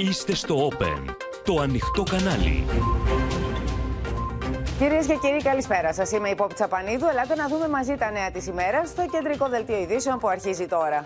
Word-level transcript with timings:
Είστε 0.00 0.34
στο 0.34 0.68
Open, 0.68 1.14
το 1.44 1.60
ανοιχτό 1.60 2.02
κανάλι. 2.02 2.64
Κυρίες 4.78 5.06
και 5.06 5.14
κύριοι, 5.14 5.42
καλησπέρα 5.42 5.92
σας. 5.92 6.12
Είμαι 6.12 6.28
η 6.28 6.34
Πόπη 6.34 6.54
Τσαπανίδου. 6.54 7.06
Ελάτε 7.06 7.34
να 7.34 7.48
δούμε 7.48 7.68
μαζί 7.68 7.96
τα 7.96 8.10
νέα 8.10 8.30
της 8.30 8.46
ημέρας 8.46 8.88
στο 8.88 9.06
κεντρικό 9.10 9.48
δελτίο 9.48 9.78
ειδήσεων 9.78 10.18
που 10.18 10.28
αρχίζει 10.28 10.66
τώρα. 10.66 11.02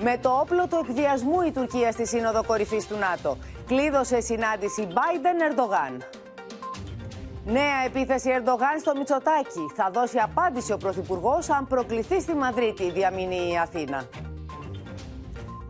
Με 0.00 0.18
το 0.22 0.30
όπλο 0.30 0.66
του 0.66 0.84
εκβιασμού 0.88 1.40
η 1.40 1.50
Τουρκία 1.50 1.92
στη 1.92 2.06
Σύνοδο 2.06 2.44
Κορυφής 2.44 2.86
του 2.86 2.96
ΝΑΤΟ. 2.98 3.36
Κλείδωσε 3.66 4.20
συνάντηση 4.20 4.88
Biden-Ερντογάν. 4.90 6.02
Νέα 7.44 7.84
επίθεση 7.86 8.30
Ερντογάν 8.30 8.78
στο 8.80 8.92
Μητσοτάκι. 8.96 9.64
Θα 9.74 9.90
δώσει 9.92 10.18
απάντηση 10.18 10.72
ο 10.72 10.76
Πρωθυπουργός 10.76 11.50
αν 11.50 11.66
προκληθεί 11.66 12.20
στη 12.20 12.34
Μαδρίτη, 12.34 12.90
διαμηνεί 12.90 13.50
η 13.52 13.58
Αθήνα. 13.58 14.08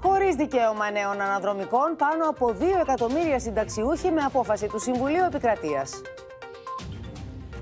Χωρίς 0.03 0.35
δικαίωμα 0.35 0.91
νέων 0.91 1.21
αναδρομικών, 1.21 1.97
πάνω 1.97 2.29
από 2.29 2.55
2 2.61 2.81
εκατομμύρια 2.81 3.39
συνταξιούχοι 3.39 4.11
με 4.11 4.21
απόφαση 4.21 4.67
του 4.67 4.79
Συμβουλίου 4.79 5.25
Επικρατείας. 5.25 5.91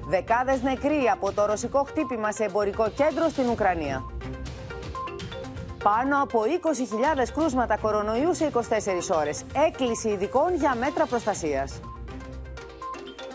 Δεκάδες 0.08 0.62
νεκροί 0.62 1.08
από 1.12 1.32
το 1.32 1.46
ρωσικό 1.46 1.84
χτύπημα 1.84 2.32
σε 2.32 2.44
εμπορικό 2.44 2.88
κέντρο 2.88 3.28
στην 3.28 3.48
Ουκρανία. 3.48 4.04
Πάνω 5.82 6.22
από 6.22 6.40
20.000 6.42 7.32
κρούσματα 7.34 7.76
κορονοϊού 7.76 8.34
σε 8.34 8.44
24 8.44 8.60
ώρες. 9.18 9.44
Έκκληση 9.66 10.08
ειδικών 10.08 10.54
για 10.54 10.74
μέτρα 10.74 11.06
προστασίας. 11.06 11.80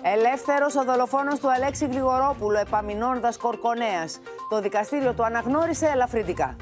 Ελεύθερος 0.02 0.76
ο 0.76 0.84
δολοφόνος 0.84 1.40
του 1.40 1.52
Αλέξη 1.52 1.85
Γρηγορόπουλου, 1.85 2.57
επαμεινώντας 2.57 3.38
Κορκονέας. 3.38 4.20
Το 4.49 4.62
δικαστήριο 4.62 5.13
του 5.13 5.23
αναγνώρισε 5.26 5.85
ελαφρυντικά. 5.93 6.55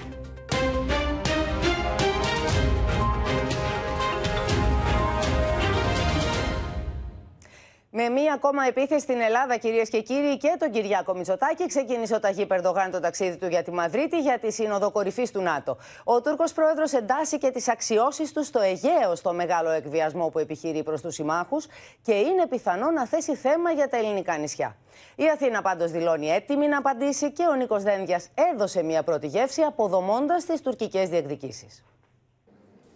Με 7.92 8.10
μία 8.10 8.34
ακόμα 8.34 8.66
επίθεση 8.68 9.02
στην 9.02 9.22
Ελλάδα, 9.22 9.58
κυρίες 9.58 9.90
και 9.90 10.02
κύριοι, 10.02 10.38
και 10.38 10.56
τον 10.60 10.72
Κυριάκο 10.72 11.14
Μητσοτάκη, 11.14 11.66
ξεκίνησε 11.66 12.16
ο 12.16 12.20
Ταγί 12.20 12.46
Περδογάν 12.46 12.92
το 12.92 13.00
ταξίδι 13.00 13.38
του 13.38 13.48
για 13.48 13.64
τη 13.64 13.72
Μαδρίτη 13.72 14.20
για 14.20 14.40
τη 14.40 14.52
Σύνοδο 14.52 14.92
Κορυφής 14.92 15.32
του 15.32 15.42
ΝΑΤΟ. 15.42 15.78
Ο 16.04 16.22
Τούρκος 16.22 16.54
πρόεδρος 16.54 16.94
εντάσσει 16.94 17.38
και 17.38 17.52
τις 17.52 17.70
αξιώσεις 17.70 18.32
του 18.34 18.44
στο 18.44 18.60
Αιγαίο 18.60 19.16
στο 19.16 19.34
μεγάλο 19.34 19.70
εκβιασμό 19.70 20.30
που 20.30 20.40
επιχειρεί 20.40 20.84
προς 20.84 21.02
τους 21.02 21.14
συμμάχους 21.14 21.66
και 22.02 22.14
είναι 22.14 22.48
πιθανό 22.48 22.92
να 22.92 23.08
θέσει 23.08 23.36
θέμα 23.36 23.72
για 23.72 23.90
τα 23.90 23.98
ελληνικά 23.98 24.38
νησιά. 24.38 24.76
Η 25.16 25.30
Αθήνα 25.34 25.62
πάντως 25.62 25.92
δηλώνει 25.92 26.30
έτοιμη 26.30 26.68
να 26.68 26.78
απαντήσει 26.78 27.32
και 27.32 27.44
ο 27.52 27.56
Νίκος 27.56 27.84
Δένδιας 27.84 28.30
έδωσε 28.54 28.84
μία 28.84 29.04
πρώτη 29.04 29.28
γεύση 29.28 29.62
αποδομώντας 29.62 30.46
τις 30.46 30.62
τουρκικές 30.62 31.10
διεκδικήσεις. 31.10 31.84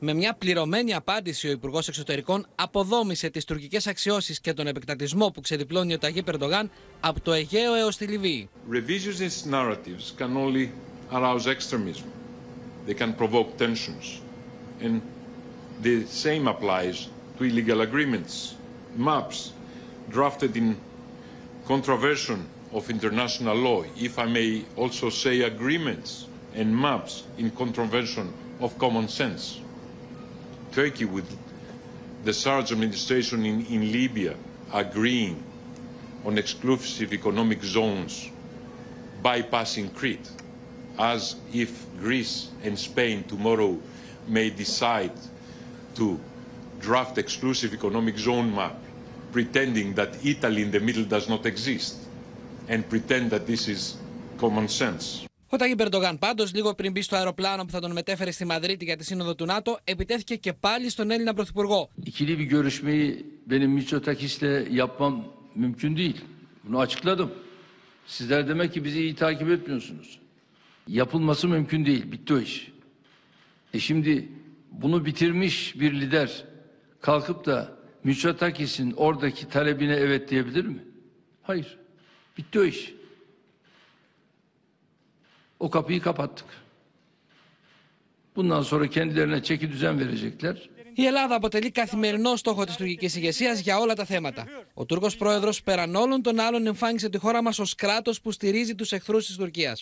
Με 0.05 0.13
μια 0.13 0.33
πληρωμένη 0.33 0.93
απάντηση, 0.93 1.47
ο 1.47 1.51
Υπουργό 1.51 1.81
Εξωτερικών 1.87 2.45
αποδόμησε 2.55 3.29
τι 3.29 3.45
τουρκικέ 3.45 3.79
αξιώσει 3.89 4.35
και 4.41 4.53
τον 4.53 4.67
επεκτατισμό 4.67 5.31
που 5.31 5.41
ξεδιπλώνει 5.41 5.93
ο 5.93 5.97
Ταγί 5.97 6.23
Περντογάν 6.23 6.71
από 6.99 7.21
το 7.21 7.31
Αιγαίο 7.31 7.73
έω 7.73 7.89
τη 7.89 8.05
Λιβύη. 8.05 8.49
Revisionist 8.71 9.51
narratives 9.51 10.13
can 10.19 10.35
only 10.37 10.67
arouse 11.11 11.47
extremism. 11.47 12.07
They 12.87 12.93
can 12.93 13.13
provoke 13.13 13.57
tensions. 13.57 14.21
And 14.81 15.01
the 15.81 16.05
same 16.23 16.47
applies 16.47 17.07
to 17.37 17.43
illegal 17.43 17.79
agreements, 17.81 18.55
maps 18.95 19.51
drafted 20.09 20.55
in 20.55 20.75
contravention 21.67 22.39
of 22.77 22.89
international 22.89 23.55
law, 23.67 23.79
if 24.07 24.13
I 24.19 24.27
may 24.37 24.49
also 24.81 25.09
say 25.09 25.33
agreements 25.53 26.09
and 26.59 26.67
maps 26.85 27.13
in 27.37 27.47
contravention 27.61 28.27
of 28.59 28.69
common 28.77 29.07
sense. 29.07 29.62
Turkey 30.73 31.05
with 31.05 31.29
the 32.23 32.31
Sarraj 32.31 32.71
administration 32.71 33.45
in, 33.45 33.65
in 33.67 33.91
Libya 33.91 34.35
agreeing 34.73 35.43
on 36.25 36.37
exclusive 36.37 37.13
economic 37.13 37.63
zones 37.63 38.31
bypassing 39.23 39.93
Crete, 39.93 40.29
as 40.97 41.35
if 41.53 41.85
Greece 41.99 42.49
and 42.63 42.77
Spain 42.77 43.23
tomorrow 43.23 43.79
may 44.27 44.49
decide 44.49 45.11
to 45.95 46.19
draft 46.79 47.17
exclusive 47.17 47.73
economic 47.73 48.17
zone 48.17 48.53
map, 48.53 48.75
pretending 49.31 49.93
that 49.93 50.25
Italy 50.25 50.63
in 50.63 50.71
the 50.71 50.79
middle 50.79 51.05
does 51.05 51.29
not 51.29 51.45
exist, 51.45 51.97
and 52.67 52.87
pretend 52.89 53.31
that 53.31 53.45
this 53.47 53.67
is 53.67 53.97
common 54.37 54.67
sense. 54.67 55.25
Ο 55.52 55.56
Ταγί 55.56 55.74
Περντογάν, 55.74 56.18
πάντω, 56.18 56.44
λίγο 56.54 56.74
πριν 56.74 56.92
μπει 56.92 57.02
στο 57.02 57.16
αεροπλάνο 57.16 57.64
που 57.64 57.70
θα 57.70 57.80
τον 57.80 57.92
μετέφερε 57.92 58.30
στη 58.30 58.44
Μαδρίτη 58.44 58.84
για 58.84 58.96
τη 58.96 59.04
σύνοδο 59.04 59.34
του 59.34 59.44
ΝΑΤΟ, 59.44 59.78
επιτέθηκε 59.84 60.36
και 60.36 60.52
πάλι 60.52 60.90
στον 60.90 61.10
Έλληνα 61.10 61.34
Πρωθυπουργό. 61.34 61.90
İkili 62.04 62.38
bir 62.38 62.44
görüşmeyi 62.44 63.26
benim 63.46 63.70
Mitsotakis'le 63.70 64.66
yapmam 64.70 65.24
mümkün 65.54 65.96
değil. 65.96 66.24
Bunu 66.64 66.78
açıkladım. 66.80 67.30
Sizler 68.06 68.48
demek 68.48 68.72
ki 68.72 68.84
bizi 68.84 69.00
iyi 69.00 69.14
takip 69.14 69.50
etmiyorsunuz. 69.50 70.18
Yapılması 70.88 71.48
mümkün 71.48 71.84
değil. 71.86 72.12
Bitti 72.12 72.34
o 72.34 72.38
iş. 72.38 72.72
E 73.74 73.78
şimdi 73.78 74.28
bunu 74.72 75.04
bitirmiş 75.04 75.80
bir 75.80 75.92
lider 76.00 76.44
kalkıp 77.00 77.46
da 77.46 77.72
Mitsotakis'in 78.04 78.92
oradaki 78.92 79.48
talebine 79.48 79.94
evet 79.94 80.30
diyebilir 80.30 80.64
mi? 80.64 80.84
Hayır. 81.42 81.78
Bitti 82.38 82.60
o 82.60 82.64
iş. 82.64 82.94
O 85.63 85.69
kapıyı 85.69 86.01
kapattık. 86.01 86.45
Bundan 88.35 88.61
sonra 88.61 88.87
kendilerine 88.87 89.43
çeki 89.43 89.71
düzen 89.71 89.99
verecekler. 89.99 90.69
Η 90.95 91.05
Ελλάδα 91.05 91.35
αποτελεί 91.35 91.71
καθημερινό 91.71 92.35
στόχο 92.35 92.63
τη 92.63 92.75
τουρκική 92.75 93.17
ηγεσία 93.17 93.53
για 93.53 93.79
όλα 93.79 93.93
τα 93.93 94.05
θέματα. 94.05 94.45
Ο 94.73 94.85
Τούρκο 94.85 95.09
πρόεδρο, 95.17 95.51
πέραν 95.63 95.95
όλων 95.95 96.21
των 96.21 96.39
άλλων, 96.39 96.67
εμφάνισε 96.67 97.09
τη 97.09 97.17
χώρα 97.17 97.41
μα 97.41 97.51
ω 97.59 97.63
κράτο 97.77 98.11
που 98.23 98.31
στηρίζει 98.31 98.75
του 98.75 98.85
εχθρού 98.89 99.17
τη 99.17 99.35
Τουρκία. 99.35 99.77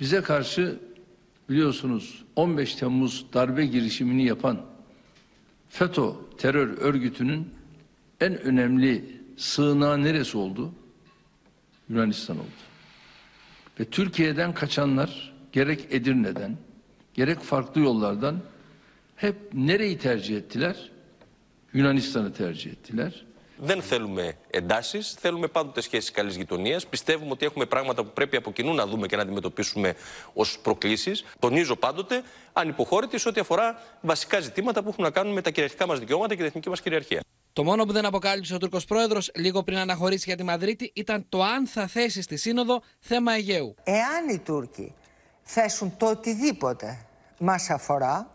Bize 0.00 0.22
karşı 0.22 0.78
biliyorsunuz 1.48 2.24
15 2.36 2.74
Temmuz 2.74 3.24
darbe 3.32 3.66
girişimini 3.66 4.24
yapan 4.24 4.66
FETÖ 5.68 6.12
terör 6.38 6.78
örgütünün 6.78 7.54
en 8.20 8.40
önemli 8.42 9.20
sığınağı 9.36 10.02
neresi 10.02 10.36
oldu? 10.38 10.72
Yunanistan 11.88 12.38
oldu. 12.38 12.73
Ve 13.80 13.84
Türkiye'den 13.84 14.54
kaçanlar 14.54 15.34
gerek 15.52 15.86
Edirne'den 15.90 16.56
gerek 17.14 17.40
farklı 17.40 17.80
yollardan 17.80 18.40
hep 19.16 19.36
nereyi 19.52 19.98
tercih 19.98 20.36
ettiler? 20.36 20.90
Yunanistan'ı 21.72 22.32
tercih 22.32 22.70
ettiler. 22.70 23.24
Δεν 23.58 23.82
θέλουμε 23.82 24.36
εντάσεις, 24.50 25.12
θέλουμε 25.12 25.46
πάντοτε 25.46 25.80
σχέσεις 25.80 26.10
καλής 26.10 26.36
γειτονίας. 26.36 26.86
Πιστεύουμε 26.86 27.30
ότι 27.30 27.44
έχουμε 27.46 27.66
πράγματα 27.66 28.04
που 28.04 28.10
πρέπει 28.12 28.36
από 28.36 28.52
κοινού 28.52 28.74
να 28.74 28.86
δούμε 28.86 29.06
και 29.06 29.16
να 29.16 29.22
αντιμετωπίσουμε 29.22 29.94
ως 30.32 30.58
προκλήσεις. 30.58 31.24
Τονίζω 31.38 31.76
πάντοτε 31.76 32.22
ανυποχώρητη 32.52 33.18
σε 33.18 33.28
ό,τι 33.28 33.40
αφορά 33.40 33.82
βασικά 34.00 34.40
ζητήματα 34.40 34.82
που 34.82 34.88
έχουν 34.88 35.04
να 35.04 35.10
κάνουν 35.10 35.32
με 35.32 35.40
τα 35.40 35.50
κυριαρχικά 35.50 35.86
μας 35.86 35.98
δικαιώματα 35.98 36.30
και 36.30 36.36
την 36.36 36.46
εθνική 36.46 36.68
μας 36.68 36.80
κυριαρχία. 36.80 37.20
Το 37.54 37.64
μόνο 37.64 37.84
που 37.84 37.92
δεν 37.92 38.06
αποκάλυψε 38.06 38.54
ο 38.54 38.58
Τούρκος 38.58 38.84
πρόεδρος 38.84 39.30
λίγο 39.34 39.62
πριν 39.62 39.78
αναχωρήσει 39.78 40.24
για 40.26 40.36
τη 40.36 40.42
Μαδρίτη 40.42 40.92
ήταν 40.94 41.26
το 41.28 41.42
αν 41.42 41.66
θα 41.66 41.86
θέσει 41.86 42.22
στη 42.22 42.36
Σύνοδο 42.36 42.82
θέμα 42.98 43.32
Αιγαίου. 43.32 43.74
Εάν 43.84 44.28
οι 44.28 44.38
Τούρκοι 44.38 44.94
θέσουν 45.42 45.96
το 45.96 46.06
οτιδήποτε 46.10 47.06
μας 47.38 47.70
αφορά, 47.70 48.30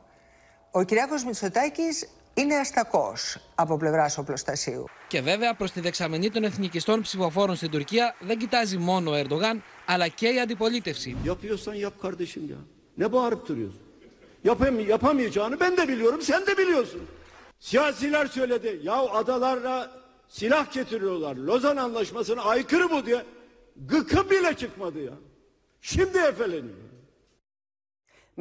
ο 0.71 0.83
Κυριάκος 0.83 1.23
Μητσοτάκης 1.23 2.09
είναι 2.33 2.55
αστακός 2.55 3.37
από 3.55 3.77
πλευράς 3.77 4.17
οπλοστασίου. 4.17 4.85
Και 5.07 5.21
βέβαια 5.21 5.55
προς 5.55 5.71
τη 5.71 5.79
δεξαμενή 5.79 6.29
των 6.29 6.43
εθνικιστών 6.43 7.01
ψηφοφόρων 7.01 7.55
στην 7.55 7.69
Τουρκία 7.69 8.15
δεν 8.19 8.37
κοιτάζει 8.37 8.77
μόνο 8.77 9.11
ο 9.11 9.15
Ερντογάν, 9.15 9.63
αλλά 9.85 10.07
και 10.07 10.27
η 10.27 10.39
αντιπολίτευση. 10.39 11.15
Siyasiler 17.59 18.25
söyledi. 18.25 18.79
Ya 18.83 18.93
adalarla 18.93 19.91
silah 20.27 20.73
getiriyorlar. 20.73 21.35
Lozan 21.35 21.77
Anlaşması'na 21.77 22.41
aykırı 22.41 22.89
bu 22.89 23.05
diye. 23.05 23.25
Gıkı 23.75 24.29
bile 24.29 24.53
çıkmadı 24.53 24.99
ya. 25.03 25.13
Şimdi 25.81 26.17
efeleniyor. 26.17 26.88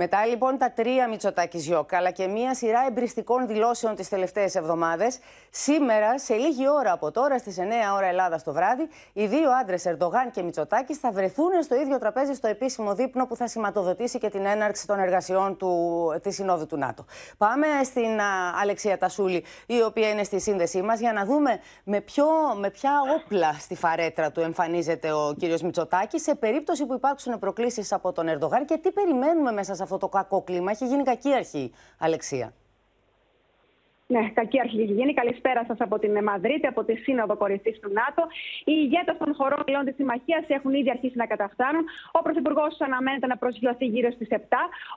Μετά 0.01 0.27
λοιπόν 0.27 0.59
τα 0.59 0.71
τρία 0.71 1.09
Μητσοτάκης 1.09 1.67
Γιώκα, 1.67 1.97
αλλά 1.97 2.11
και 2.11 2.27
μία 2.27 2.55
σειρά 2.55 2.85
εμπριστικών 2.89 3.47
δηλώσεων 3.47 3.95
τις 3.95 4.09
τελευταίες 4.09 4.55
εβδομάδες, 4.55 5.19
σήμερα, 5.51 6.19
σε 6.19 6.35
λίγη 6.35 6.69
ώρα 6.69 6.93
από 6.93 7.11
τώρα, 7.11 7.39
στις 7.39 7.57
9 7.59 7.63
ώρα 7.95 8.07
Ελλάδα 8.07 8.41
το 8.45 8.53
βράδυ, 8.53 8.89
οι 9.13 9.27
δύο 9.27 9.51
άντρες 9.61 9.87
Ερντογάν 9.87 10.31
και 10.31 10.43
Μητσοτάκης 10.43 10.99
θα 10.99 11.11
βρεθούν 11.11 11.63
στο 11.63 11.75
ίδιο 11.75 11.99
τραπέζι 11.99 12.35
στο 12.35 12.49
επίσημο 12.49 12.95
δείπνο 12.95 13.27
που 13.27 13.37
θα 13.37 13.47
σηματοδοτήσει 13.49 14.19
και 14.19 14.31
την 14.31 14.47
έναρξη 14.47 14.87
των 14.87 14.99
εργασιών 14.99 15.57
της 16.23 16.35
Συνόδου 16.35 16.67
του 16.67 16.77
ΝΑΤΟ. 16.77 17.05
Πάμε 17.39 17.67
στην 17.85 18.21
α, 18.21 18.25
Αλεξία 18.61 18.99
Τασούλη, 18.99 19.45
η 19.67 19.83
οποία 19.83 20.09
είναι 20.09 20.23
στη 20.23 20.41
σύνδεσή 20.41 20.83
μας, 20.83 21.01
για 21.01 21.13
να 21.13 21.25
δούμε 21.25 21.61
με, 21.85 22.01
ποιο, 22.01 22.27
με 22.59 22.71
ποια 22.71 22.93
όπλα 23.17 23.53
στη 23.53 23.75
φαρέτρα 23.75 24.31
του 24.31 24.41
εμφανίζεται 24.41 25.13
ο 25.13 25.35
κύριος 25.39 25.63
Μητσοτάκης 25.63 26.23
σε 26.23 26.35
περίπτωση 26.35 26.87
που 26.87 26.95
υπάρξουν 26.95 27.39
προκλήσεις 27.39 27.93
από 27.93 28.13
τον 28.13 28.29
Ερντογάν 28.29 28.65
και 28.65 28.77
τι 28.77 28.91
περιμένουμε 28.91 29.53
μέσα 29.53 29.75
σε 29.75 29.87
αυτό 29.95 30.07
το 30.07 30.09
κακό 30.09 30.43
κλίμα. 30.43 30.71
Έχει 30.71 30.87
γίνει 30.87 31.03
κακή 31.03 31.33
αρχή, 31.33 31.73
Αλεξία. 31.99 32.53
Ναι, 34.15 34.23
κακή 34.39 34.59
αρχή 34.61 34.83
γίνει. 34.97 35.13
Καλησπέρα 35.21 35.63
σας 35.69 35.79
από 35.87 35.97
την 35.99 36.13
Μαδρίτη, 36.29 36.67
από 36.67 36.85
τη 36.85 36.95
Σύνοδο 37.05 37.37
Κορυφής 37.43 37.79
του 37.83 37.91
ΝΑΤΟ. 38.01 38.23
Οι 38.71 38.75
ηγέτες 38.85 39.17
των 39.23 39.31
χωρών 39.39 39.63
μελών 39.67 39.85
της 39.89 39.95
συμμαχίας 40.01 40.45
έχουν 40.59 40.73
ήδη 40.81 40.91
αρχίσει 40.97 41.17
να 41.23 41.27
καταφτάνουν. 41.33 41.85
Ο 42.19 42.21
Πρωθυπουργός 42.27 42.73
αναμένεται 42.89 43.27
να 43.33 43.37
προσγειωθεί 43.43 43.87
γύρω 43.95 44.11
στις 44.17 44.29
7. 44.31 44.37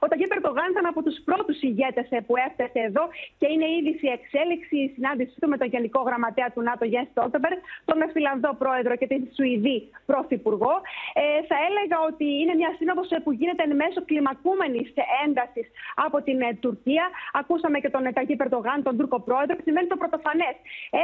Ο 0.03 0.05
Ταγί 0.09 0.27
Περτογάν 0.33 0.67
ήταν 0.73 0.85
από 0.91 0.99
τους 1.05 1.17
πρώτους 1.27 1.57
ηγέτες 1.69 2.07
που 2.25 2.33
έφτασε 2.47 2.79
εδώ 2.87 3.03
και 3.39 3.47
είναι 3.53 3.67
ήδη 3.77 3.91
σε 4.01 4.07
εξέλιξη 4.17 4.75
η 4.85 4.87
συνάντησή 4.95 5.35
του 5.41 5.47
με 5.53 5.57
τον 5.61 5.67
Γενικό 5.73 6.01
Γραμματέα 6.07 6.49
του 6.53 6.61
ΝΑΤΟ, 6.67 6.83
Γιάννη 6.91 7.09
Στόλτεμπερ, 7.13 7.53
τον 7.89 7.99
Φιλανδό 8.13 8.51
Πρόεδρο 8.61 8.93
και 8.99 9.07
την 9.11 9.21
Σουηδή 9.35 9.77
Πρωθυπουργό. 10.09 10.73
Ε, 11.21 11.23
θα 11.49 11.57
έλεγα 11.67 11.97
ότι 12.09 12.27
είναι 12.41 12.53
μια 12.61 12.71
σύνοδος 12.77 13.07
που 13.23 13.31
γίνεται 13.39 13.63
εν 13.67 13.73
μέσω 13.81 13.99
κλιμακούμενης 14.09 14.87
έντασης 15.25 15.67
από 16.05 16.17
την 16.27 16.37
ε, 16.41 16.49
Τουρκία. 16.63 17.05
Ακούσαμε 17.41 17.77
και 17.83 17.89
τον 17.95 18.03
Ταγί 18.15 18.35
Περτογάν, 18.43 18.77
τον 18.87 18.95
Τούρκο 19.01 19.19
πρόεδρο 19.27 19.53
και 19.57 19.65
συμβαίνει 19.67 19.89
το 19.93 19.97
πρωτοφανές. 20.03 20.55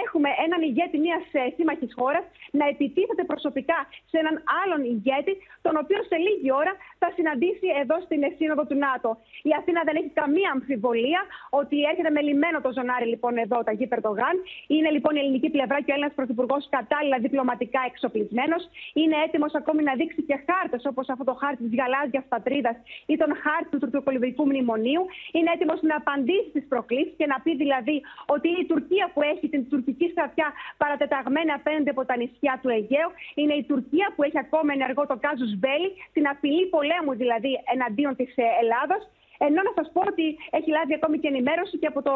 Έχουμε 0.04 0.30
έναν 0.46 0.60
ηγέτη 0.70 0.98
μιας 1.06 1.24
ε, 1.40 1.42
σύμμαχης 1.58 1.92
χώρας 2.00 2.26
να 2.60 2.66
επιτίθεται 2.74 3.24
προσωπικά 3.32 3.80
σε 4.12 4.18
έναν 4.24 4.36
άλλον 4.62 4.82
ηγέτη, 4.94 5.34
τον 5.66 5.74
οποίο 5.82 6.00
σε 6.10 6.18
λίγη 6.26 6.50
ώρα 6.62 6.74
θα 7.02 7.08
συναντήσει 7.18 7.68
εδώ 7.82 7.96
στην 8.06 8.22
Σύνοδο 8.38 8.64
του 8.70 8.78
ΝΑΤΟ. 8.86 9.10
Η 9.50 9.52
Αθήνα 9.60 9.82
δεν 9.88 9.96
έχει 10.00 10.12
καμία 10.22 10.50
αμφιβολία 10.56 11.22
ότι 11.62 11.76
έρχεται 11.92 12.12
με 12.18 12.22
λιμένο 12.28 12.58
το 12.66 12.72
ζωνάρι 12.78 13.08
λοιπόν 13.14 13.34
εδώ, 13.46 13.58
τα 13.68 13.72
γη 13.78 13.88
Περτογάν. 13.94 14.36
Είναι 14.74 14.90
λοιπόν 14.96 15.12
η 15.18 15.20
ελληνική 15.24 15.50
πλευρά 15.56 15.78
και 15.84 15.92
ο 15.92 15.96
Έλληνας 15.96 16.14
Πρωθυπουργός 16.20 16.64
κατάλληλα 16.78 17.18
διπλωματικά 17.26 17.82
εξοπλισμένος. 17.92 18.62
Είναι 19.00 19.16
έτοιμος 19.26 19.54
ακόμη 19.62 19.82
να 19.90 19.94
δείξει 20.00 20.22
και 20.30 20.38
χάρτες 20.48 20.82
όπως 20.92 21.06
αυτό 21.14 21.24
το 21.30 21.36
χάρτη 21.42 21.62
της 21.68 21.74
γαλάζιας 21.80 22.26
πατρίδας 22.34 22.76
ή 23.12 23.16
τον 23.22 23.32
χάρτη 23.44 23.70
του 23.72 23.80
τουρκοκολυβικού 23.84 24.44
μνημονίου. 24.46 25.04
Είναι 25.36 25.50
έτοιμος 25.56 25.80
να 25.90 25.96
απαντήσει 26.02 26.50
στις 26.50 26.66
προκλήσεις 26.72 27.14
και 27.20 27.26
να 27.32 27.38
πει 27.44 27.52
δηλαδή 27.64 27.87
ότι 28.26 28.50
η 28.62 28.66
Τουρκία 28.72 29.06
που 29.14 29.22
έχει 29.22 29.46
την 29.50 29.70
τουρκική 29.70 30.08
στρατιά 30.14 30.48
παρατεταγμένη 30.78 31.52
απέναντι 31.52 31.90
από 31.90 32.06
τα 32.06 32.16
νησιά 32.18 32.60
του 32.62 32.70
Αιγαίου 32.70 33.12
είναι 33.36 33.54
η 33.54 33.64
Τουρκία 33.64 34.08
που 34.16 34.24
έχει 34.24 34.40
ακόμα 34.46 34.74
ενεργό 34.74 35.04
το 35.12 35.18
Κάζους 35.26 35.54
Μπέλη, 35.60 35.90
την 36.14 36.28
απειλή 36.28 36.66
πολέμου 36.76 37.14
δηλαδή 37.22 37.52
εναντίον 37.74 38.16
της 38.16 38.32
ε, 38.36 38.44
Ελλάδα 38.62 38.98
ενώ 39.46 39.60
να 39.68 39.74
σας 39.78 39.88
πω 39.94 40.02
ότι 40.12 40.26
έχει 40.58 40.70
λάβει 40.78 40.94
ακόμη 41.00 41.16
και 41.22 41.30
ενημέρωση 41.34 41.76
και 41.82 41.90
από, 41.92 42.02
το, 42.08 42.16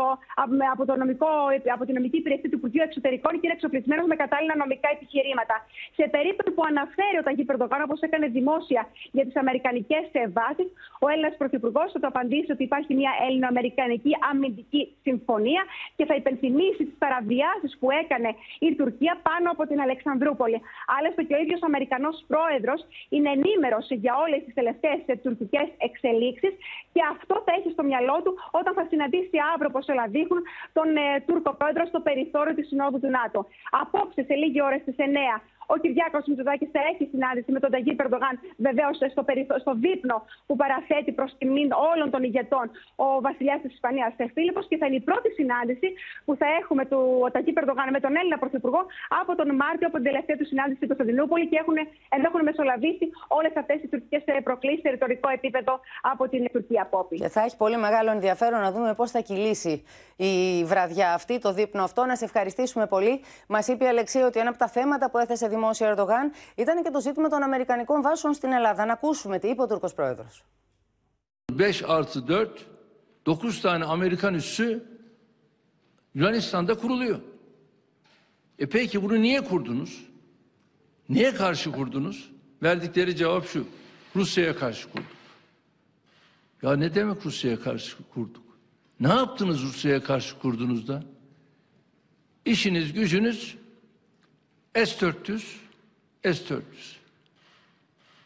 από, 0.73 0.83
το 0.89 0.93
νομικό, 1.01 1.31
από 1.75 1.83
την 1.87 1.93
νομική 1.97 2.17
υπηρεσία 2.17 2.49
του 2.49 2.59
Υπουργείου 2.61 2.83
Εξωτερικών 2.87 3.31
και 3.39 3.45
είναι 3.45 3.55
εξοπλισμένος 3.59 4.05
με 4.11 4.15
κατάλληλα 4.23 4.55
νομικά 4.63 4.89
επιχειρήματα. 4.97 5.55
Σε 5.99 6.05
περίπτωση 6.15 6.51
που 6.55 6.63
αναφέρει 6.71 7.17
ο 7.21 7.23
Ταγί 7.27 7.43
Περδογάν, 7.49 7.81
όπως 7.87 7.99
έκανε 8.07 8.27
δημόσια 8.37 8.81
για 9.17 9.23
τις 9.25 9.35
Αμερικανικές 9.43 10.03
βάσει, 10.37 10.65
ο 11.03 11.05
Έλληνας 11.11 11.35
Πρωθυπουργός 11.41 11.87
θα 11.93 11.99
το 12.03 12.07
απαντήσει 12.13 12.51
ότι 12.55 12.63
υπάρχει 12.69 12.93
μια 13.01 13.11
Έλληνο-Αμερικανική 13.27 14.13
αμυντική 14.29 14.83
συμφωνία 15.07 15.63
και 15.95 16.05
θα 16.09 16.15
υπενθυμίσει 16.15 16.83
τις 16.87 16.97
παραβιάσεις 17.03 17.71
που 17.79 17.87
έκανε 18.01 18.29
η 18.59 18.69
Τουρκία 18.79 19.13
πάνω 19.27 19.47
από 19.51 19.63
την 19.69 19.79
Αλεξανδρούπολη. 19.85 20.57
Άλλωστε 20.97 21.21
και 21.27 21.35
ο 21.37 21.39
ίδιος 21.43 21.61
Αμερικανός 21.69 22.15
πρόεδρος 22.27 22.79
είναι 23.09 23.29
ενήμερος 23.37 23.85
για 24.03 24.13
όλες 24.23 24.39
τις 24.45 24.53
τελευταίες 24.53 24.99
τουρκικές 25.23 25.67
εξελίξεις 25.87 26.53
και 26.93 27.01
αυτό 27.15 27.35
θα 27.45 27.51
έχει 27.57 27.69
στο 27.75 27.83
μυαλό 27.89 28.17
του 28.23 28.31
όταν 28.59 28.73
θα 28.77 28.85
συναντήσει 28.91 29.37
αύριο, 29.53 29.69
όπω 29.73 29.81
όλα 29.93 30.05
δείχνουν, 30.15 30.41
τον 30.77 30.87
ε, 31.05 31.07
Τούρκο 31.27 31.51
πρόεδρο 31.59 31.83
στο 31.91 31.99
περιθώριο 32.07 32.53
τη 32.57 32.63
Συνόδου 32.69 32.99
του 33.03 33.11
ΝΑΤΟ. 33.17 33.39
Απόψε, 33.81 34.21
σε 34.27 34.35
λίγη 34.41 34.59
ώρα 34.67 34.77
στις 34.83 34.95
9, 34.97 35.01
ο 35.73 35.75
Κυριάκος 35.83 36.23
Μητσοδάκη 36.29 36.65
θα 36.75 36.81
έχει 36.91 37.03
συνάντηση 37.13 37.49
με 37.55 37.59
τον 37.63 37.69
Ταγί 37.73 37.93
Περντογάν, 37.99 38.33
βεβαίως 38.67 38.95
στο, 38.97 39.23
στο 39.63 39.73
δείπνο 39.83 40.17
που 40.47 40.55
παραθέτει 40.61 41.11
προς 41.19 41.31
τιμήν 41.39 41.69
όλων 41.91 42.07
των 42.13 42.21
ηγετών 42.29 42.65
ο 43.05 43.07
βασιλιάς 43.27 43.59
της 43.63 43.71
Ισπανίας, 43.77 44.13
Φίλιππος, 44.35 44.65
και 44.69 44.77
θα 44.81 44.85
είναι 44.87 44.99
η 45.03 45.05
πρώτη 45.09 45.29
συνάντηση 45.39 45.87
που 46.25 46.33
θα 46.41 46.47
έχουμε 46.59 46.83
του 46.91 47.01
Ταγί 47.33 47.51
Περντογάν 47.57 47.87
με 47.95 47.99
τον 48.05 48.11
Έλληνα 48.19 48.37
Πρωθυπουργό 48.43 48.81
από 49.21 49.31
τον 49.39 49.49
Μάρτιο, 49.61 49.87
από 49.89 49.97
την 49.99 50.05
τελευταία 50.09 50.35
του 50.39 50.47
συνάντηση 50.51 50.75
στην 50.75 50.87
Κωνσταντινούπολη 50.91 51.45
και 51.51 51.57
έχουν, 51.63 51.77
έχουν 52.27 52.41
μεσολαβήσει 52.49 53.05
όλες 53.27 53.53
αυτές 53.61 53.77
οι 53.83 53.87
τουρκικές 53.91 54.23
προκλήσεις 54.43 54.81
σε 54.81 54.89
ρητορικό 54.89 55.29
επίπεδο 55.37 55.73
από 56.11 56.23
την 56.29 56.41
Τουρκία 56.53 56.83
Πόπη. 56.93 57.15
Και 57.15 57.27
θα 57.35 57.41
έχει 57.45 57.57
πολύ 57.57 57.77
μεγάλο 57.77 58.09
ενδιαφέρον 58.11 58.59
να 58.61 58.71
δούμε 58.71 58.93
πώς 58.93 59.11
θα 59.11 59.19
κυλήσει 59.19 59.83
η 60.15 60.63
βραδιά 60.63 61.13
αυτή, 61.13 61.39
το 61.39 61.53
δείπνο 61.53 61.83
αυτό. 61.83 62.05
Να 62.05 62.15
σε 62.15 62.25
ευχαριστήσουμε 62.25 62.85
πολύ. 62.87 63.21
Μας 63.47 63.67
είπε 63.67 63.83
η 63.83 63.87
Αλεξία 63.87 64.25
ότι 64.25 64.39
ένα 64.39 64.49
από 64.49 64.57
τα 64.57 64.67
θέματα 64.67 65.09
που 65.11 65.17
έθεσε 65.17 65.47
δημόσιο 65.60 65.86
Ερντογάν 65.86 66.32
ήταν 66.54 66.82
και 66.82 66.90
το 66.90 67.00
ζήτημα 67.00 67.28
των 67.28 67.42
Αμερικανικών 67.42 68.02
βάσεων 68.02 68.34
στην 68.34 68.52
Ελλάδα. 68.52 68.84
Να 68.84 68.92
ακούσουμε 68.92 69.38
τι 69.38 69.48
είπε 69.48 69.62
ο 69.62 69.66
Τούρκος 69.66 69.94
Πρόεδρος. 69.94 70.44
5 71.56 71.82
artı 71.86 72.22
4, 72.22 72.50
9 73.24 73.60
tane 73.60 73.84
Amerikan 73.84 74.34
üssü 74.34 74.82
Yunanistan'da 76.14 76.74
kuruluyor. 76.74 77.20
E 78.58 78.66
peki 78.66 79.02
bunu 79.02 79.20
niye 79.20 79.40
kurdunuz? 79.40 80.06
Niye 81.08 81.34
karşı 81.34 81.72
kurdunuz? 81.72 82.30
Verdikleri 82.62 83.16
cevap 83.16 83.46
şu. 83.46 83.66
Rusya'ya 84.16 84.56
karşı 84.56 84.90
kurduk. 84.90 85.16
Ya 86.62 86.76
ne 86.76 86.94
demek 86.94 87.26
Rusya'ya 87.26 87.60
karşı 87.60 87.96
kurduk? 88.14 88.42
Ne 89.00 89.08
yaptınız 89.08 89.62
Rusya'ya 89.62 90.02
karşı 90.02 90.38
kurduğunuzda? 90.38 91.02
İşiniz 92.44 92.92
gücünüz 92.92 93.56
S-400, 94.75 95.41
S-400. 96.23 96.61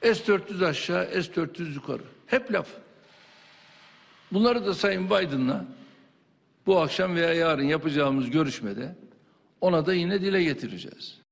S-400 0.01 0.65
aşağı, 0.65 1.05
S-400 1.05 1.73
yukarı. 1.73 2.03
Hep 2.27 2.51
laf. 2.51 2.67
Bunları 4.31 4.65
da 4.65 4.73
Sayın 4.73 5.05
Biden'la 5.05 5.65
bu 6.65 6.81
akşam 6.81 7.15
veya 7.15 7.33
yarın 7.33 7.63
yapacağımız 7.63 8.29
görüşmede 8.29 8.95
ona 9.61 9.85
da 9.85 9.93
yine 9.93 10.21
dile 10.21 10.43
getireceğiz. 10.43 11.24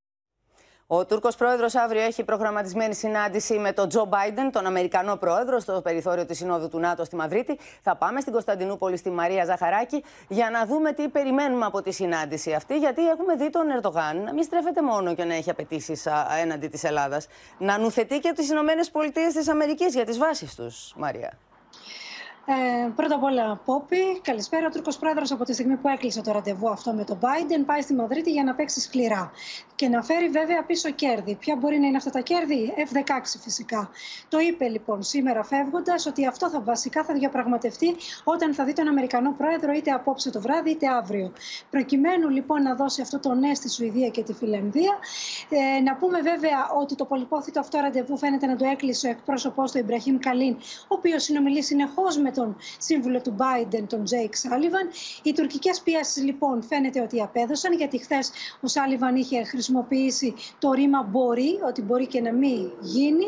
Ο 0.87 1.05
Τούρκος 1.05 1.35
πρόεδρος 1.35 1.75
αύριο 1.75 2.01
έχει 2.01 2.23
προγραμματισμένη 2.23 2.95
συνάντηση 2.95 3.53
με 3.53 3.71
τον 3.71 3.89
Τζο 3.89 4.05
Μπάιντεν, 4.05 4.51
τον 4.51 4.65
Αμερικανό 4.65 5.15
πρόεδρο, 5.15 5.59
στο 5.59 5.81
περιθώριο 5.81 6.25
της 6.25 6.37
Συνόδου 6.37 6.69
του 6.69 6.79
ΝΑΤΟ 6.79 7.03
στη 7.03 7.15
Μαδρίτη. 7.15 7.59
Θα 7.81 7.95
πάμε 7.95 8.19
στην 8.19 8.33
Κωνσταντινούπολη, 8.33 8.97
στη 8.97 9.09
Μαρία 9.09 9.45
Ζαχαράκη, 9.45 10.03
για 10.27 10.49
να 10.49 10.65
δούμε 10.65 10.91
τι 10.91 11.07
περιμένουμε 11.07 11.65
από 11.65 11.81
τη 11.81 11.91
συνάντηση 11.91 12.53
αυτή. 12.53 12.77
Γιατί 12.77 13.07
έχουμε 13.07 13.35
δει 13.35 13.49
τον 13.49 13.69
Ερντογάν 13.69 14.23
να 14.23 14.33
μην 14.33 14.43
στρέφεται 14.43 14.81
μόνο 14.81 15.15
και 15.15 15.23
να 15.23 15.33
έχει 15.33 15.49
απαιτήσεις 15.49 16.07
έναντι 16.41 16.67
της 16.67 16.83
Ελλάδας, 16.83 17.27
να 17.57 17.77
νουθετεί 17.77 18.19
και 18.19 18.31
τις 18.35 18.49
Ηνωμένες 18.49 18.91
Πολιτείες 18.91 19.33
της 19.33 19.47
Αμερικής 19.47 19.93
για 19.93 20.05
τις 20.05 20.17
βάσεις 20.17 20.55
τους, 20.55 20.93
Μαρία. 20.95 21.37
Ε, 22.45 22.89
πρώτα 22.95 23.15
απ' 23.15 23.23
όλα, 23.23 23.61
Πόπι, 23.65 24.19
καλησπέρα. 24.21 24.67
Ο 24.67 24.69
Τούρκος 24.69 24.97
πρόεδρος 24.97 25.31
από 25.31 25.43
τη 25.43 25.53
στιγμή 25.53 25.75
που 25.75 25.87
έκλεισε 25.87 26.21
το 26.21 26.31
ραντεβού 26.31 26.69
αυτό 26.69 26.93
με 26.93 27.03
τον 27.03 27.19
Biden 27.21 27.63
πάει 27.65 27.81
στη 27.81 27.93
Μαδρίτη 27.93 28.31
για 28.31 28.43
να 28.43 28.55
παίξει 28.55 28.79
σκληρά 28.79 29.31
και 29.75 29.87
να 29.87 30.01
φέρει 30.03 30.29
βέβαια 30.29 30.63
πίσω 30.63 30.89
κέρδη. 30.89 31.35
Ποια 31.35 31.55
μπορεί 31.55 31.79
να 31.79 31.87
είναι 31.87 31.97
αυτά 31.97 32.09
τα 32.09 32.19
κέρδη, 32.19 32.73
F-16 32.77 33.39
φυσικά. 33.41 33.89
Το 34.29 34.39
είπε 34.39 34.67
λοιπόν 34.67 35.03
σήμερα 35.03 35.43
φεύγοντας 35.43 36.05
ότι 36.05 36.27
αυτό 36.27 36.49
θα 36.49 36.61
βασικά 36.61 37.03
θα 37.03 37.13
διαπραγματευτεί 37.13 37.95
όταν 38.23 38.53
θα 38.53 38.63
δει 38.63 38.73
τον 38.73 38.87
Αμερικανό 38.87 39.31
πρόεδρο 39.37 39.71
είτε 39.71 39.91
απόψε 39.91 40.29
το 40.31 40.41
βράδυ 40.41 40.69
είτε 40.69 40.87
αύριο. 40.87 41.31
Προκειμένου 41.69 42.29
λοιπόν 42.29 42.61
να 42.61 42.75
δώσει 42.75 43.01
αυτό 43.01 43.19
το 43.19 43.33
ναι 43.33 43.53
στη 43.53 43.69
Σουηδία 43.69 44.09
και 44.09 44.23
τη 44.23 44.33
Φιλανδία. 44.33 44.97
Ε, 45.49 45.81
να 45.81 45.95
πούμε 45.95 46.21
βέβαια 46.21 46.69
ότι 46.81 46.95
το 46.95 47.05
πολυπόθητο 47.05 47.59
αυτό 47.59 47.79
ραντεβού 47.79 48.17
φαίνεται 48.17 48.45
να 48.45 48.55
το 48.55 48.65
έκλεισε 48.65 49.07
ο 49.07 49.09
εκπρόσωπό 49.09 49.63
του 49.63 49.77
Ιμπραχήμ 49.77 50.17
Καλίν, 50.17 50.53
ο 50.87 50.95
οποίος 50.95 51.23
συνομιλεί 51.23 51.63
συνεχώς 51.63 52.17
με 52.17 52.31
τον 52.33 52.55
σύμβουλο 52.77 53.21
του 53.21 53.35
Biden, 53.39 53.83
τον 53.87 54.03
Τζέικ 54.03 54.35
Σάλιβαν. 54.35 54.89
Οι 55.23 55.33
τουρκικές 55.33 55.81
πιέσεις 55.81 56.23
λοιπόν 56.23 56.63
φαίνεται 56.63 57.01
ότι 57.01 57.21
απέδωσαν, 57.21 57.73
γιατί 57.73 57.97
χθες 57.97 58.31
ο 58.61 58.67
Σάλιβαν 58.67 59.15
είχε 59.15 59.43
χρησιμοποιήσει 59.43 60.33
το 60.59 60.71
ρήμα 60.71 61.03
μπορεί, 61.03 61.59
ότι 61.67 61.81
μπορεί 61.81 62.07
και 62.07 62.21
να 62.21 62.33
μην 62.33 62.71
γίνει. 62.81 63.25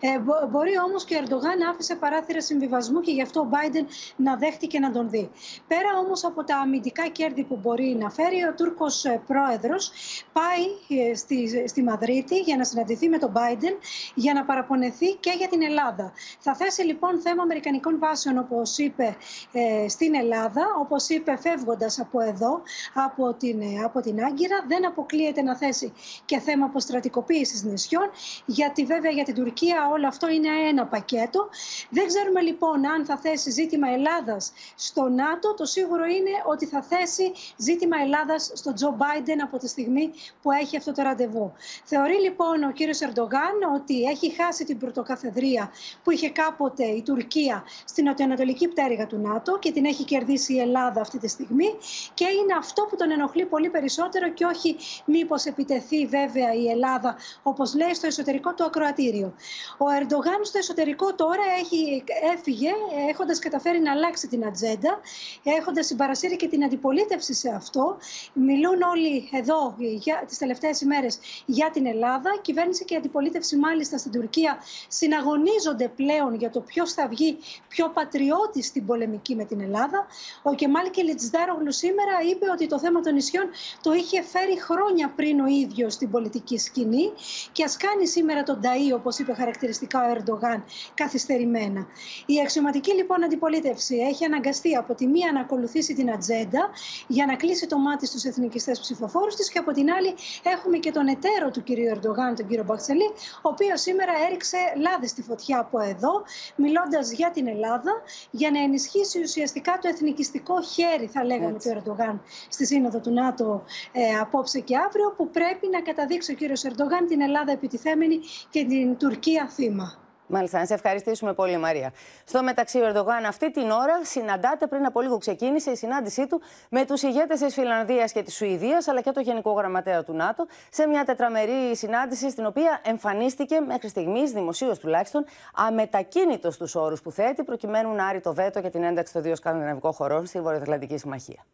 Ε, 0.00 0.18
μπορεί 0.50 0.78
όμως 0.86 1.04
και 1.04 1.14
ο 1.14 1.18
Ερντογάν 1.18 1.62
άφησε 1.70 1.94
παράθυρα 1.94 2.40
συμβιβασμού 2.40 3.00
και 3.00 3.10
γι' 3.12 3.22
αυτό 3.22 3.40
ο 3.40 3.48
Biden 3.50 3.84
να 4.16 4.36
δέχτηκε 4.36 4.78
να 4.78 4.92
τον 4.92 5.10
δει. 5.10 5.30
Πέρα 5.68 5.98
όμως 6.04 6.24
από 6.24 6.44
τα 6.44 6.56
αμυντικά 6.56 7.08
κέρδη 7.08 7.44
που 7.44 7.58
μπορεί 7.62 7.96
να 8.00 8.10
φέρει, 8.10 8.44
ο 8.44 8.54
Τούρκος 8.54 9.04
ε, 9.04 9.22
πρόεδρος 9.26 9.92
πάει 10.32 10.98
ε, 11.00 11.14
στη, 11.14 11.68
στη 11.68 11.82
Μαδρίτη 11.82 12.38
για 12.38 12.56
να 12.56 12.64
συναντηθεί 12.64 13.08
με 13.08 13.18
τον 13.18 13.32
Biden 13.34 13.74
για 14.14 14.32
να 14.32 14.44
παραπονεθεί 14.44 15.14
και 15.14 15.34
για 15.38 15.48
την 15.48 15.62
Ελλάδα. 15.62 16.12
Θα 16.38 16.54
θέσει 16.54 16.82
λοιπόν 16.82 17.20
θέμα 17.20 17.42
Αμερικανικών 17.42 17.98
βάσεων 17.98 18.38
όπως 18.44 18.78
είπε, 18.78 19.16
ε, 19.52 19.88
στην 19.88 20.14
Ελλάδα. 20.14 20.62
Όπως 20.80 21.08
είπε, 21.08 21.36
φεύγοντας 21.36 22.00
από 22.00 22.20
εδώ, 22.20 22.62
από 22.94 23.34
την, 23.34 23.60
ε, 23.60 23.82
από 23.84 24.00
την 24.00 24.24
Άγκυρα, 24.24 24.64
δεν 24.68 24.86
αποκλείεται 24.86 25.42
να 25.42 25.56
θέσει 25.56 25.92
και 26.24 26.38
θέμα 26.38 26.66
αποστρατικοποίησης 26.66 27.62
νησιών, 27.62 28.10
γιατί 28.46 28.84
βέβαια 28.84 29.10
για 29.10 29.24
την 29.24 29.34
Τουρκία 29.34 29.88
όλο 29.92 30.06
αυτό 30.06 30.28
είναι 30.28 30.48
ένα 30.68 30.86
πακέτο. 30.86 31.48
Δεν 31.90 32.06
ξέρουμε 32.06 32.40
λοιπόν 32.40 32.86
αν 32.86 33.04
θα 33.04 33.16
θέσει 33.16 33.50
ζήτημα 33.50 33.88
Ελλάδας 33.88 34.52
στο 34.74 35.08
ΝΑΤΟ. 35.08 35.54
Το 35.54 35.64
σίγουρο 35.64 36.04
είναι 36.04 36.30
ότι 36.46 36.66
θα 36.66 36.82
θέσει 36.82 37.32
ζήτημα 37.56 37.96
Ελλάδας 38.04 38.50
στον 38.54 38.74
Τζο 38.74 38.94
Μπάιντεν 38.96 39.42
από 39.42 39.58
τη 39.58 39.68
στιγμή 39.68 40.10
που 40.42 40.50
έχει 40.50 40.76
αυτό 40.76 40.92
το 40.92 41.02
ραντεβού. 41.02 41.52
Θεωρεί 41.84 42.20
λοιπόν 42.20 42.62
ο 42.62 42.72
κύριος 42.72 43.00
Ερντογάν 43.00 43.56
ότι 43.74 44.02
έχει 44.02 44.34
χάσει 44.34 44.64
την 44.64 44.78
πρωτοκαθεδρία 44.78 45.70
που 46.02 46.10
είχε 46.10 46.30
κάποτε 46.30 46.84
η 46.84 47.02
Τουρκία 47.02 47.64
στην 47.84 48.08
ανατολική 48.34 48.68
πτέρυγα 48.68 49.06
του 49.06 49.18
ΝΑΤΟ 49.18 49.58
και 49.58 49.72
την 49.72 49.84
έχει 49.84 50.04
κερδίσει 50.04 50.54
η 50.54 50.60
Ελλάδα 50.60 51.00
αυτή 51.00 51.18
τη 51.18 51.28
στιγμή 51.28 51.68
και 52.14 52.24
είναι 52.24 52.54
αυτό 52.58 52.86
που 52.90 52.96
τον 52.96 53.10
ενοχλεί 53.10 53.44
πολύ 53.46 53.70
περισσότερο 53.70 54.28
και 54.30 54.44
όχι 54.44 54.76
μήπως 55.04 55.44
επιτεθεί 55.44 56.06
βέβαια 56.06 56.54
η 56.54 56.68
Ελλάδα 56.70 57.16
όπως 57.42 57.74
λέει 57.74 57.94
στο 57.94 58.06
εσωτερικό 58.06 58.54
του 58.54 58.64
ακροατήριο. 58.64 59.34
Ο 59.78 59.84
Ερντογάν 59.98 60.40
στο 60.42 60.58
εσωτερικό 60.58 61.14
τώρα 61.14 61.42
έχει, 61.60 62.04
έφυγε 62.34 62.70
έχοντας 63.08 63.38
καταφέρει 63.38 63.80
να 63.80 63.92
αλλάξει 63.92 64.28
την 64.28 64.46
ατζέντα, 64.46 65.00
έχοντας 65.42 65.86
συμπαρασύρει 65.86 66.36
και 66.36 66.48
την 66.48 66.64
αντιπολίτευση 66.64 67.34
σε 67.34 67.48
αυτό. 67.48 67.96
Μιλούν 68.32 68.82
όλοι 68.82 69.28
εδώ 69.32 69.74
για, 69.78 70.24
τις 70.26 70.38
τελευταίες 70.38 70.80
ημέρες 70.80 71.18
για 71.46 71.70
την 71.70 71.86
Ελλάδα. 71.86 72.30
Η 72.36 72.40
κυβέρνηση 72.40 72.84
και 72.84 72.94
η 72.94 72.96
αντιπολίτευση 72.96 73.56
μάλιστα 73.56 73.98
στην 73.98 74.12
Τουρκία 74.12 74.58
συναγωνίζονται 74.88 75.88
πλέον 75.88 76.34
για 76.34 76.50
το 76.50 76.60
ποιος 76.60 76.92
θα 76.92 77.08
βγει 77.08 77.38
πιο 77.68 77.90
πατριώτης 78.24 78.66
στην 78.66 78.86
πολεμική 78.86 79.34
με 79.34 79.44
την 79.44 79.60
Ελλάδα. 79.60 80.06
Ο 80.42 80.54
Κεμάλ 80.54 80.90
Κελιτζδάρογλου 80.90 81.72
σήμερα 81.72 82.12
είπε 82.30 82.50
ότι 82.50 82.66
το 82.66 82.78
θέμα 82.78 83.00
των 83.00 83.14
νησιών 83.14 83.50
το 83.82 83.92
είχε 83.92 84.22
φέρει 84.22 84.60
χρόνια 84.60 85.12
πριν 85.16 85.40
ο 85.40 85.46
ίδιος 85.46 85.92
στην 85.92 86.10
πολιτική 86.10 86.58
σκηνή 86.58 87.12
και 87.52 87.64
ας 87.64 87.76
κάνει 87.76 88.06
σήμερα 88.06 88.42
τον 88.42 88.60
Ταΐ, 88.62 88.94
όπως 88.94 89.18
είπε 89.18 89.34
χαρακτηριστικά 89.34 89.98
ο 90.06 90.10
Ερντογάν, 90.10 90.64
καθυστερημένα. 90.94 91.86
Η 92.26 92.40
αξιωματική 92.40 92.92
λοιπόν 92.94 93.24
αντιπολίτευση 93.24 93.96
έχει 93.96 94.24
αναγκαστεί 94.24 94.76
από 94.76 94.94
τη 94.94 95.06
μία 95.06 95.32
να 95.32 95.40
ακολουθήσει 95.40 95.94
την 95.94 96.10
ατζέντα 96.10 96.70
για 97.06 97.26
να 97.26 97.36
κλείσει 97.36 97.66
το 97.66 97.78
μάτι 97.78 98.06
στους 98.06 98.24
εθνικιστές 98.24 98.80
ψηφοφόρους 98.80 99.34
της 99.34 99.50
και 99.50 99.58
από 99.58 99.72
την 99.72 99.90
άλλη 99.90 100.14
έχουμε 100.42 100.78
και 100.78 100.90
τον 100.90 101.06
εταίρο 101.06 101.50
του 101.50 101.62
κ. 101.62 101.68
Ερντογάν, 101.68 102.34
τον 102.34 102.46
κύριο 102.46 102.64
Μπαξελή, 102.64 103.08
ο 103.42 103.48
οποίος 103.48 103.80
σήμερα 103.80 104.12
έριξε 104.26 104.56
λάδι 104.76 105.06
στη 105.06 105.22
φωτιά 105.22 105.58
από 105.58 105.80
εδώ, 105.80 106.22
μιλώντας 106.56 107.12
για 107.12 107.30
την 107.30 107.48
Ελλάδα, 107.48 107.92
για 108.30 108.50
να 108.50 108.62
ενισχύσει 108.62 109.20
ουσιαστικά 109.20 109.78
το 109.82 109.88
εθνικιστικό 109.88 110.62
χέρι, 110.62 111.06
θα 111.06 111.24
λέγαμε, 111.24 111.54
Έτσι. 111.54 111.68
του 111.68 111.76
Ερντογάν 111.78 112.20
στη 112.48 112.66
Σύνοδο 112.66 113.00
του 113.00 113.10
ΝΑΤΟ 113.10 113.64
ε, 113.92 114.18
απόψε 114.20 114.60
και 114.60 114.76
αύριο, 114.76 115.14
που 115.16 115.30
πρέπει 115.30 115.68
να 115.68 115.80
καταδείξει 115.80 116.32
ο 116.32 116.34
κύριος 116.34 116.64
Ερντογάν 116.64 117.06
την 117.06 117.20
Ελλάδα 117.20 117.52
επιτιθέμενη 117.52 118.20
και 118.50 118.64
την 118.64 118.96
Τουρκία 118.96 119.48
θύμα. 119.48 120.03
Μάλιστα, 120.26 120.58
να 120.58 120.66
σε 120.66 120.74
ευχαριστήσουμε 120.74 121.32
πολύ, 121.32 121.56
Μαρία. 121.56 121.92
Στο 122.24 122.42
μεταξύ, 122.42 122.78
ο 122.80 122.86
Ερντογάν 122.86 123.24
αυτή 123.24 123.50
την 123.50 123.70
ώρα 123.70 124.04
συναντάται, 124.04 124.66
πριν 124.66 124.86
από 124.86 125.00
λίγο 125.00 125.18
ξεκίνησε 125.18 125.70
η 125.70 125.76
συνάντησή 125.76 126.26
του 126.26 126.40
με 126.70 126.84
τους 126.84 127.02
ηγέτες 127.02 127.40
της 127.40 127.54
Φιλανδίας 127.54 128.12
και 128.12 128.22
της 128.22 128.34
Σουηδίας, 128.34 128.88
αλλά 128.88 129.00
και 129.00 129.10
το 129.10 129.20
Γενικό 129.20 129.52
Γραμματέα 129.52 130.04
του 130.04 130.12
ΝΑΤΟ, 130.12 130.46
σε 130.70 130.86
μια 130.86 131.04
τετραμερή 131.04 131.76
συνάντηση, 131.76 132.30
στην 132.30 132.46
οποία 132.46 132.80
εμφανίστηκε 132.84 133.60
μέχρι 133.60 133.88
στιγμής, 133.88 134.30
δημοσίως 134.30 134.78
τουλάχιστον, 134.78 135.24
αμετακίνητος 135.54 136.54
στου 136.54 136.68
όρους 136.74 137.02
που 137.02 137.10
θέτει, 137.10 137.42
προκειμένου 137.42 137.94
να 137.94 138.06
άρει 138.06 138.20
το 138.20 138.34
βέτο 138.34 138.58
για 138.58 138.70
την 138.70 138.82
ένταξη 138.82 139.12
των 139.12 139.22
δύο 139.22 139.36
σκανδιναβικών 139.36 139.92
χωρών 139.92 140.26
στη 140.26 140.40
Βορειοατλαντική 140.40 140.98
Συμμαχία 140.98 141.44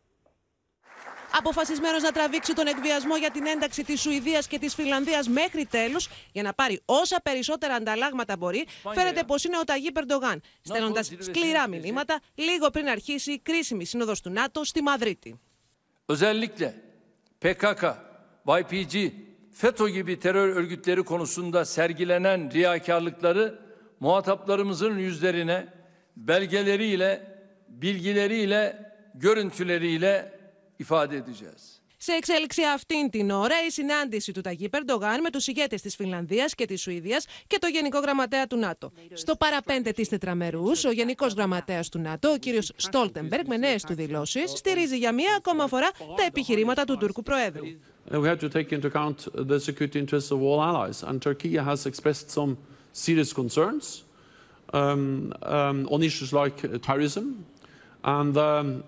αποφασισμένος 1.39 2.03
να 2.03 2.13
τραβήξει 2.13 2.55
τον 2.55 2.67
εκβιασμό 2.67 3.17
για 3.17 3.31
την 3.31 3.47
ένταξη 3.47 3.85
της 3.85 4.01
Σουηδίας 4.01 4.47
και 4.47 4.59
της 4.59 4.75
Φιλανδίας 4.75 5.29
μέχρι 5.29 5.67
τέλους, 5.67 6.09
για 6.33 6.43
να 6.43 6.53
πάρει 6.53 6.81
όσα 6.85 7.21
περισσότερα 7.23 7.75
ανταλλάγματα 7.75 8.37
μπορεί, 8.37 8.67
φαίνεται 8.95 9.25
πως 9.25 9.45
είναι 9.45 9.59
ο 9.59 9.65
Ταγί 9.65 9.93
Περντογάν, 9.93 10.43
στέλνοντας 10.63 11.11
σκληρά 11.19 11.69
μηνύματα 11.69 12.21
λίγο 12.35 12.71
πριν 12.71 12.89
αρχίσει 12.89 13.33
η 13.33 13.39
κρίσιμη 13.39 13.85
σύνοδος 13.85 14.21
του 14.21 14.31
ΝΑΤΟ 14.31 14.65
στη 14.65 14.83
Μαδρίτη. 14.83 15.41
Özellikle 16.07 16.69
PKK, 17.43 17.83
YPG, 18.47 18.95
FETÖ 19.51 19.89
gibi 19.89 20.19
terör 20.19 20.49
örgütleri 20.49 21.03
konusunda 21.03 21.65
sergilenen 21.65 22.51
riyakarlıkları 22.51 23.59
muhataplarımızın 24.01 24.99
yüzlerine 24.99 25.67
belgeleriyle, 26.17 27.39
bilgileriyle, 27.69 28.93
görüntüleriyle 29.15 30.40
ifade 30.81 31.17
edeceğiz. 31.17 31.81
Σε 32.03 32.13
εξέλιξη 32.13 32.63
αυτήν 32.75 33.11
την 33.11 33.31
ώρα, 33.31 33.55
η 33.67 33.71
συνάντηση 33.71 34.33
του 34.33 34.41
Ταγί 34.41 34.69
Περντογάν 34.69 35.21
με 35.21 35.31
τους 35.31 35.47
ηγέτες 35.47 35.83
της 35.83 35.97
Φινλανδία 35.97 36.51
και 36.57 36.65
της 36.65 36.81
Σουηδίας 36.81 37.27
και 37.47 37.59
το 37.61 37.67
Γενικό 37.67 37.99
Γραμματέα 37.99 38.47
του 38.47 38.57
ΝΑΤΟ. 38.57 38.93
Στο 39.13 39.37
παραπέντε 39.37 39.91
της 39.91 40.09
τετραμερούς, 40.09 40.85
ο 40.85 40.91
Γενικός 40.91 41.33
Γραμματέας 41.33 41.89
του 41.89 41.99
ΝΑΤΟ, 41.99 42.31
ο 42.31 42.37
κ. 42.39 42.63
Στόλτεμπεργκ, 42.77 43.47
με 43.47 43.57
νέες 43.57 43.83
του 43.83 43.95
δηλώσεις, 43.95 44.51
στηρίζει 44.51 44.97
για 44.97 45.13
μία 45.13 45.35
ακόμα 45.37 45.67
φορά 45.67 45.91
τα 46.17 46.25
επιχειρήματα 46.27 46.85
του 46.85 46.97
Τούρκου 46.97 47.23
Προέδρου. 47.23 47.65
We 48.11 48.27
have 48.27 48.41
to 48.41 48.49
take 48.49 48.73
into 48.73 48.87
account 48.93 49.19
the 49.35 49.61
security 49.61 49.99
interests 49.99 50.31
of 50.31 50.39
all 50.43 50.59
allies, 50.71 50.99
and 51.09 51.17
Turkey 51.23 51.53
has 51.71 51.81
expressed 51.91 52.29
some 52.39 52.57
serious 53.05 53.31
concerns 53.41 53.85
um, 54.73 55.33
um, 55.57 55.79
on 55.95 56.03
issues 56.09 56.31
like 56.41 56.57
terrorism, 56.87 57.25
and 58.19 58.35
um, 58.37 58.83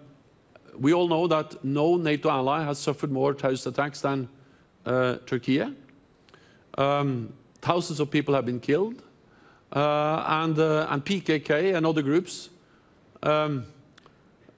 we 0.79 0.93
all 0.93 1.07
know 1.07 1.27
that 1.27 1.63
no 1.63 1.97
NATO 1.97 2.29
ally 2.29 2.63
has 2.63 2.77
suffered 2.77 3.11
more 3.11 3.33
terrorist 3.33 3.65
attacks 3.67 4.01
than 4.01 4.29
uh, 4.85 5.17
Turkey. 5.25 5.61
Um, 6.77 7.33
thousands 7.61 7.99
of 7.99 8.09
people 8.11 8.33
have 8.35 8.45
been 8.45 8.59
killed, 8.59 9.01
uh, 9.73 10.23
and, 10.41 10.57
uh, 10.59 10.87
and 10.89 11.03
PKK 11.03 11.75
and 11.75 11.85
other 11.85 12.01
groups, 12.01 12.49
um, 13.23 13.65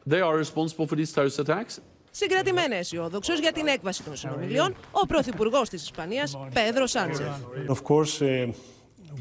they 0.06 0.22
are 0.22 0.36
responsible 0.36 0.86
for 0.88 0.96
these 0.96 1.12
terrorist 1.14 1.40
attacks. 1.40 1.80
Συγκρατημένα 2.12 2.76
αισιόδοξο 2.76 3.34
για 3.34 3.52
την 3.52 3.68
έκβαση 3.68 4.04
των 4.04 4.16
συνομιλιών, 4.16 4.76
ο 4.92 5.06
Πρωθυπουργό 5.06 5.62
τη 5.62 5.76
Ισπανία, 5.76 6.28
Πέδρο 6.54 6.88
Σάντσεφ. 6.88 7.28
Of 7.68 7.84
course, 7.84 8.22
uh, 8.22 8.52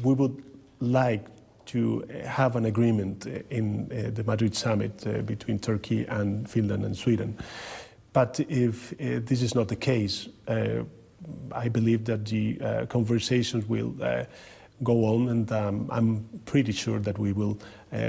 we 0.03 0.13
would 0.13 0.43
like 0.81 1.23
to 1.66 2.04
have 2.24 2.56
an 2.56 2.64
agreement 2.64 3.26
in 3.50 3.90
uh, 3.90 4.10
the 4.10 4.24
Madrid 4.24 4.54
summit 4.54 5.06
uh, 5.06 5.22
between 5.22 5.58
Turkey 5.58 6.04
and 6.06 6.48
Finland 6.48 6.84
and 6.84 6.96
Sweden. 6.96 7.36
But 8.12 8.40
if 8.48 8.92
uh, 8.92 9.20
this 9.24 9.42
is 9.42 9.54
not 9.54 9.68
the 9.68 9.76
case, 9.76 10.28
I 11.52 11.68
believe 11.68 12.04
that 12.04 12.26
the 12.26 12.86
conversations 12.88 13.66
will 13.68 13.94
go 14.82 15.04
on, 15.04 15.28
and 15.28 15.50
um, 15.52 15.88
I'm 15.90 16.28
pretty 16.44 16.72
sure 16.72 17.00
that 17.00 17.18
we 17.18 17.32
will 17.32 17.58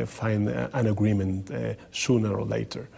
find 0.06 0.50
an 0.50 0.88
agreement 0.88 1.50
sooner 1.92 2.34
or 2.34 2.46
later. 2.46 2.90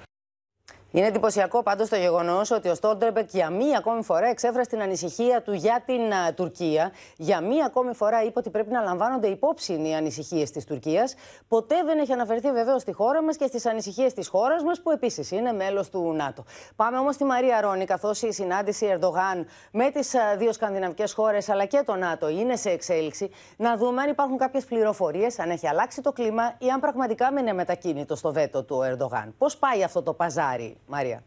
Είναι 0.98 1.08
εντυπωσιακό 1.08 1.64
πάντως 1.64 1.90
το 1.90 1.96
γεγονός 1.96 2.52
ότι 2.52 2.70
ο 2.70 2.76
Στόλτεμπεκ 2.76 3.30
για 3.32 3.50
μία 3.50 3.78
ακόμη 3.78 4.04
φορά 4.04 4.28
εξέφρασε 4.28 4.70
την 4.70 4.82
ανησυχία 4.82 5.42
του 5.42 5.54
για 5.54 5.84
την 5.86 6.02
Τουρκία. 6.36 6.92
Για 7.18 7.42
μία 7.42 7.66
ακόμη 7.66 7.94
φορά 7.94 8.24
είπε 8.24 8.40
ότι 8.40 8.50
πρέπει 8.50 8.72
να 8.72 8.82
λαμβάνονται 8.82 9.28
υπόψη 9.28 9.74
οι 9.74 9.94
ανησυχίες 9.94 10.52
της 10.52 10.66
Τουρκίας. 10.66 11.16
Ποτέ 11.48 11.76
δεν 11.86 12.00
έχει 12.00 12.12
αναφερθεί 12.12 12.52
βεβαίως 12.52 12.82
στη 12.82 12.92
χώρα 12.92 13.24
μας 13.24 13.38
και 13.38 13.46
στις 13.48 13.66
ανησυχίες 13.66 14.14
της 14.14 14.28
χώρας 14.28 14.64
μας, 14.64 14.82
που 14.82 14.92
επίσης 14.92 15.32
είναι 15.32 15.52
μέλος 15.52 15.90
του 15.90 16.14
ΝΑΤΟ. 16.14 16.44
Πάμε 16.76 16.98
όμως 16.98 17.16
στη 17.16 17.24
Μαρία 17.24 17.62
Ρόνι, 17.62 17.86
καθώς 17.86 18.22
η 18.22 18.32
συνάντηση 18.32 18.86
Ερντογάν 18.86 19.46
με 19.72 19.90
τις 19.90 20.16
δύο 20.38 20.54
σκανδιναβικές 20.54 21.14
χώρες 21.14 21.50
αλλά 21.50 21.66
και 21.66 21.84
το 21.86 21.96
ΝΑΤΟ 21.96 22.30
είναι 22.30 22.56
σε 22.56 22.70
εξέλιξη. 22.70 23.30
Να 23.58 23.78
δούμε 23.78 24.02
αν 24.02 24.10
υπάρχουν 24.10 24.38
κάποιες 24.38 24.66
πληροφορίες, 24.66 25.40
αν 25.40 25.50
έχει 25.50 25.68
αλλάξει 25.68 26.02
το 26.02 26.12
κλίμα 26.12 26.56
ή 26.58 26.70
αν 26.70 26.80
πραγματικά 26.80 27.32
μείνει 27.32 27.54
μετακίνητο 27.54 28.16
στο 28.16 28.32
βέτο 28.32 28.64
του 28.64 28.82
Ερντογάν. 28.82 29.34
Πώς 29.38 29.58
πάει 29.58 29.84
αυτό 29.84 30.04
το 30.04 30.14
παζάρι; 30.14 30.78
Μαρία. 30.88 31.24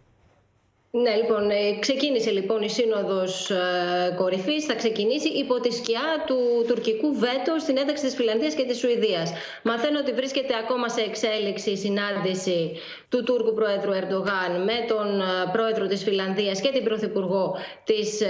Ναι, 0.93 1.14
λοιπόν, 1.17 1.50
ε, 1.50 1.79
ξεκίνησε 1.81 2.31
λοιπόν 2.31 2.62
η 2.62 2.69
Σύνοδος 2.71 3.50
ε, 3.50 4.14
Κορυφής, 4.17 4.64
θα 4.64 4.75
ξεκινήσει 4.75 5.29
υπό 5.29 5.61
τη 5.61 5.73
σκιά 5.73 6.25
του 6.26 6.64
τουρκικού 6.69 7.14
βέτο 7.14 7.59
στην 7.59 7.76
ένταξη 7.76 8.05
της 8.05 8.14
Φιλανδίας 8.14 8.55
και 8.55 8.64
της 8.64 8.79
Σουηδίας. 8.79 9.33
Μαθαίνω 9.62 9.99
ότι 9.99 10.12
βρίσκεται 10.12 10.55
ακόμα 10.57 10.88
σε 10.88 11.00
εξέλιξη 11.00 11.71
η 11.71 11.76
συνάντηση 11.76 12.73
του 13.09 13.23
Τούρκου 13.23 13.55
Πρόεδρου 13.55 13.93
Ερντογάν 13.93 14.62
με 14.64 14.85
τον 14.88 15.21
ε, 15.21 15.25
Πρόεδρο 15.52 15.87
της 15.87 16.02
Φιλανδίας 16.02 16.61
και 16.61 16.71
την 16.71 16.85
Πρωθυπουργό 16.85 17.57
της 17.85 18.23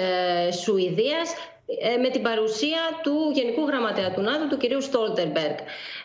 Σουηδίας. 0.62 1.34
Ε, 1.78 1.96
με 1.96 2.08
την 2.08 2.22
παρουσία 2.22 2.82
του 3.02 3.30
Γενικού 3.34 3.66
Γραμματέα 3.66 4.10
του 4.12 4.20
ΝΑΤΟ, 4.20 4.46
του 4.48 4.56
κυρίου 4.56 4.82
Στόλτερμπεργκ. 4.82 5.56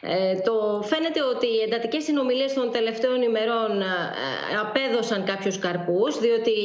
Ε, 0.02 0.36
το 0.48 0.82
φαίνεται 0.84 1.22
ότι 1.24 1.48
οι 1.48 1.62
εντατικές 1.66 2.04
συνομιλίες 2.04 2.54
των 2.54 2.72
τελευταίων 2.72 3.22
ημερών 3.22 3.82
ε, 3.82 3.86
απέδωσαν 4.66 5.24
κάποιους 5.24 5.60
καρπούς, 5.60 6.20
διότι 6.20 6.56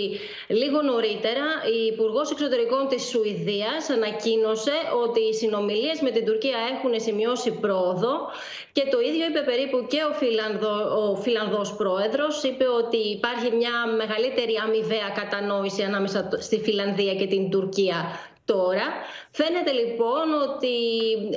λίγο 0.48 0.82
νωρίτερα 0.82 1.46
η 1.76 1.86
Υπουργός 1.92 2.30
Εξωτερικών 2.30 2.88
της 2.88 3.02
Σουηδίας 3.02 3.90
ανακοίνωσε 3.90 4.76
ότι 5.04 5.20
οι 5.20 5.34
συνομιλίες 5.34 6.00
με 6.00 6.10
την 6.10 6.24
Τουρκία 6.24 6.58
έχουν 6.72 7.00
σημειώσει 7.00 7.50
πρόοδο 7.50 8.14
και 8.72 8.84
το 8.90 9.00
ίδιο 9.00 9.24
είπε 9.26 9.40
περίπου 9.40 9.86
και 9.88 10.00
ο, 10.10 10.12
Φιλανδο, 10.12 10.72
ο 11.02 11.16
Φιλανδός 11.16 11.76
Πρόεδρος, 11.76 12.42
είπε 12.42 12.66
ότι 12.68 12.96
υπάρχει 12.96 13.50
μια 13.60 13.74
μεγαλύτερη 13.96 14.54
αμοιβαία 14.64 15.08
κατανόηση 15.20 15.82
ανάμεσα 15.82 16.28
στη 16.38 16.60
Φιλανδία 16.60 17.14
και 17.14 17.26
την 17.26 17.50
Τουρκία 17.50 17.98
Τώρα. 18.50 18.86
Φαίνεται 19.30 19.70
λοιπόν 19.72 20.32
ότι 20.48 20.76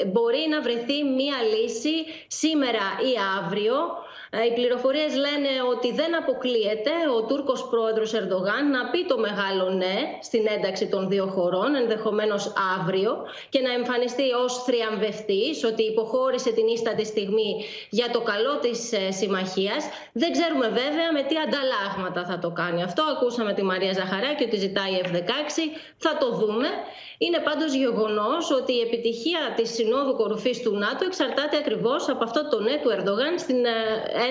μπορεί 0.08 0.48
να 0.50 0.62
βρεθεί 0.62 1.04
μία 1.04 1.36
λύση 1.54 2.06
σήμερα 2.28 2.86
ή 3.12 3.14
αύριο. 3.40 3.76
Ε, 3.76 4.03
οι 4.48 4.54
πληροφορίες 4.54 5.16
λένε 5.16 5.52
ότι 5.74 5.92
δεν 5.92 6.16
αποκλείεται 6.22 6.94
ο 7.18 7.20
Τούρκος 7.26 7.68
πρόεδρος 7.70 8.14
Ερντογάν 8.14 8.64
να 8.76 8.90
πει 8.92 9.06
το 9.06 9.18
μεγάλο 9.18 9.70
ναι 9.70 9.96
στην 10.22 10.44
ένταξη 10.56 10.88
των 10.88 11.10
δύο 11.10 11.26
χωρών, 11.26 11.76
ενδεχομένως 11.76 12.54
αύριο, 12.80 13.12
και 13.50 13.60
να 13.60 13.72
εμφανιστεί 13.74 14.32
ως 14.44 14.64
θριαμβευτής, 14.64 15.64
ότι 15.64 15.84
υποχώρησε 15.84 16.52
την 16.52 16.68
ίστατη 16.68 17.06
στιγμή 17.06 17.66
για 17.90 18.10
το 18.10 18.22
καλό 18.22 18.60
της 18.60 18.92
ε, 18.92 19.12
συμμαχίας. 19.12 19.84
Δεν 20.14 20.32
ξέρουμε 20.32 20.68
βέβαια 20.68 21.08
με 21.14 21.22
τι 21.30 21.36
ανταλλάγματα 21.46 22.26
θα 22.26 22.40
το 22.40 22.50
κάνει 22.52 22.84
αυτό. 22.84 23.04
Ακούσαμε 23.04 23.54
τη 23.54 23.64
Μαρία 23.64 23.94
Ζαχαράκη 23.94 24.44
ότι 24.44 24.58
ζητάει 24.58 25.02
F-16. 25.04 25.12
Θα 25.98 26.18
το 26.18 26.28
δούμε. 26.32 26.68
Είναι 27.26 27.40
πάντως 27.40 27.74
γεγονός 27.74 28.52
ότι 28.52 28.74
η 28.74 28.82
επιτυχία 28.82 29.40
της 29.56 29.74
Συνόδου 29.74 30.16
Κορυφής 30.16 30.62
του 30.62 30.74
ΝΑΤΟ 30.78 31.06
εξαρτάται 31.06 31.58
ακριβώς 31.58 32.10
από 32.10 32.24
αυτό 32.24 32.50
το 32.50 32.60
ναι 32.60 32.76
του 32.82 32.90
Ερντογάν 32.90 33.40
στην 33.40 33.66
ε, 33.66 33.72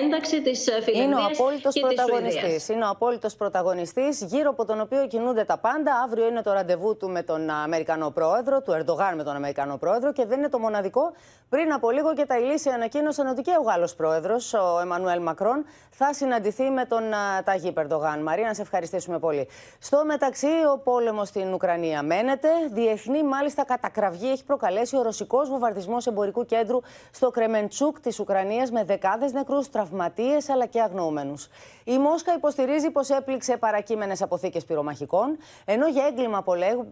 ένταξη 0.01 0.41
της 0.41 0.67
ε, 0.67 0.81
Φιλανδίας 0.81 1.37
και 1.73 1.81
της 1.89 2.01
Σουηδίας. 2.07 2.67
Είναι 2.67 2.85
ο 2.85 2.89
απόλυτος 2.89 3.35
πρωταγωνιστής 3.35 4.21
γύρω 4.21 4.49
από 4.49 4.65
τον 4.65 4.81
οποίο 4.81 5.07
κινούνται 5.07 5.43
τα 5.43 5.57
πάντα. 5.57 5.91
Αύριο 6.05 6.27
είναι 6.27 6.41
το 6.41 6.51
ραντεβού 6.51 6.97
του 6.97 7.09
με 7.09 7.23
τον 7.23 7.49
Αμερικανό 7.49 8.09
πρόεδρο, 8.09 8.61
του 8.61 8.71
Ερντογάν 8.71 9.15
με 9.15 9.23
τον 9.23 9.35
Αμερικανό 9.35 9.77
πρόεδρο 9.77 10.11
και 10.13 10.25
δεν 10.25 10.37
είναι 10.37 10.49
το 10.49 10.59
μοναδικό. 10.59 11.13
Πριν 11.49 11.73
από 11.73 11.91
λίγο 11.91 12.13
και 12.13 12.25
τα 12.25 12.37
ηλίσια 12.39 12.73
ανακοίνωσαν 12.73 13.27
ότι 13.27 13.41
και 13.41 13.51
ο 13.59 13.63
Γάλλος 13.63 13.95
πρόεδρος, 13.95 14.53
ο 14.53 14.79
Εμμανουέλ 14.81 15.21
Μακρόν, 15.21 15.65
θα 15.89 16.13
συναντηθεί 16.13 16.69
με 16.69 16.85
τον 16.85 17.03
Ταγί 17.43 17.71
Περντογάν. 17.71 18.21
Μαρία, 18.23 18.47
να 18.47 18.53
σε 18.53 18.61
ευχαριστήσουμε 18.61 19.19
πολύ. 19.19 19.47
Στο 19.79 20.05
μεταξύ, 20.05 20.47
ο 20.73 20.79
πόλεμος 20.83 21.27
στην 21.27 21.53
Ουκρανία 21.53 22.03
μένεται. 22.03 22.49
Διεθνή, 22.83 23.23
μάλιστα, 23.23 23.65
κατακραυγή 23.65 24.29
έχει 24.29 24.43
προκαλέσει 24.43 24.95
ο 24.97 25.01
ρωσικός 25.01 25.49
βομβαρδισμός 25.49 26.05
εμπορικού 26.05 26.45
κέντρου 26.45 26.79
στο 27.11 27.31
Κρεμεντσούκ 27.31 27.99
της 27.99 28.19
Ουκρανίας 28.19 28.71
με 28.71 28.83
δεκάδες 28.83 29.31
νεκρούς, 29.31 29.69
τραυματίες 29.69 30.49
αλλά 30.49 30.65
και 30.65 30.81
αγνοούμενους. 30.81 31.47
Η 31.83 31.97
Μόσχα 31.97 32.33
υποστηρίζει 32.33 32.89
πως 32.89 33.09
έπληξε 33.09 33.57
παρακείμενες 33.57 34.21
αποθήκες 34.21 34.65
πυρομαχικών, 34.65 35.37
ενώ 35.65 35.87
για 35.87 36.05
έγκλημα 36.05 36.43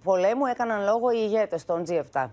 πολέμου 0.03 0.45
έκαναν 0.45 0.83
λόγο 0.83 1.11
οι 1.11 1.19
ηγέτες 1.21 1.65
των 1.65 1.83
G7. 1.87 2.29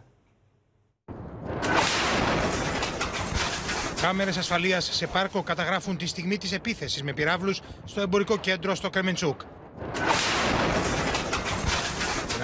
Κάμερες 4.02 4.36
ασφαλείας 4.36 4.88
σε 4.92 5.06
πάρκο 5.06 5.42
καταγράφουν 5.42 5.96
τη 5.96 6.06
στιγμή 6.06 6.38
της 6.38 6.52
επίθεσης 6.52 7.02
με 7.02 7.12
πυράβλους 7.12 7.60
στο 7.84 8.00
εμπορικό 8.00 8.36
κέντρο 8.36 8.74
στο 8.74 8.90
Κρεμεντσούκ. 8.90 9.40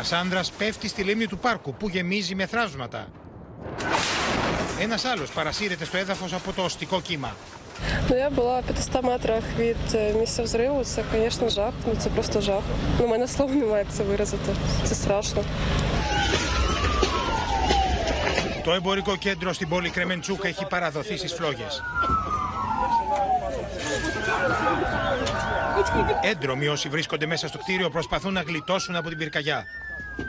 Ένα 0.03 0.19
άντρα 0.19 0.43
πέφτει 0.57 0.87
στη 0.87 1.03
λίμνη 1.03 1.27
του 1.27 1.37
πάρκου 1.37 1.73
που 1.73 1.89
γεμίζει 1.89 2.35
με 2.35 2.45
θράσματα. 2.45 3.07
Ένα 4.79 4.97
άλλο 5.11 5.25
παρασύρεται 5.33 5.85
στο 5.85 5.97
έδαφο 5.97 6.25
από 6.35 6.53
το 6.53 6.63
οστικό 6.63 7.01
κύμα. 7.01 7.35
Ну, 8.09 8.15
я 8.15 8.29
була 8.29 8.61
в 8.61 8.65
500 8.65 9.03
метрах 9.03 9.43
від 9.57 10.15
місця 10.19 10.43
взриву. 10.43 10.83
Це, 10.83 11.03
звісно, 11.13 11.49
жах. 11.49 11.73
Ну, 11.87 11.95
це 11.97 12.09
просто 12.09 12.41
жах. 12.41 12.61
Ну, 12.99 13.05
у 13.05 13.07
мене 13.07 13.27
слов 13.27 13.55
немає, 13.55 13.83
як 13.83 13.93
це 13.93 14.03
виразити. 14.03 14.51
Це 14.83 14.95
страшно. 14.95 15.43
Το 18.63 18.71
εμπορικό 18.73 19.15
κέντρο 19.17 19.53
στην 19.53 19.69
πόλη 19.69 19.89
Κρεμεντσούκα 19.89 20.47
έχει 20.47 20.65
παραδοθεί 20.65 21.17
στις 21.17 21.33
φλόγες. 21.33 21.83
Έντρομοι 26.21 26.67
όσοι 26.67 26.89
βρίσκονται 26.89 27.25
μέσα 27.25 27.47
στο 27.47 27.57
κτίριο 27.57 27.89
προσπαθούν 27.89 28.33
να 28.33 28.41
γλιτώσουν 28.41 28.95
από 28.95 29.09
την 29.09 29.17
πυρκαγιά. 29.17 29.65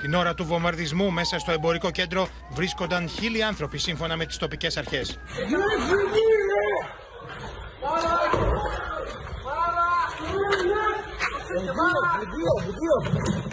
Την 0.00 0.15
ώρα 0.15 0.35
του 0.35 0.45
βομβαρδισμού 0.45 1.11
μέσα 1.11 1.39
στο 1.39 1.53
εμπορικό 1.53 1.91
κέντρο 1.91 2.29
βρίσκονταν 2.50 3.09
χίλιοι 3.09 3.43
άνθρωποι 3.43 3.79
σύμφωνα 3.79 4.17
με 4.17 4.27
τις 4.27 4.37
τοπικές 4.37 4.77
αρχές. 4.77 5.19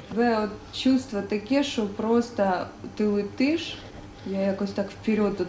Тебе 0.10 0.50
чувство 0.72 1.22
таке, 1.22 1.64
що 1.64 1.82
просто 1.82 2.68
ти 2.96 3.04
летиш 3.04 3.78
Я 4.32 4.40
якось 4.40 4.72
так 4.72 4.90
вперед, 4.90 5.42
от, 5.42 5.48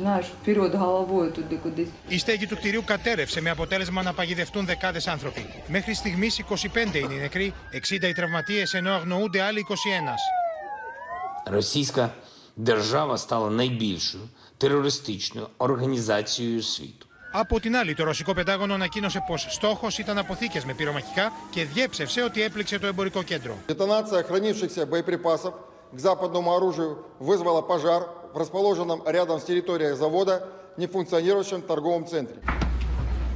знаєш, 0.00 0.26
вперед 0.26 0.74
головою 0.74 1.32
туди 1.32 1.56
кудись. 1.56 1.88
Η 2.08 2.18
στέγη 2.18 2.46
του 2.46 2.56
κτηρίου 2.56 2.82
κατέρευσε 2.84 3.40
με 3.40 3.50
αποτέλεσμα 3.50 4.02
να 4.02 4.12
παγιδευτούν 4.12 4.66
δεκάδε 4.66 5.00
άνθρωποι. 5.06 5.46
Μέχρι 5.68 5.94
στιγμή 5.94 6.28
25 6.74 6.94
είναι 6.94 7.14
οι 7.14 7.18
νεκροί, 7.18 7.54
60 7.90 8.02
οι 8.02 8.12
τραυματίε, 8.12 8.64
ενώ 8.72 8.90
αγνοούνται 8.92 9.40
άλλοι 9.42 9.66
21. 9.68 11.50
Російська 11.50 12.14
держава 12.58 13.16
стала 13.18 13.50
найбільшою 13.50 14.28
терористичною 14.56 15.48
організацією 15.56 16.62
світу. 16.62 17.06
Από 17.32 17.60
την 17.60 17.76
άλλη, 17.76 17.94
το 17.94 18.04
ρωσικό 18.04 18.34
πεντάγωνο 18.34 18.74
ανακοίνωσε 18.74 19.24
πω 19.26 19.36
στόχο 19.36 19.88
ήταν 19.98 20.18
αποθήκε 20.18 20.62
με 20.66 20.74
πυρομαχικά 20.74 21.32
και 21.50 21.64
διέψευσε 21.64 22.22
ότι 22.22 22.42
έπληξε 22.42 22.78
το 22.78 22.86
εμπορικό 22.86 23.22
κέντρο. 23.22 23.56
Детонация 23.68 24.22
хранившихся 24.22 24.86
боеприпасов 24.86 25.52
к 25.92 25.98
западному 25.98 26.54
оружию 26.54 27.04
вызвала 27.18 27.62
пожар 27.62 28.08
в 28.34 28.36
расположенном 28.36 29.02
рядом 29.06 29.40
с 29.40 29.44
территорией 29.44 29.94
завода 29.96 30.46
нефункционирующем 30.76 31.62
торговом 31.62 32.06
центре. 32.06 32.40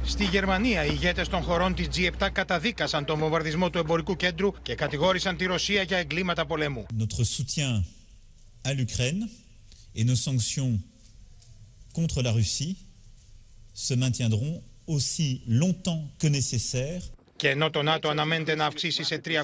Στη 0.05 0.25
Γερμανία, 0.25 0.85
οι 0.85 0.89
ηγέτε 0.91 1.25
των 1.29 1.41
χωρών 1.41 1.75
τη 1.75 1.85
G7 1.95 2.29
καταδίκασαν 2.31 3.05
τον 3.05 3.19
βομβαρδισμό 3.19 3.69
του 3.69 3.77
εμπορικού 3.77 4.15
κέντρου 4.15 4.51
και 4.61 4.75
κατηγόρησαν 4.75 5.37
τη 5.37 5.45
Ρωσία 5.45 5.81
για 5.81 5.97
εγκλήματα 5.97 6.45
πολέμου. 6.45 6.85
Notre 6.99 7.23
soutien 7.23 7.83
à 8.63 8.73
l'Ukraine 8.73 9.27
et 9.95 10.03
nos 10.03 10.15
sanctions 10.15 10.79
contre 11.93 12.21
la 12.21 12.31
Russie 12.31 12.75
se 13.73 13.93
maintiendront 13.93 14.61
aussi 14.87 15.41
longtemps 15.47 16.03
que 16.19 16.27
nécessaire 16.27 17.01
και 17.38 17.48
ενώ 17.48 17.70
το 17.70 17.82
ΝΑΤΟ 17.82 18.08
αναμένεται 18.08 18.54
να 18.54 18.66
αυξήσει 18.66 19.02
σε 19.02 19.20
300.000 19.24 19.42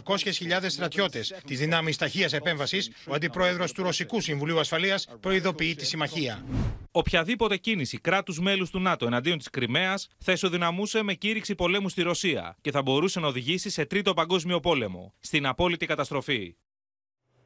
στρατιώτες 0.66 1.35
τις 1.46 1.59
δυνάμεις 1.59 1.96
ταχείας 1.96 2.33
επέμβασης, 2.33 2.90
ο 3.07 3.14
αντιπρόεδρος 3.14 3.72
του 3.72 3.83
Ρωσικού 3.83 4.20
Συμβουλίου 4.20 4.59
Ασφαλείας 4.59 5.09
προειδοποιεί 5.20 5.74
τη 5.74 5.87
συμμαχία. 5.87 6.44
Οποιαδήποτε 6.90 7.57
κίνηση 7.57 7.98
κράτους 7.98 8.40
μέλους 8.40 8.70
του 8.70 8.80
ΝΑΤΟ 8.80 9.07
εναντίον 9.07 9.38
της 9.38 9.50
Κρυμαίας 9.50 10.09
θα 10.18 10.33
ισοδυναμούσε 10.33 11.02
με 11.02 11.14
κήρυξη 11.14 11.54
πολέμου 11.54 11.88
στη 11.88 12.02
Ρωσία 12.02 12.57
και 12.61 12.70
θα 12.70 12.83
μπορούσε 12.83 13.20
να 13.20 13.26
οδηγήσει 13.26 13.70
σε 13.70 13.85
τρίτο 13.85 14.14
παγκόσμιο 14.14 14.61
πόλεμο, 14.61 15.14
στην 15.20 15.46
απόλυτη 15.46 15.87
καταστροφή. 15.87 16.57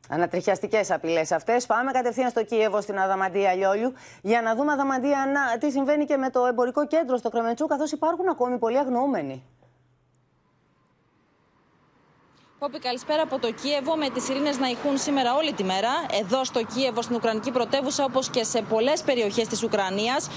Ανατριχιαστικές 0.08 0.90
απειλές 0.90 1.32
αυτές. 1.32 1.66
Πάμε 1.66 1.92
κατευθείαν 1.92 2.30
στο 2.30 2.44
Κίεβο, 2.44 2.80
στην 2.80 2.98
Αδαμαντία 2.98 3.54
Λιόλιου, 3.54 3.92
για 4.22 4.42
να 4.42 4.54
δούμε, 4.54 4.72
Αδαμαντία, 4.72 5.26
τι 5.60 5.70
συμβαίνει 5.70 6.04
και 6.04 6.16
με 6.16 6.30
το 6.30 6.46
εμπορικό 6.46 6.86
κέντρο 6.86 7.16
στο 7.16 7.28
Κρεμεντσού, 7.28 7.66
καθώς 7.66 7.92
υπάρχουν 7.92 8.28
ακόμη 8.28 8.58
πολλοί 8.58 8.78
αγνοούμενοι. 8.78 9.42
Πόπη, 12.58 12.78
καλησπέρα 12.78 13.22
από 13.22 13.38
το 13.38 13.52
Κίεβο 13.52 13.96
με 13.96 14.08
τις 14.08 14.28
ειρήνες 14.28 14.58
να 14.58 14.68
ηχούν 14.68 14.98
σήμερα 14.98 15.34
όλη 15.34 15.52
τη 15.52 15.64
μέρα. 15.64 15.90
Εδώ 16.20 16.44
στο 16.44 16.62
Κίεβο, 16.74 17.02
στην 17.02 17.16
Ουκρανική 17.16 17.50
πρωτεύουσα, 17.50 18.04
όπως 18.04 18.30
και 18.30 18.44
σε 18.44 18.62
πολλές 18.62 19.02
περιοχές 19.02 19.46
της 19.46 19.62
Ουκρανίας. 19.62 20.28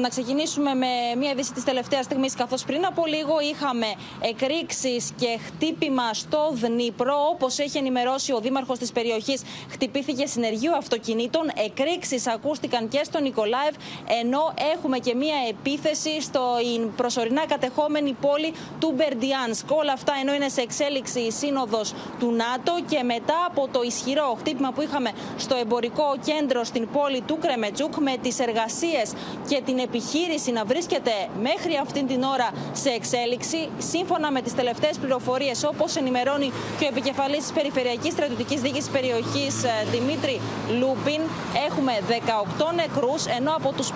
Να 0.00 0.08
ξεκινήσουμε 0.08 0.74
με 0.74 0.86
μια 1.18 1.30
είδηση 1.30 1.52
της 1.52 1.64
τελευταίας 1.64 2.04
στιγμής, 2.04 2.34
καθώς 2.34 2.64
πριν 2.64 2.86
από 2.86 3.06
λίγο 3.06 3.40
είχαμε 3.40 3.86
εκρήξεις 4.20 5.12
και 5.16 5.38
χτύπημα 5.46 6.14
στο 6.14 6.50
Δνήπρο. 6.52 7.14
Όπως 7.32 7.58
έχει 7.58 7.78
ενημερώσει 7.78 8.32
ο 8.32 8.40
δήμαρχος 8.40 8.78
της 8.78 8.92
περιοχής, 8.92 9.42
χτυπήθηκε 9.70 10.26
συνεργείο 10.26 10.76
αυτοκινήτων. 10.76 11.50
Εκρήξεις 11.64 12.26
ακούστηκαν 12.26 12.88
και 12.88 13.00
στο 13.04 13.20
Νικολάευ, 13.20 13.74
ενώ 14.20 14.54
έχουμε 14.74 14.98
και 14.98 15.14
μια 15.14 15.36
επίθεση 15.48 16.20
στην 16.20 16.94
προσωρινά 16.96 17.46
κατεχόμενη 17.46 18.12
πόλη 18.12 18.54
του 18.80 18.92
Μπερντιάνσκ. 18.96 19.70
Όλα 19.70 19.92
αυτά 19.92 20.12
ενώ 20.20 20.34
είναι 20.34 20.48
σε 20.48 20.60
εξέλιξη 20.60 21.30
η 21.46 21.48
σύνοδος 21.48 21.94
του 22.18 22.30
ΝΑΤΟ 22.32 22.72
και 22.90 23.02
μετά 23.02 23.38
από 23.46 23.68
το 23.72 23.82
ισχυρό 23.82 24.36
χτύπημα 24.38 24.70
που 24.72 24.82
είχαμε 24.82 25.10
στο 25.36 25.56
εμπορικό 25.56 26.16
κέντρο 26.24 26.64
στην 26.64 26.88
πόλη 26.92 27.20
του 27.20 27.38
Κρεμετζούκ 27.40 27.94
με 27.96 28.14
τις 28.22 28.38
εργασίες 28.38 29.12
και 29.48 29.62
την 29.64 29.78
επιχείρηση 29.78 30.50
να 30.52 30.64
βρίσκεται 30.64 31.12
μέχρι 31.42 31.74
αυτήν 31.82 32.06
την 32.06 32.22
ώρα 32.22 32.48
σε 32.72 32.88
εξέλιξη, 32.88 33.68
σύμφωνα 33.78 34.30
με 34.30 34.40
τις 34.40 34.54
τελευταίες 34.54 34.96
πληροφορίες, 34.98 35.64
όπως 35.64 35.96
ενημερώνει 35.96 36.52
και 36.78 36.84
ο 36.84 36.88
επικεφαλής 36.88 37.38
της 37.38 37.52
Περιφερειακής 37.52 38.12
Στρατιωτικής 38.12 38.60
Δίκη 38.60 38.82
περιοχής 38.92 39.64
ε, 39.64 39.70
Δημήτρη 39.90 40.40
Λούπιν, 40.80 41.20
έχουμε 41.66 41.92
18 42.08 42.74
νεκρούς, 42.74 43.26
ενώ 43.38 43.52
από 43.58 43.72
τους 43.76 43.88
59 43.90 43.92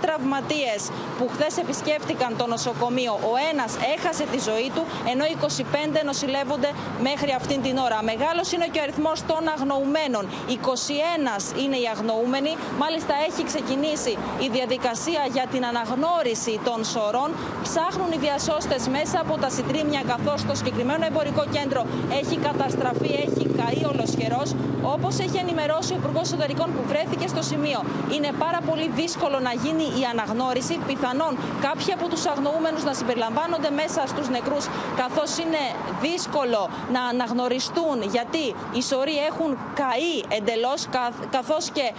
τραυματίες 0.00 0.80
που 1.18 1.28
χθες 1.34 1.56
επισκέφτηκαν 1.56 2.36
το 2.36 2.46
νοσοκομείο, 2.46 3.12
ο 3.12 3.34
ένας 3.52 3.70
έχασε 3.96 4.24
τη 4.32 4.38
ζωή 4.48 4.70
του, 4.74 4.82
ενώ 5.12 5.24
25 5.24 6.04
νοσηλεύονται 6.04 6.67
βρίσκονται 6.68 7.08
μέχρι 7.10 7.32
αυτήν 7.32 7.62
την 7.62 7.76
ώρα. 7.76 7.98
Μεγάλος 8.02 8.52
είναι 8.52 8.66
και 8.72 8.78
ο 8.78 8.82
αριθμός 8.82 9.18
των 9.30 9.42
αγνοουμένων. 9.56 10.24
21 10.48 11.58
είναι 11.62 11.76
οι 11.76 11.86
αγνοούμενοι. 11.94 12.52
Μάλιστα 12.78 13.14
έχει 13.28 13.42
ξεκινήσει 13.50 14.12
η 14.46 14.48
διαδικασία 14.56 15.22
για 15.32 15.46
την 15.52 15.62
αναγνώριση 15.70 16.60
των 16.64 16.78
σωρών. 16.92 17.30
Ψάχνουν 17.62 18.10
οι 18.14 18.18
διασώστες 18.26 18.82
μέσα 18.96 19.16
από 19.24 19.34
τα 19.42 19.48
συντρίμια 19.56 20.02
καθώς 20.12 20.38
το 20.48 20.54
συγκεκριμένο 20.54 21.04
εμπορικό 21.10 21.44
κέντρο 21.56 21.82
έχει 22.20 22.36
καταστραφεί, 22.48 23.10
έχει 23.26 23.44
καεί 23.60 23.82
ολοσχερός. 23.92 24.48
Όπως 24.94 25.14
έχει 25.18 25.38
ενημερώσει 25.44 25.92
ο 25.92 25.96
Υπουργός 26.00 26.26
Εσωτερικών 26.28 26.68
που 26.74 26.82
βρέθηκε 26.90 27.26
στο 27.34 27.42
σημείο, 27.50 27.80
είναι 28.14 28.30
πάρα 28.44 28.60
πολύ 28.68 28.86
δύσκολο 29.00 29.38
να 29.48 29.52
γίνει 29.64 29.86
η 30.00 30.02
αναγνώριση. 30.12 30.74
Πιθανόν 30.86 31.32
κάποιοι 31.66 31.90
από 31.96 32.06
τους 32.12 32.22
αγνοούμενους 32.32 32.82
να 32.88 32.92
συμπεριλαμβάνονται 32.98 33.70
μέσα 33.80 34.00
στους 34.12 34.26
νεκρούς, 34.28 34.64
καθώς 35.02 35.30
είναι 35.42 35.62
δύσκολο 36.06 36.57
να 36.92 37.02
αναγνωριστούν 37.02 38.02
γιατί 38.10 38.54
οι 38.72 38.82
σωροί 38.82 39.16
έχουν 39.30 39.58
καεί 39.74 40.38
εντελώς, 40.38 40.86
καθώς 41.30 41.70
και 41.70 41.92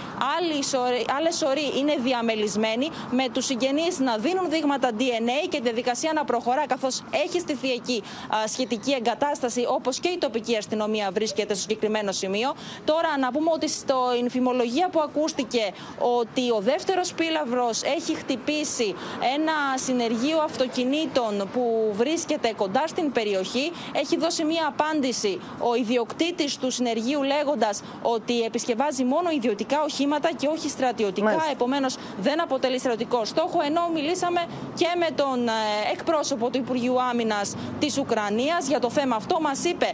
άλλες 1.18 1.36
σωροί 1.38 1.72
είναι 1.80 1.96
διαμελισμένοι, 2.04 2.90
με 3.12 3.30
τους 3.34 3.46
συγγενείς 3.46 4.00
να 4.00 4.18
δίνουν 4.18 4.50
δείγματα 4.50 4.90
DNA 4.98 5.48
και 5.50 5.58
τη 5.58 5.62
διαδικασία 5.62 6.12
να 6.14 6.26
προχωρά, 6.26 6.68
καθώς 6.68 7.04
έχει 7.26 7.40
στηθεί 7.40 7.72
εκεί 7.72 8.04
σχετική 8.48 8.92
εγκατάσταση, 8.92 9.66
όπως 9.68 10.00
και 10.00 10.10
η 10.10 10.18
τοπική 10.18 10.58
αστυνομία 10.58 11.10
βρίσκεται 11.14 11.54
στο 11.54 11.62
συγκεκριμένο 11.62 12.12
σημείο. 12.12 12.54
Τώρα, 12.86 13.18
να 13.20 13.32
πούμε 13.32 13.52
ότι 13.54 13.70
στην 13.70 14.30
φημολογία 14.30 14.90
που 14.90 15.00
ακούστηκε 15.00 15.72
ότι 16.00 16.52
ο 16.52 16.60
δεύτερος 16.60 17.14
πύλαυρος 17.14 17.84
έχει 17.84 18.16
χτυπήσει 18.16 18.96
ένα 19.36 19.54
συνεργείο 19.76 20.40
αυτοκινήτων 20.40 21.50
που 21.54 21.94
βρίσκεται 21.96 22.54
κοντά 22.58 22.84
στην 22.88 23.12
περιοχή. 23.12 23.72
Έχει 23.94 24.18
δώσει 24.18 24.44
μία 24.52 24.66
απάντηση 24.68 25.40
ο 25.60 25.76
ιδιοκτήτης 25.76 26.58
του 26.58 26.72
συνεργείου, 26.72 27.24
λέγοντας 27.24 27.84
ότι 28.02 28.42
επισκευάζει 28.42 29.04
μόνο 29.04 29.30
ιδιωτικά 29.30 29.82
οχήματα 29.84 30.30
και 30.40 30.48
όχι 30.48 30.70
στρατιωτικά. 30.70 31.46
Επομένως, 31.52 31.96
δεν 32.20 32.42
αποτελεί 32.42 32.80
στρατιωτικό 32.80 33.26
στόχο. 33.26 33.58
Ενώ 33.66 33.82
μιλήσαμε 33.94 34.42
και 34.76 34.88
με 34.98 35.10
τον 35.16 35.48
ε, 35.48 35.52
εκπρόσωπο 35.92 36.50
του 36.50 36.58
Υπουργείου 36.58 37.02
Άμυνας 37.02 37.56
της 37.80 37.98
Ουκρανίας 37.98 38.68
για 38.68 38.80
το 38.80 38.90
θέμα 38.90 39.16
αυτό. 39.16 39.42
Μας 39.42 39.64
είπε 39.64 39.94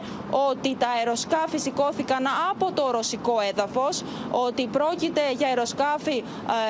ότι 0.50 0.76
τα 0.76 0.88
αεροσκάφη 0.98 1.58
σηκώθηκαν 1.58 2.24
από 2.52 2.72
το 2.72 2.92
ρωσικό 2.92 3.36
έδαφος, 3.50 4.04
ότι 4.32 4.68
πρόκειται 4.68 5.22
για 5.38 5.48
αεροσκάφη 5.48 6.18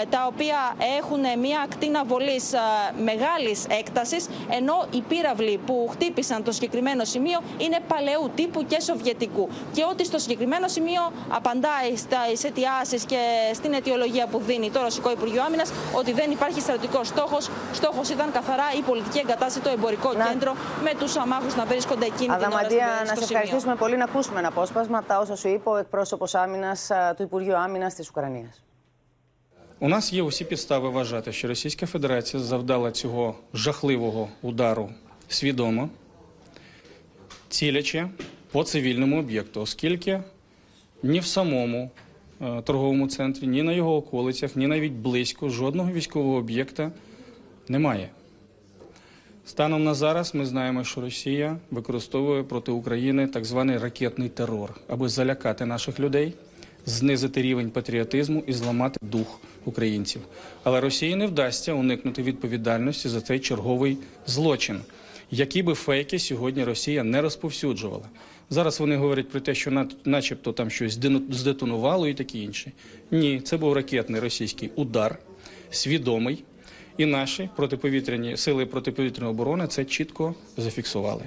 ε, 0.01 0.05
τα 0.09 0.27
οποία 0.31 0.75
έχουν 0.99 1.39
μια 1.39 1.59
ακτίνα 1.63 2.03
βολή 2.03 2.35
ε, 2.35 3.01
μεγάλης 3.01 3.65
έκτασης, 3.69 4.29
ενώ 4.49 4.85
οι 4.91 5.01
πύραυλοι 5.01 5.59
που 5.65 5.87
χτύπησαν 5.91 6.43
το 6.43 6.51
συγκεκριμένο 6.51 7.03
σημείο 7.03 7.39
είναι 7.57 7.74
παλαιού 7.88 8.30
τύπου 8.34 8.66
και 8.66 8.80
σοβιετικού. 8.80 9.48
Και 9.72 9.84
ότι 9.90 10.04
στο 10.04 10.18
συγκεκριμένο 10.18 10.68
σημείο 10.68 11.12
απαντάει 11.28 11.96
στι 11.96 12.46
αιτιάσει 12.46 12.98
και 13.06 13.20
στην 13.54 13.72
αιτιολογία 13.72 14.26
που 14.26 14.38
δίνει 14.38 14.70
το 14.70 14.80
Ρωσικό 14.80 15.10
Υπουργείο 15.10 15.42
Άμυνα 15.42 15.64
ότι 15.94 16.12
δεν 16.12 16.30
υπάρχει 16.30 16.60
στρατιωτικό 16.60 17.04
στόχο. 17.04 17.38
Στόχο 17.72 18.00
ήταν 18.12 18.32
καθαρά 18.32 18.64
η 18.78 18.82
πολιτική 18.82 19.18
εγκατάσταση, 19.18 19.60
το 19.60 19.70
εμπορικό 19.70 20.12
να... 20.12 20.24
κέντρο, 20.24 20.52
με 20.82 20.92
του 20.98 21.20
αμάχου 21.20 21.56
να 21.56 21.64
βρίσκονται 21.64 22.06
εκείνη 22.06 22.32
Αδαμαντία, 22.32 22.68
την 22.68 22.76
ώρα. 22.76 23.04
να 23.06 23.14
σε 23.14 23.24
ευχαριστήσουμε 23.24 23.74
πολύ 23.74 23.96
να 23.96 24.04
ακούσουμε 24.04 24.38
ένα 24.38 24.48
απόσπασμα 24.48 24.98
από 24.98 25.08
τα 25.08 25.18
όσα 25.18 25.36
σου 25.36 25.48
είπε 25.48 25.68
ο 25.68 25.76
εκπρόσωπο 25.76 26.26
άμυνα 26.32 26.76
του 27.16 27.22
Υπουργείου 27.22 27.56
Άμυνα 27.56 27.88
τη 27.88 28.02
Ουκρανία. 28.10 28.50
У 29.82 29.88
нас 29.88 30.12
є 30.12 30.22
усі 30.22 30.44
підстави 30.44 30.88
вважати, 30.88 31.32
що 31.32 31.48
Російська 31.48 31.86
Федерація 31.86 32.42
завдала 32.42 32.90
цього 32.90 33.34
жахливого 33.54 34.28
удару 34.42 34.90
свідомо, 35.28 35.88
Цілячи 37.55 38.07
по 38.51 38.63
цивільному 38.63 39.19
об'єкту, 39.19 39.61
оскільки 39.61 40.21
ні 41.03 41.19
в 41.19 41.25
самому 41.25 41.91
е, 42.41 42.61
торговому 42.61 43.07
центрі, 43.07 43.47
ні 43.47 43.63
на 43.63 43.73
його 43.73 43.95
околицях, 43.95 44.55
ні 44.55 44.67
навіть 44.67 44.91
близько 44.93 45.49
жодного 45.49 45.91
військового 45.91 46.37
об'єкта 46.37 46.91
немає. 47.67 48.09
Станом 49.45 49.83
на 49.83 49.93
зараз 49.93 50.35
ми 50.35 50.45
знаємо, 50.45 50.83
що 50.83 51.01
Росія 51.01 51.57
використовує 51.71 52.43
проти 52.43 52.71
України 52.71 53.27
так 53.27 53.45
званий 53.45 53.77
ракетний 53.77 54.29
терор, 54.29 54.73
аби 54.87 55.09
залякати 55.09 55.65
наших 55.65 55.99
людей, 55.99 56.33
знизити 56.85 57.41
рівень 57.41 57.69
патріотизму 57.69 58.43
і 58.47 58.53
зламати 58.53 58.99
дух 59.01 59.39
українців. 59.65 60.21
Але 60.63 60.81
Росії 60.81 61.15
не 61.15 61.27
вдасться 61.27 61.73
уникнути 61.73 62.23
відповідальності 62.23 63.09
за 63.09 63.21
цей 63.21 63.39
черговий 63.39 63.97
злочин, 64.27 64.79
які 65.31 65.63
би 65.63 65.73
фейки 65.73 66.19
сьогодні 66.19 66.63
Росія 66.63 67.03
не 67.03 67.21
розповсюджувала. 67.21 68.05
Зараз 68.49 68.79
вони 68.79 68.95
говорять 68.97 69.29
про 69.29 69.39
те, 69.39 69.55
що 69.55 69.71
на- 69.71 69.89
начебто 70.05 70.53
там 70.53 70.69
щось 70.69 70.93
здетонувало 71.31 72.07
і 72.07 72.13
таке 72.13 72.37
інше. 72.39 72.71
Ні, 73.11 73.41
це 73.41 73.57
був 73.57 73.73
ракетний 73.73 74.21
російський 74.21 74.71
удар, 74.75 75.19
свідомий. 75.69 76.43
І 76.97 77.05
наші 77.05 77.49
протиповітряні 77.55 78.37
сили 78.37 78.65
протиповітряної 78.65 79.31
оборони 79.33 79.67
це 79.67 79.85
чітко 79.85 80.35
зафіксували. 80.57 81.23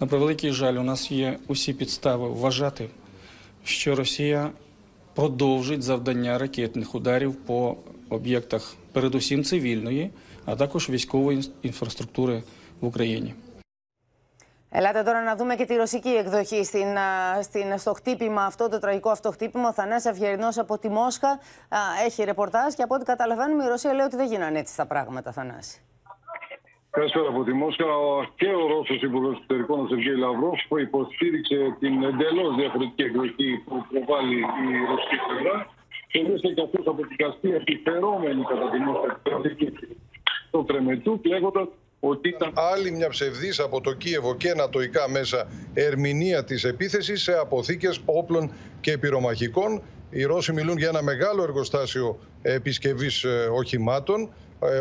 На 0.00 0.06
превеликий 0.06 0.52
жаль, 0.52 0.74
у 0.74 0.82
нас 0.82 1.10
є 1.10 1.38
усі 1.48 1.72
підстави 1.72 2.28
вважати, 2.28 2.88
що 3.64 3.94
Росія 3.94 4.50
продовжить 5.14 5.82
завдання 5.82 6.38
ракетних 6.38 6.94
ударів 6.94 7.34
по 7.34 7.76
об'єктах, 8.08 8.76
передусім 8.92 9.44
цивільної, 9.44 10.10
а 10.44 10.56
також 10.56 10.90
військової 10.90 11.42
інфраструктури 11.62 12.42
в 12.79 12.85
Україні. 12.85 13.35
Ελάτε 14.75 15.03
τώρα 15.03 15.21
να 15.23 15.35
δούμε 15.35 15.55
και 15.55 15.65
τη 15.65 15.75
ρωσική 15.75 16.09
εκδοχή 16.09 16.63
στην, 16.63 16.97
α, 16.97 17.41
στην, 17.41 17.77
στο 17.77 17.93
χτύπημα 17.93 18.43
αυτό, 18.45 18.69
το 18.69 18.79
τραγικό 18.79 19.09
αυτό 19.09 19.31
χτύπημα. 19.31 19.67
Ο 19.67 19.73
Θανάσης 19.73 20.09
Αυγερινός 20.11 20.57
από 20.57 20.77
τη 20.77 20.89
Μόσχα 20.89 21.29
α, 21.29 21.77
έχει 22.05 22.23
ρεπορτάζ 22.23 22.73
και 22.73 22.83
από 22.83 22.95
ό,τι 22.95 23.05
καταλαβαίνουμε 23.05 23.63
η 23.63 23.67
Ρωσία 23.67 23.93
λέει 23.93 24.05
ότι 24.05 24.15
δεν 24.15 24.27
γίνανε 24.27 24.59
έτσι 24.59 24.77
τα 24.77 24.85
πράγματα, 24.85 25.31
Θανάση. 25.31 25.81
Καλησπέρα 26.89 27.27
από 27.27 27.43
τη 27.43 27.53
Μόσχα. 27.53 27.85
Ο- 27.85 28.23
Και 28.35 28.47
ο 28.61 28.67
Ρώσο 28.67 28.93
Υπουργό 28.93 29.29
Εξωτερικών, 29.31 29.79
ο 29.79 29.87
Σεργέη 29.87 30.15
Λαυρόφ, 30.15 30.59
που 30.67 30.77
υποστήριξε 30.79 31.75
την 31.79 32.03
εντελώ 32.03 32.45
διαφορετική 32.59 33.01
εκδοχή 33.03 33.49
που 33.65 33.75
προβάλλει 33.89 34.37
η 34.39 34.85
ρωσική 34.91 35.17
πλευρά. 35.27 35.55
Και 36.11 36.23
βρίσκεται 36.27 36.61
αυτό 36.63 36.77
από 36.91 37.01
την 37.07 37.17
καστή 37.17 37.49
επιφερόμενη 37.61 38.43
κατά 38.51 38.69
τη 38.71 38.77
Μόσχα 38.79 39.21
του 40.51 40.65
Κρεμετού, 40.67 41.21
λέγοντα 41.25 41.67
ότι 42.00 42.28
ήταν 42.28 42.52
άλλη 42.54 42.90
μια 42.90 43.08
ψευδής 43.08 43.58
από 43.60 43.80
το 43.80 43.92
Κίεβο 43.92 44.34
και 44.36 44.50
ανατοϊκά 44.50 45.08
μέσα 45.10 45.48
ερμηνεία 45.74 46.44
της 46.44 46.64
επίθεσης 46.64 47.22
σε 47.22 47.32
αποθήκες 47.32 48.00
όπλων 48.04 48.52
και 48.80 48.98
πυρομαχικών. 48.98 49.82
Οι 50.10 50.22
Ρώσοι 50.22 50.52
μιλούν 50.52 50.78
για 50.78 50.88
ένα 50.88 51.02
μεγάλο 51.02 51.42
εργοστάσιο 51.42 52.18
επισκευής 52.42 53.24
ε, 53.24 53.48
οχημάτων, 53.52 54.22
ε, 54.22 54.28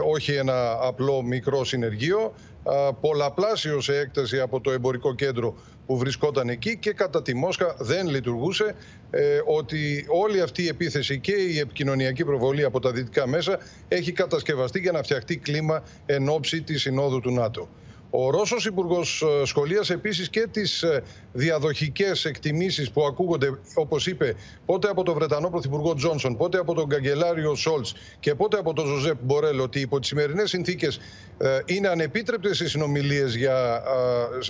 όχι 0.05 0.33
ένα 0.33 0.77
απλό 0.81 1.21
μικρό 1.21 1.63
συνεργείο, 1.63 2.33
α, 2.63 2.93
πολλαπλάσιος 2.93 3.83
σε 3.83 3.97
έκταση 3.97 4.39
από 4.39 4.61
το 4.61 4.71
εμπορικό 4.71 5.15
κέντρο 5.15 5.55
που 5.85 5.97
βρισκόταν 5.97 6.49
εκεί 6.49 6.77
και 6.77 6.91
κατά 6.91 7.21
τη 7.21 7.35
Μόσχα 7.35 7.75
δεν 7.79 8.07
λειτουργούσε 8.07 8.75
ε, 9.11 9.39
ότι 9.45 10.05
όλη 10.07 10.41
αυτή 10.41 10.63
η 10.63 10.67
επίθεση 10.67 11.19
και 11.19 11.31
η 11.31 11.59
επικοινωνιακή 11.59 12.25
προβολή 12.25 12.63
από 12.63 12.79
τα 12.79 12.91
δυτικά 12.91 13.27
μέσα 13.27 13.59
έχει 13.87 14.11
κατασκευαστεί 14.11 14.79
για 14.79 14.91
να 14.91 15.03
φτιαχτεί 15.03 15.37
κλίμα 15.37 15.83
εν 16.05 16.29
ώψη 16.29 16.61
της 16.61 16.81
Συνόδου 16.81 17.19
του 17.19 17.31
ΝΑΤΟ. 17.31 17.67
Ο 18.09 18.29
Ρώσος 18.29 18.65
Υπουργός 18.65 19.23
σχολίασε 19.43 19.93
επίσης 19.93 20.29
και 20.29 20.47
τις 20.51 20.83
ε, 20.83 21.03
διαδοχικές 21.33 22.25
εκτιμήσεις 22.25 22.91
που 22.91 23.05
ακούγονται, 23.05 23.59
όπως 23.75 24.07
είπε, 24.07 24.35
πότε 24.65 24.89
από 24.89 25.03
τον 25.03 25.13
Βρετανό 25.13 25.49
Πρωθυπουργό 25.49 25.93
Τζόνσον, 25.93 26.37
πότε 26.37 26.57
από 26.57 26.73
τον 26.73 26.89
Καγκελάριο 26.89 27.55
Σόλτς 27.55 27.93
και 28.19 28.35
πότε 28.35 28.57
από 28.57 28.73
τον 28.73 28.85
Ζωζέπ 28.85 29.17
Μπορέλ, 29.21 29.59
ότι 29.59 29.79
υπό 29.79 29.99
τις 29.99 30.07
σημερινές 30.07 30.49
συνθήκες 30.49 30.99
ε, 31.37 31.59
είναι 31.65 31.87
ανεπίτρεπτες 31.87 32.59
οι 32.59 32.67
συνομιλίες 32.67 33.35
για, 33.35 33.83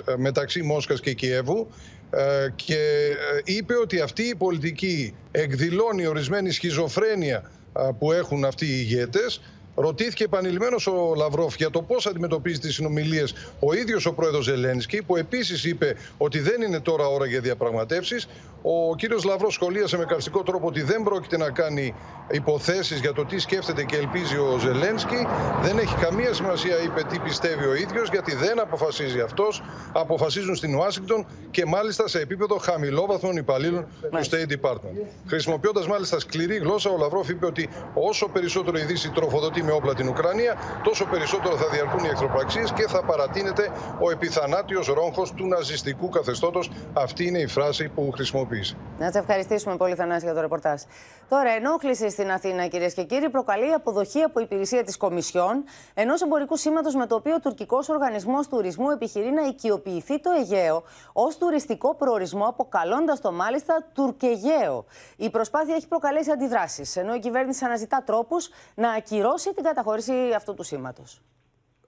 ε, 0.06 0.14
μεταξύ 0.18 0.62
Μόσχας 0.62 1.00
και 1.00 1.14
Κιέβου 1.14 1.68
ε, 2.10 2.48
και 2.56 2.76
ε, 2.76 3.42
είπε 3.44 3.74
ότι 3.76 4.00
αυτή 4.00 4.24
η 4.24 4.36
πολιτική 4.36 5.16
εκδηλώνει 5.32 6.06
ορισμένη 6.06 6.52
σχιζοφρένεια 6.52 7.52
α, 7.74 7.94
που 7.94 8.12
έχουν 8.12 8.46
αυτοί 8.46 8.66
οι 8.66 8.78
ηγέτες 8.80 9.42
Ρωτήθηκε 9.80 10.24
επανειλημμένος 10.24 10.88
ο 10.88 11.14
Λαυρόφ 11.16 11.56
για 11.56 11.70
το 11.70 11.82
πώς 11.82 12.06
αντιμετωπίζει 12.08 12.60
τις 12.60 12.74
συνομιλίες 12.74 13.34
ο 13.60 13.74
ίδιος 13.74 14.06
ο 14.06 14.14
πρόεδρος 14.14 14.44
Ζελένσκι, 14.44 15.04
που 15.04 15.16
επίσης 15.18 15.64
είπε 15.64 15.96
ότι 16.18 16.40
δεν 16.40 16.62
είναι 16.62 16.80
τώρα 16.80 17.08
ώρα 17.08 17.26
για 17.26 17.40
διαπραγματεύσεις. 17.40 18.28
Ο 18.62 18.96
κύριος 18.96 19.24
Λαυρός 19.24 19.54
σχολίασε 19.54 19.98
με 19.98 20.06
καρστικό 20.06 20.44
τρόπο 20.44 20.68
ότι 20.68 20.82
δεν 20.82 21.04
πρόκειται 21.04 21.38
να 21.38 21.50
κάνει 21.50 21.94
υποθέσεις 22.32 23.00
για 23.00 23.14
το 23.14 23.26
τι 23.26 23.40
σκέφτεται 23.40 23.84
και 23.84 23.96
ελπίζει 23.96 24.38
ο 24.38 24.58
Ζελένσκι. 24.60 25.28
Δεν 25.62 25.78
έχει 25.78 25.96
καμία 25.96 26.34
σημασία, 26.34 26.82
είπε, 26.84 27.02
τι 27.10 27.20
πιστεύει 27.20 27.66
ο 27.66 27.76
ίδιος, 27.76 28.10
γιατί 28.10 28.36
δεν 28.36 28.60
αποφασίζει 28.60 29.20
αυτός. 29.20 29.64
Αποφασίζουν 29.94 30.56
στην 30.56 30.76
Ουάσιγκτον 30.76 31.26
και 31.52 31.66
μάλιστα 31.66 32.08
σε 32.08 32.20
επίπεδο 32.20 32.58
χαμηλόβαθμων 32.58 33.36
υπαλλήλων 33.36 33.88
του 34.02 34.26
State 34.30 34.52
Department. 34.52 35.08
Χρησιμοποιώντας 35.28 35.88
μάλιστα 35.88 36.20
σκληρή 36.20 36.56
γλώσσα, 36.56 36.90
ο 36.90 36.98
Λαυρόφ 36.98 37.30
είπε 37.30 37.46
ότι 37.46 37.70
όσο 37.94 38.28
περισσότερο 38.28 38.78
η 38.78 38.84
Δύση 38.84 39.10
τροφοδοτεί 39.10 39.64
με 39.68 39.74
όπλα 39.74 39.94
την 39.94 40.08
Ουκρανία, 40.08 40.54
τόσο 40.84 41.06
περισσότερο 41.06 41.56
θα 41.56 41.68
διαρκούν 41.68 42.04
οι 42.04 42.08
εχθροπραξίες 42.08 42.72
και 42.72 42.88
θα 42.88 43.04
παρατείνεται 43.04 43.72
ο 44.00 44.12
επιθανάτιος 44.12 44.88
ρόγχος 44.88 45.34
του 45.34 45.48
ναζιστικού 45.48 46.10
καθεστώτος. 46.10 46.72
Αυτή 46.94 47.26
είναι 47.28 47.40
η 47.40 47.48
φράση 47.48 47.90
που 47.96 48.12
χρησιμοποίησε. 48.12 48.78
Να 49.00 49.12
σε 49.12 49.20
ευχαριστήσουμε 49.20 49.78
πολύ, 49.78 49.96
Θανάση, 49.96 50.26
για 50.26 50.34
το 50.34 50.42
ρεπορτάζ. 50.42 50.82
Τώρα, 51.30 51.50
ενόχληση 51.50 52.10
στην 52.10 52.32
Αθήνα, 52.32 52.68
κυρίες 52.68 52.94
και 52.94 53.04
κύριοι, 53.04 53.30
προκαλεί 53.30 53.74
αποδοχή 53.74 54.22
από 54.22 54.40
υπηρεσία 54.40 54.84
της 54.84 54.98
Κομισιόν 54.98 55.64
ενός 55.94 56.22
εμπορικού 56.22 56.58
σήματος 56.58 56.96
με 56.96 57.06
το 57.06 57.16
οποίο 57.16 57.36
ο 57.36 57.40
τουρκικός 57.40 57.90
οργανισμός 57.90 58.48
τουρισμού 58.48 58.90
επιχειρεί 58.90 59.32
να 59.32 59.42
οικειοποιηθεί 59.42 60.20
το 60.20 60.30
Αιγαίο 60.40 60.84
ως 61.14 61.38
τουριστικό 61.38 61.96
προορισμό, 61.96 62.46
αποκαλώντας 62.46 63.22
το 63.22 63.32
μάλιστα 63.32 63.88
Τουρκεγαίο. 63.94 64.86
Η 65.18 65.30
προσπάθεια 65.30 65.76
έχει 65.76 65.88
προκαλέσει 65.88 66.32
αντιδράσεις, 66.32 66.96
ενώ 66.96 67.14
η 67.14 67.20
κυβέρνηση 67.20 67.66
αναζητά 67.66 68.04
τρόπους 68.06 68.50
να 68.76 68.92
ακυρώσει 68.92 69.54
την 69.58 69.66
καταχώρηση 69.66 70.34
αυτού 70.36 70.54
του 70.54 70.64
σήματος 70.64 71.22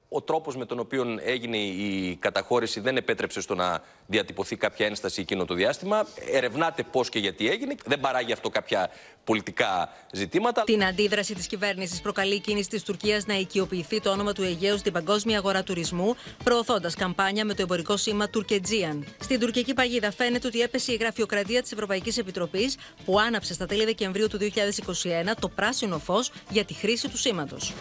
ο 0.10 0.22
τρόπος 0.22 0.56
με 0.56 0.66
τον 0.66 0.80
οποίο 0.80 1.20
έγινε 1.24 1.58
η 1.58 2.16
καταχώρηση 2.20 2.80
δεν 2.80 2.98
επέτρεψε 2.98 3.42
στο 3.42 3.56
να 3.56 3.82
διατυπωθεί 4.08 4.56
κάποια 4.56 4.86
ένσταση 4.86 5.22
εκείνο 5.22 5.46
το 5.46 5.54
διάστημα. 5.54 6.08
Ερευνάται 6.32 6.84
πώς 6.84 7.10
και 7.10 7.20
γιατί 7.20 7.50
έγινε. 7.50 7.76
Δεν 7.86 8.00
παράγει 8.00 8.32
αυτό 8.32 8.50
κάποια 8.50 8.90
πολιτικά 9.24 9.90
ζητήματα. 10.12 10.64
Την 10.64 10.84
αντίδραση 10.86 11.36
της 11.36 11.48
κυβέρνησης 11.48 12.02
προκαλεί 12.02 12.36
η 12.36 12.40
κίνηση 12.40 12.70
της 12.70 12.84
Τουρκίας 12.84 13.26
να 13.26 13.34
οικειοποιηθεί 13.34 14.02
το 14.02 14.10
όνομα 14.10 14.34
του 14.34 14.44
Αιγαίου 14.44 14.78
στην 14.78 14.94
παγκόσμια 14.94 15.38
αγορά 15.38 15.64
τουρισμού, 15.64 16.16
προωθώντας 16.44 16.96
καμπάνια 16.96 17.46
με 17.46 17.54
το 17.54 17.62
εμπορικό 17.62 17.98
σήμα 17.98 18.30
Τουρκετζίαν. 18.30 19.06
Στην 19.20 19.40
τουρκική 19.40 19.74
παγίδα 19.74 20.12
φαίνεται 20.12 20.48
ότι 20.48 20.62
έπεσε 20.62 20.92
η 20.92 20.96
γραφειοκρατία 20.96 21.62
της 21.62 21.72
Ευρωπαϊκής 21.72 22.18
Επιτροπής 22.18 22.78
που 23.06 23.20
άναψε 23.20 23.54
στα 23.54 23.66
τέλη 23.66 23.86
Δεκεμβρίου 23.86 24.28
του 24.28 24.38
2021 24.38 24.48
το 25.40 25.50
πράσινο 25.50 26.00
φως 26.00 26.32
για 26.50 26.66
τη 26.66 26.74
χρήση 26.74 27.10
του 27.10 27.18
σήματος. 27.18 27.74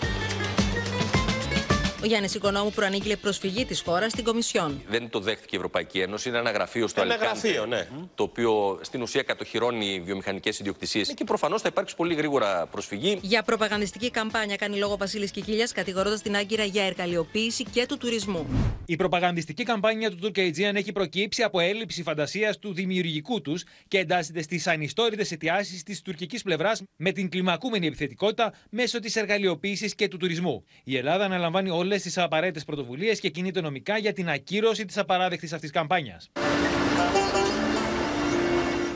Ο 2.03 2.07
Γιάννης 2.07 2.35
Οικονόμου 2.35 2.71
προανήγγειλε 2.71 3.17
προσφυγή 3.17 3.65
της 3.65 3.81
χώρας 3.81 4.13
στην 4.13 4.25
Κομισιόν. 4.25 4.83
Δεν 4.89 5.11
το 5.11 5.21
δέχτηκε 5.21 5.49
η 5.55 5.57
Ευρωπαϊκή 5.57 6.01
Ένωση. 6.01 6.29
Είναι 6.29 6.39
ένα 6.39 6.51
γραφείο 6.51 6.87
στο 6.89 7.01
ένα 7.01 7.15
Αλικάντε. 7.15 7.41
γραφείο, 7.41 7.67
ναι. 7.67 7.89
Το 8.15 8.23
οποίο 8.23 8.79
στην 8.83 9.03
ουσία 9.03 9.23
κατοχυρώνει 9.23 10.01
βιομηχανικές 10.05 10.59
ιδιοκτησίες. 10.59 11.15
Και 11.15 11.25
προφανώς 11.25 11.63
θα 11.63 11.69
υπάρξει 11.71 11.97
πολύ 11.97 12.15
γρήγορα 12.15 12.67
προσφυγή. 12.67 13.19
Για 13.23 13.43
προπαγανδιστική 13.43 14.11
καμπάνια 14.11 14.57
κάνει 14.57 14.77
λόγο 14.77 14.97
Βασίλης 14.97 15.31
Κικίλιας, 15.31 15.73
κατηγορώντας 15.73 16.23
την 16.23 16.37
Άγκυρα 16.37 16.65
για 16.65 16.85
εργαλειοποίηση 16.85 17.65
και 17.65 17.87
του 17.87 17.97
τουρισμού. 17.97 18.47
Η 18.87 18.97
προπαγανδιστική 18.97 19.63
καμπάνια 19.63 20.11
του 20.11 20.17
Τουρκαϊτζίαν 20.17 20.77
έχει 20.77 20.93
προκύψει 20.93 21.43
από 21.43 21.61
έλλειψη 21.61 22.03
φαντασίας 22.03 22.59
του 22.59 22.73
δημιουργικού 22.73 23.41
τους 23.41 23.65
και 23.89 23.99
εντάσσεται 23.99 24.43
στις 24.43 24.67
ανιστόρητε 24.67 25.27
αιτιάσεις 25.31 25.83
της 25.83 26.03
τουρκικής 26.03 26.43
πλευράς 26.43 26.83
με 26.97 27.13
την 27.13 27.29
κλιμακούμενη 27.29 27.87
επιθετικότητα 27.87 28.53
μέσω 28.71 29.01
της 29.01 29.17
εργαλειοποίησης 29.17 29.95
και 29.95 30.09
του 30.09 30.17
τουρισμού. 30.17 30.65
Η 30.85 30.97
Ελλάδα 30.97 31.25
αναλαμβάνει 31.25 31.71
όλες 31.71 31.98
τις 32.03 32.19
απαραίτητες 32.19 32.65
πρωτοβουλίες 32.65 33.21
και 33.21 33.29
κινείται 33.29 33.61
νομικά 33.61 33.99
για 33.99 34.13
την 34.13 34.29
ακύρωση 34.29 34.85
της 34.85 34.99
απαράδεκτης 34.99 35.53
αυτής 35.53 35.71
καμπάνιας. 35.71 36.31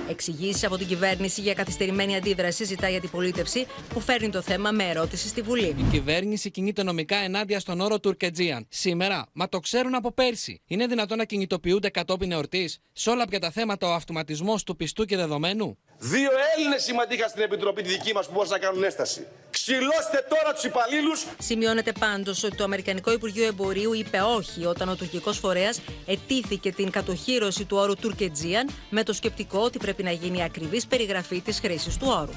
Εξηγήσεις 0.08 0.64
από 0.64 0.76
την 0.76 0.86
κυβέρνηση 0.86 1.40
για 1.40 1.54
καθυστερημένη 1.54 2.16
αντίδραση 2.16 2.64
ζητάει 2.64 2.92
η 2.92 2.96
αντιπολίτευση 2.96 3.66
που 3.88 4.00
φέρνει 4.00 4.28
το 4.28 4.42
θέμα 4.42 4.70
με 4.70 4.84
ερώτηση 4.84 5.28
στη 5.28 5.42
Βουλή. 5.42 5.66
Η 5.66 5.84
κυβέρνηση 5.90 6.50
κινείται 6.50 6.82
νομικά 6.82 7.16
ενάντια 7.16 7.60
στον 7.60 7.80
όρο 7.80 8.00
Τουρκετζίαν. 8.00 8.66
Σήμερα, 8.68 9.26
μα 9.32 9.48
το 9.48 9.58
ξέρουν 9.58 9.94
από 9.94 10.12
πέρσι. 10.12 10.60
Είναι 10.66 10.86
δυνατόν 10.86 11.18
να 11.18 11.24
κινητοποιούνται 11.24 11.88
κατόπιν 11.88 12.32
εορτής 12.32 12.78
σε 12.92 13.10
όλα 13.10 13.24
πια 13.24 13.40
τα 13.40 13.50
θέματα 13.50 13.86
ο 13.88 13.92
αυτοματισμός 13.92 14.62
του 14.62 14.76
πιστού 14.76 15.04
και 15.04 15.16
δεδομένου; 15.16 15.78
Δύο 16.04 16.30
Έλληνες 16.56 16.82
συμμετείχαν 16.82 17.28
στην 17.28 17.42
επιτροπή 17.42 17.82
τη 17.82 17.88
δική 17.88 18.12
μας 18.12 18.26
που 18.26 18.32
μπορούσαν 18.32 18.60
να 18.60 18.66
κάνουν 18.66 18.84
έσταση. 18.84 19.26
Ξυλώστε 19.50 20.26
τώρα 20.28 20.52
τους 20.54 20.64
υπαλλήλους. 20.64 21.26
Σημειώνεται 21.38 21.92
πάντως 21.92 22.44
ότι 22.44 22.56
το 22.56 22.64
Αμερικανικό 22.64 23.12
Υπουργείο 23.12 23.46
Εμπορίου 23.46 23.92
είπε 23.92 24.20
όχι 24.20 24.64
όταν 24.64 24.88
ο 24.88 24.96
τουρκικός 24.96 25.38
φορέας 25.38 25.80
ετήθηκε 26.06 26.72
την 26.72 26.90
κατοχήρωση 26.90 27.64
του 27.64 27.76
όρου 27.76 27.94
Τουρκετζίαν 27.94 28.70
με 28.90 29.02
το 29.02 29.12
σκεπτικό 29.12 29.58
ότι 29.58 29.78
πρέπει 29.78 30.02
να 30.02 30.10
γίνει 30.10 30.42
ακριβής 30.42 30.86
περιγραφή 30.86 31.40
της 31.40 31.60
χρήσης 31.60 31.96
του 31.96 32.06
όρου. 32.08 32.32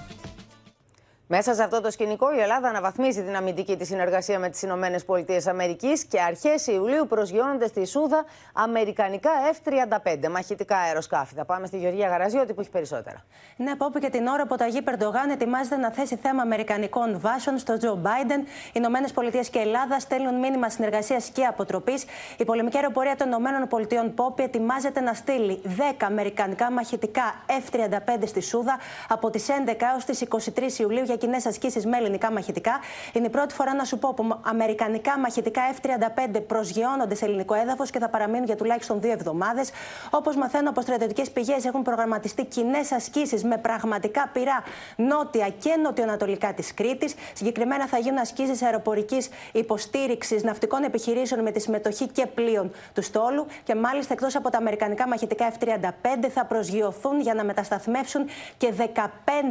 Μέσα 1.27 1.53
σε 1.53 1.63
αυτό 1.63 1.81
το 1.81 1.91
σκηνικό, 1.91 2.33
η 2.35 2.39
Ελλάδα 2.39 2.69
αναβαθμίζει 2.69 3.23
την 3.23 3.35
αμυντική 3.35 3.77
της 3.77 3.87
συνεργασία 3.87 4.39
με 4.39 4.49
τις 4.49 4.61
Ηνωμένες 4.61 5.05
Πολιτείες 5.05 5.47
Αμερικής 5.47 6.05
και 6.05 6.21
αρχές 6.21 6.67
Ιουλίου 6.67 7.07
προσγειώνονται 7.07 7.67
στη 7.67 7.85
Σούδα 7.85 8.25
αμερικανικά 8.53 9.29
F-35 9.51 10.29
μαχητικά 10.29 10.77
αεροσκάφη. 10.77 11.35
Θα 11.35 11.45
πάμε 11.45 11.67
στη 11.67 11.77
Γεωργία 11.77 12.07
Γαραζιώτη 12.07 12.53
που 12.53 12.61
έχει 12.61 12.69
περισσότερα. 12.69 13.23
Ναι, 13.57 13.75
Πόπη, 13.75 13.99
και 13.99 14.09
την 14.09 14.27
ώρα 14.27 14.43
που 14.43 14.49
ο 14.51 14.55
Ταγί 14.55 14.81
Περντογάν 14.81 15.29
ετοιμάζεται 15.29 15.75
να 15.75 15.91
θέσει 15.91 16.15
θέμα 16.15 16.41
Αμερικανικών 16.41 17.19
βάσεων 17.19 17.57
στο 17.57 17.77
Τζο 17.77 17.95
Μπάιντεν, 17.95 18.41
οι 18.41 18.45
Ηνωμένες 18.73 19.11
Πολιτείες 19.11 19.49
και 19.49 19.59
Ελλάδα 19.59 19.99
στέλνουν 19.99 20.39
μήνυμα 20.39 20.69
συνεργασίας 20.69 21.29
και 21.29 21.45
αποτροπής. 21.45 22.05
Η 22.37 22.45
πολεμική 22.45 22.77
αεροπορία 22.77 23.15
των 23.15 23.27
Ηνωμένων 23.27 23.67
Πολιτειών 23.67 24.13
Πόπη 24.13 24.43
ετοιμάζεται 24.43 24.99
να 24.99 25.13
στείλει 25.13 25.61
10 25.65 25.95
αμερικανικά 26.01 26.71
μαχητικά 26.71 27.33
F-35 27.47 28.23
στη 28.25 28.41
Σούδα 28.41 28.77
από 29.07 29.29
τις 29.29 29.47
11 29.47 29.73
έως 29.93 30.05
τις 30.05 30.23
23 30.29 30.79
Ιουλίου 30.79 31.03
για 31.03 31.14
κοινές 31.17 31.45
ασκήσεις 31.45 31.85
με 31.85 31.97
ελληνικά 31.97 32.31
μαχητικά. 32.31 32.79
Είναι 33.13 33.25
η 33.25 33.29
πρώτη 33.29 33.53
φορά 33.53 33.73
να 33.73 33.83
σου 33.83 33.99
πω 33.99 34.13
που 34.13 34.39
αμερικανικά 34.41 35.19
μαχητικά 35.19 35.61
F-35 35.81 36.41
προσγειώνονται 36.47 37.15
σε 37.15 37.25
ελληνικό 37.25 37.53
έδαφος 37.53 37.89
και 37.89 37.99
θα 37.99 38.09
παραμείνουν 38.09 38.45
για 38.45 38.55
τουλάχιστον 38.55 39.01
δύο 39.01 39.11
εβδομάδες. 39.11 39.69
Όπως 40.09 40.35
μαθαίνω 40.35 40.69
από 40.69 40.81
στρατιωτικές 40.81 41.31
πηγές, 41.31 41.65
έχουν 41.65 41.81
προγραμματιστεί 41.81 42.45
κοινές 42.45 42.91
ασκήσεις 42.91 43.43
με 43.43 43.57
πραγματικά 43.57 44.29
πυρά 44.33 44.63
νότια 44.95 45.49
και 45.49 45.75
νοτιοανατολικά 45.83 46.53
της 46.53 46.73
Κρήτης. 46.73 47.15
Συγκεκριμένα 47.33 47.87
θα 47.87 47.97
γίνουν 47.97 48.17
ασκήσεις 48.17 48.61
αεροπορικής 48.61 49.29
υποστήριξης 49.51 50.43
ναυτικών 50.43 50.83
επιχειρήσεων 50.83 51.41
με 51.41 51.51
τη 51.51 51.59
συμμετοχή 51.59 52.07
και 52.07 52.25
πλοίων 52.25 52.71
του 52.93 53.01
στόλου. 53.01 53.45
Και 53.63 53.75
μάλιστα 53.75 54.13
εκτός 54.13 54.35
από 54.35 54.49
τα 54.49 54.57
αμερικανικά 54.57 55.07
μαχητικά 55.07 55.51
F-35 55.59 56.29
θα 56.33 56.45
προσγειωθούν 56.45 57.19
για 57.19 57.33
να 57.33 57.43
μετασταθμεύσουν 57.43 58.25
και 58.57 58.73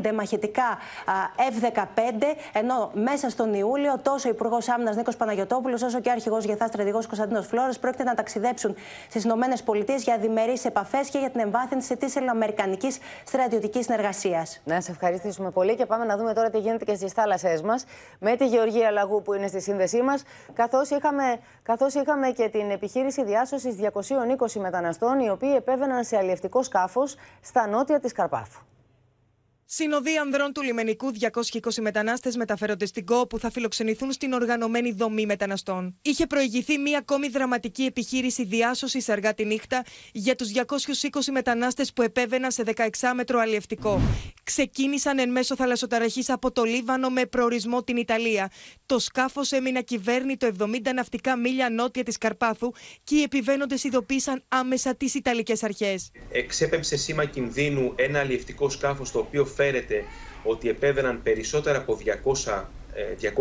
15 0.05 0.13
μαχητικά 0.15 0.79
F-15. 1.63 2.23
Ενώ 2.53 2.91
μέσα 2.95 3.31
στον 3.31 3.55
Ιούλιο 3.55 3.99
τόσο 4.03 4.29
ο 4.29 4.33
Υπουργός 4.33 4.69
Άμυνας 4.69 4.97
Νίκος 4.97 5.17
Παναγιοτόπουλος 5.17 5.83
όσο 5.83 6.01
και 6.01 6.09
ο 6.09 6.13
Αρχηγός 6.13 6.45
Γεθάς 6.45 6.69
Στρατηγός 6.69 7.07
Κωνσταντίνος 7.07 7.47
Φλόρο 7.47 7.73
πρόκειται 7.81 8.03
να 8.03 8.15
ταξιδέψουν 8.15 8.75
στις 9.09 9.25
ΗΠΑ 9.25 9.95
για 9.97 10.19
διμερείς 10.19 10.65
επαφές 10.65 11.09
και 11.09 11.19
για 11.19 11.31
την 11.31 11.41
εμβάθυνση 11.41 11.97
της 11.97 12.17
ελληνοαμερικανικής 12.17 12.99
στρατιωτικής 13.25 13.85
συνεργασίας. 13.85 14.61
Να 14.65 14.81
σε 14.81 14.91
ευχαριστήσουμε 14.91 15.51
πολύ 15.51 15.77
και 15.77 15.87
πάμε 15.87 16.05
να 16.05 16.17
δούμε 16.17 16.35
τώρα 16.35 16.51
τι 16.51 16.59
γίνεται 16.59 16.85
και 16.85 16.95
στις 16.95 17.13
θάλασσές 17.13 17.63
μας 17.63 17.85
με 18.19 18.37
τη 18.37 18.47
Γεωργία 18.47 18.91
Λαγού 18.91 19.23
που 19.23 19.35
είναι 19.35 19.47
στη 19.47 19.61
σύνδεσή 19.61 20.03
μας. 20.03 20.23
Καθώς 20.53 20.91
είχαμε, 20.91 21.39
καθώς 21.63 21.95
είχαμε 21.95 22.31
και 22.31 22.49
την 22.49 22.71
επιχείρηση 22.71 23.25
διάσωσης 23.25 23.77
220 23.77 24.61
μεταναστών 24.61 25.21
οι 25.21 25.31
οποίοι 25.31 25.53
επέβαιναν 25.57 26.05
σε 26.05 26.17
αλλιευτικό 26.17 26.63
σκάφος 26.63 27.17
στα 27.41 27.67
νότια 27.67 28.01
της 28.01 28.13
Καρπάθου. 28.13 28.74
Συνοδοί 29.67 30.17
ανδρών 30.17 30.53
του 30.53 30.63
λιμενικού 30.63 31.13
220 31.21 31.59
μετανάστες 31.81 32.37
μεταφέρονται 32.37 32.87
στην 32.87 33.05
ΚΟ 33.05 33.27
που 33.27 33.39
θα 33.39 33.51
φιλοξενηθούν 33.51 34.13
στην 34.13 34.33
οργανωμένη 34.33 34.93
δομή 34.93 35.27
μεταναστών. 35.27 35.99
Είχε 36.03 36.27
προηγηθεί 36.27 36.79
μία 36.79 36.99
ακόμη 36.99 37.29
δραματική 37.29 37.85
επιχείρηση 37.85 38.45
διάσωσης 38.45 39.09
αργά 39.09 39.35
τη 39.35 39.45
νύχτα 39.45 39.85
για 40.13 40.35
τους 40.35 40.51
220 40.55 41.21
μετανάστες 41.33 41.93
που 41.93 42.03
επέβαιναν 42.03 42.51
σε 42.51 42.63
16μέτρο 42.77 43.37
αλλιευτικό. 43.41 44.01
Ξεκίνησαν 44.45 45.19
εν 45.19 45.31
μέσω 45.31 45.57
θαλασσοταραχής 45.57 46.31
από 46.31 46.53
το 46.53 46.63
Λίβανο 46.65 47.09
με 47.09 47.27
προορισμό 47.27 47.83
την 47.83 47.97
Ιταλία. 47.97 48.51
Το 48.87 48.99
σκάφος 48.99 49.53
έμεινε 49.53 49.79
ακυβέρνητο 49.79 50.51
70 50.59 50.67
ναυτικά 50.95 51.37
μίλια 51.37 51.71
νότια 51.71 52.03
της 52.03 52.19
Καρπάθου 52.19 52.73
και 53.05 53.17
οι 53.17 53.23
επιβαίνοντες 53.23 53.85
ειδοποίησαν 53.85 54.43
άμεσα 54.49 54.95
τις 54.95 55.15
Ιταλικές 55.15 55.63
αρχές. 55.63 56.11
Εξέπεμψε 56.31 56.97
σήμα 56.97 57.25
κινδύνου 57.25 57.93
ένα 57.97 58.21
αλλιευτικό 58.21 58.69
σκάφος 58.69 59.11
το 59.11 59.19
οποίο 59.19 59.45
φέρεται 59.45 60.05
ότι 60.45 60.69
επέβαιναν 60.69 61.23
περισσότερα 61.23 61.79
από 61.79 61.99
200, 62.45 62.65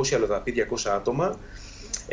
200 0.01 0.15
αλλοδαπή, 0.15 0.51
200 0.51 0.91
άτομα. 0.91 1.39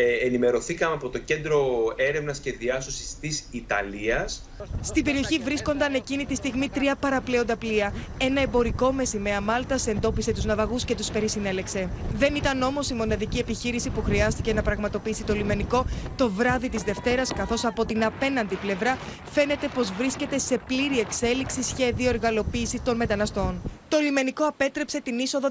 Ε, 0.03 0.27
ενημερωθήκαμε 0.27 0.95
από 0.95 1.09
το 1.09 1.19
Κέντρο 1.19 1.93
Έρευνας 1.97 2.39
και 2.39 2.53
Διάσωσης 2.53 3.19
της 3.21 3.45
Ιταλίας. 3.51 4.43
Στην 4.81 5.05
περιοχή 5.05 5.39
βρίσκονταν 5.39 5.95
εκείνη 5.95 6.27
τη 6.27 6.35
στιγμή 6.35 6.69
τρία 6.69 6.97
παραπλέοντα 6.97 7.57
πλοία. 7.57 7.95
Ένα 8.19 8.41
εμπορικό 8.41 8.93
με 8.93 9.05
σημαία 9.05 9.41
Μάλτας 9.41 9.87
εντόπισε 9.87 10.33
τους 10.33 10.45
ναυαγούς 10.45 10.85
και 10.85 10.95
τους 10.95 11.11
περισυνέλεξε. 11.11 11.91
Δεν 12.15 12.35
ήταν 12.35 12.63
όμως 12.63 12.91
η 12.91 12.95
μοναδική 12.95 13.39
επιχείρηση 13.39 13.91
που 13.91 14.03
χρειάστηκε 14.03 14.53
να 14.53 14.63
πραγματοποιήσει 14.63 15.25
το 15.25 15.35
λιμενικό 15.35 15.87
το 16.17 16.31
βράδυ 16.31 16.69
της 16.69 16.83
Δευτέρας, 16.83 17.33
καθώς 17.33 17.65
από 17.65 17.85
την 17.85 18.05
απέναντι 18.05 18.55
πλευρά 18.55 18.99
φαίνεται 19.31 19.69
πως 19.75 19.93
βρίσκεται 19.93 20.39
σε 20.39 20.59
πλήρη 20.67 20.99
εξέλιξη 20.99 21.63
σχέδιο 21.63 22.09
εργαλοποίηση 22.09 22.81
των 22.81 22.97
μεταναστών. 22.97 23.61
Το 23.91 23.99
λιμενικό 23.99 24.45
απέτρεψε 24.47 25.01
την 25.01 25.19
είσοδο 25.19 25.49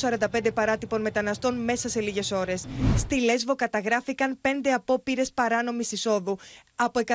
245 0.00 0.48
παράτυπων 0.54 1.00
μεταναστών 1.00 1.54
μέσα 1.64 1.88
σε 1.88 2.00
λίγες 2.00 2.30
ώρες. 2.30 2.64
Στη 2.96 3.20
Λέσβο 3.20 3.54
καταγράφηκαν 3.54 4.38
πέντε 4.40 4.70
απόπειρες 4.72 5.32
παράνομης 5.32 5.92
εισόδου 5.92 6.38
από 6.76 7.00
140 7.06 7.14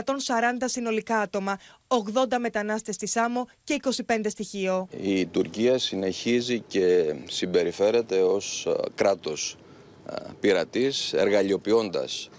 συνολικά 0.66 1.18
άτομα, 1.20 1.60
80 1.88 2.38
μετανάστες 2.40 2.96
στη 2.96 3.08
Σάμο 3.08 3.48
και 3.64 3.80
25 4.08 4.30
στοιχείο. 4.30 4.88
Η 5.02 5.26
Τουρκία 5.26 5.78
συνεχίζει 5.78 6.60
και 6.60 7.16
συμπεριφέρεται 7.26 8.22
ως 8.22 8.68
κράτος 8.96 9.58
πειρατής, 10.40 11.14
εργαλειοποιώντας 11.14 12.30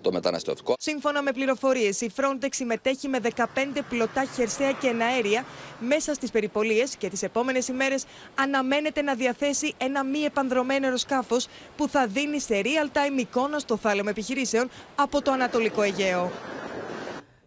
το 0.00 0.12
μεταναστευτικό. 0.12 0.74
Σύμφωνα 0.78 1.22
με 1.22 1.32
πληροφορίες, 1.32 2.00
η 2.00 2.12
Frontex 2.16 2.48
συμμετέχει 2.50 3.08
με 3.08 3.18
15 3.36 3.44
πλωτά 3.88 4.24
χερσαία 4.34 4.72
και 4.72 4.88
εναέρια 4.88 5.44
μέσα 5.78 6.14
στις 6.14 6.30
περιπολίες 6.30 6.96
και 6.96 7.08
τις 7.08 7.22
επόμενες 7.22 7.68
ημέρες 7.68 8.04
αναμένεται 8.34 9.02
να 9.02 9.14
διαθέσει 9.14 9.74
ένα 9.78 10.04
μη 10.04 10.18
επανδρομένο 10.18 10.84
αεροσκάφος 10.84 11.48
που 11.76 11.88
θα 11.88 12.06
δίνει 12.06 12.40
σε 12.40 12.60
real 12.64 12.96
time 12.96 13.18
εικόνα 13.18 13.58
στο 13.58 13.76
θάλαμο 13.76 14.08
επιχειρήσεων 14.12 14.70
από 14.94 15.22
το 15.22 15.32
Ανατολικό 15.32 15.82
Αιγαίο. 15.82 16.30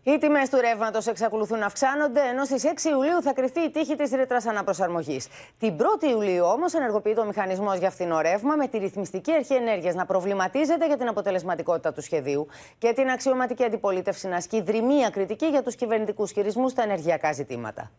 Οι 0.08 0.18
τιμές 0.18 0.50
του 0.50 0.58
ρεύματος 0.62 1.08
εξακολουθούν 1.08 1.60
να 1.60 1.66
αυξάνονται, 1.66 2.22
ενώ 2.22 2.46
στις 2.46 2.64
6 2.64 2.90
Ιουλίου 2.90 3.22
θα 3.22 3.34
κρυφτεί 3.34 3.60
η 3.60 3.70
τύχη 3.70 3.96
της 3.96 4.12
ρήτρας 4.12 4.46
αναπροσαρμογής. 4.46 5.28
Την 5.60 5.78
1η 5.78 6.04
Ιουλίου 6.10 6.46
όμως 6.46 6.74
ενεργοποιείται 6.74 7.22
ο 7.22 7.26
μηχανισμός 7.26 7.78
για 7.78 7.90
φθηνό 7.90 8.22
ρεύμα, 8.22 8.56
με 8.56 8.68
τη 8.68 8.78
ρυθμιστική 8.78 9.34
αρχή 9.34 9.54
ενέργειας 9.54 9.96
να 9.96 10.06
προβληματίζεται 10.06 10.88
για 10.88 10.98
την 10.98 11.08
αποτελεσματικότητα 11.08 11.94
του 11.94 12.02
σχεδίου 12.02 12.48
και 12.78 12.94
την 12.94 13.10
αξιωματική 13.10 13.64
αντιπολίτευση 13.64 14.28
να 14.28 14.36
ασκεί 14.36 14.62
δρυμία 14.62 15.10
κριτική 15.10 15.46
για 15.46 15.64
τους 15.64 15.76
κυβερνητικούς 15.76 16.32
χειρισμούς 16.32 16.72
στα 16.72 16.84
ενεργειακά 16.84 17.32
ζητήματα. 17.34 17.92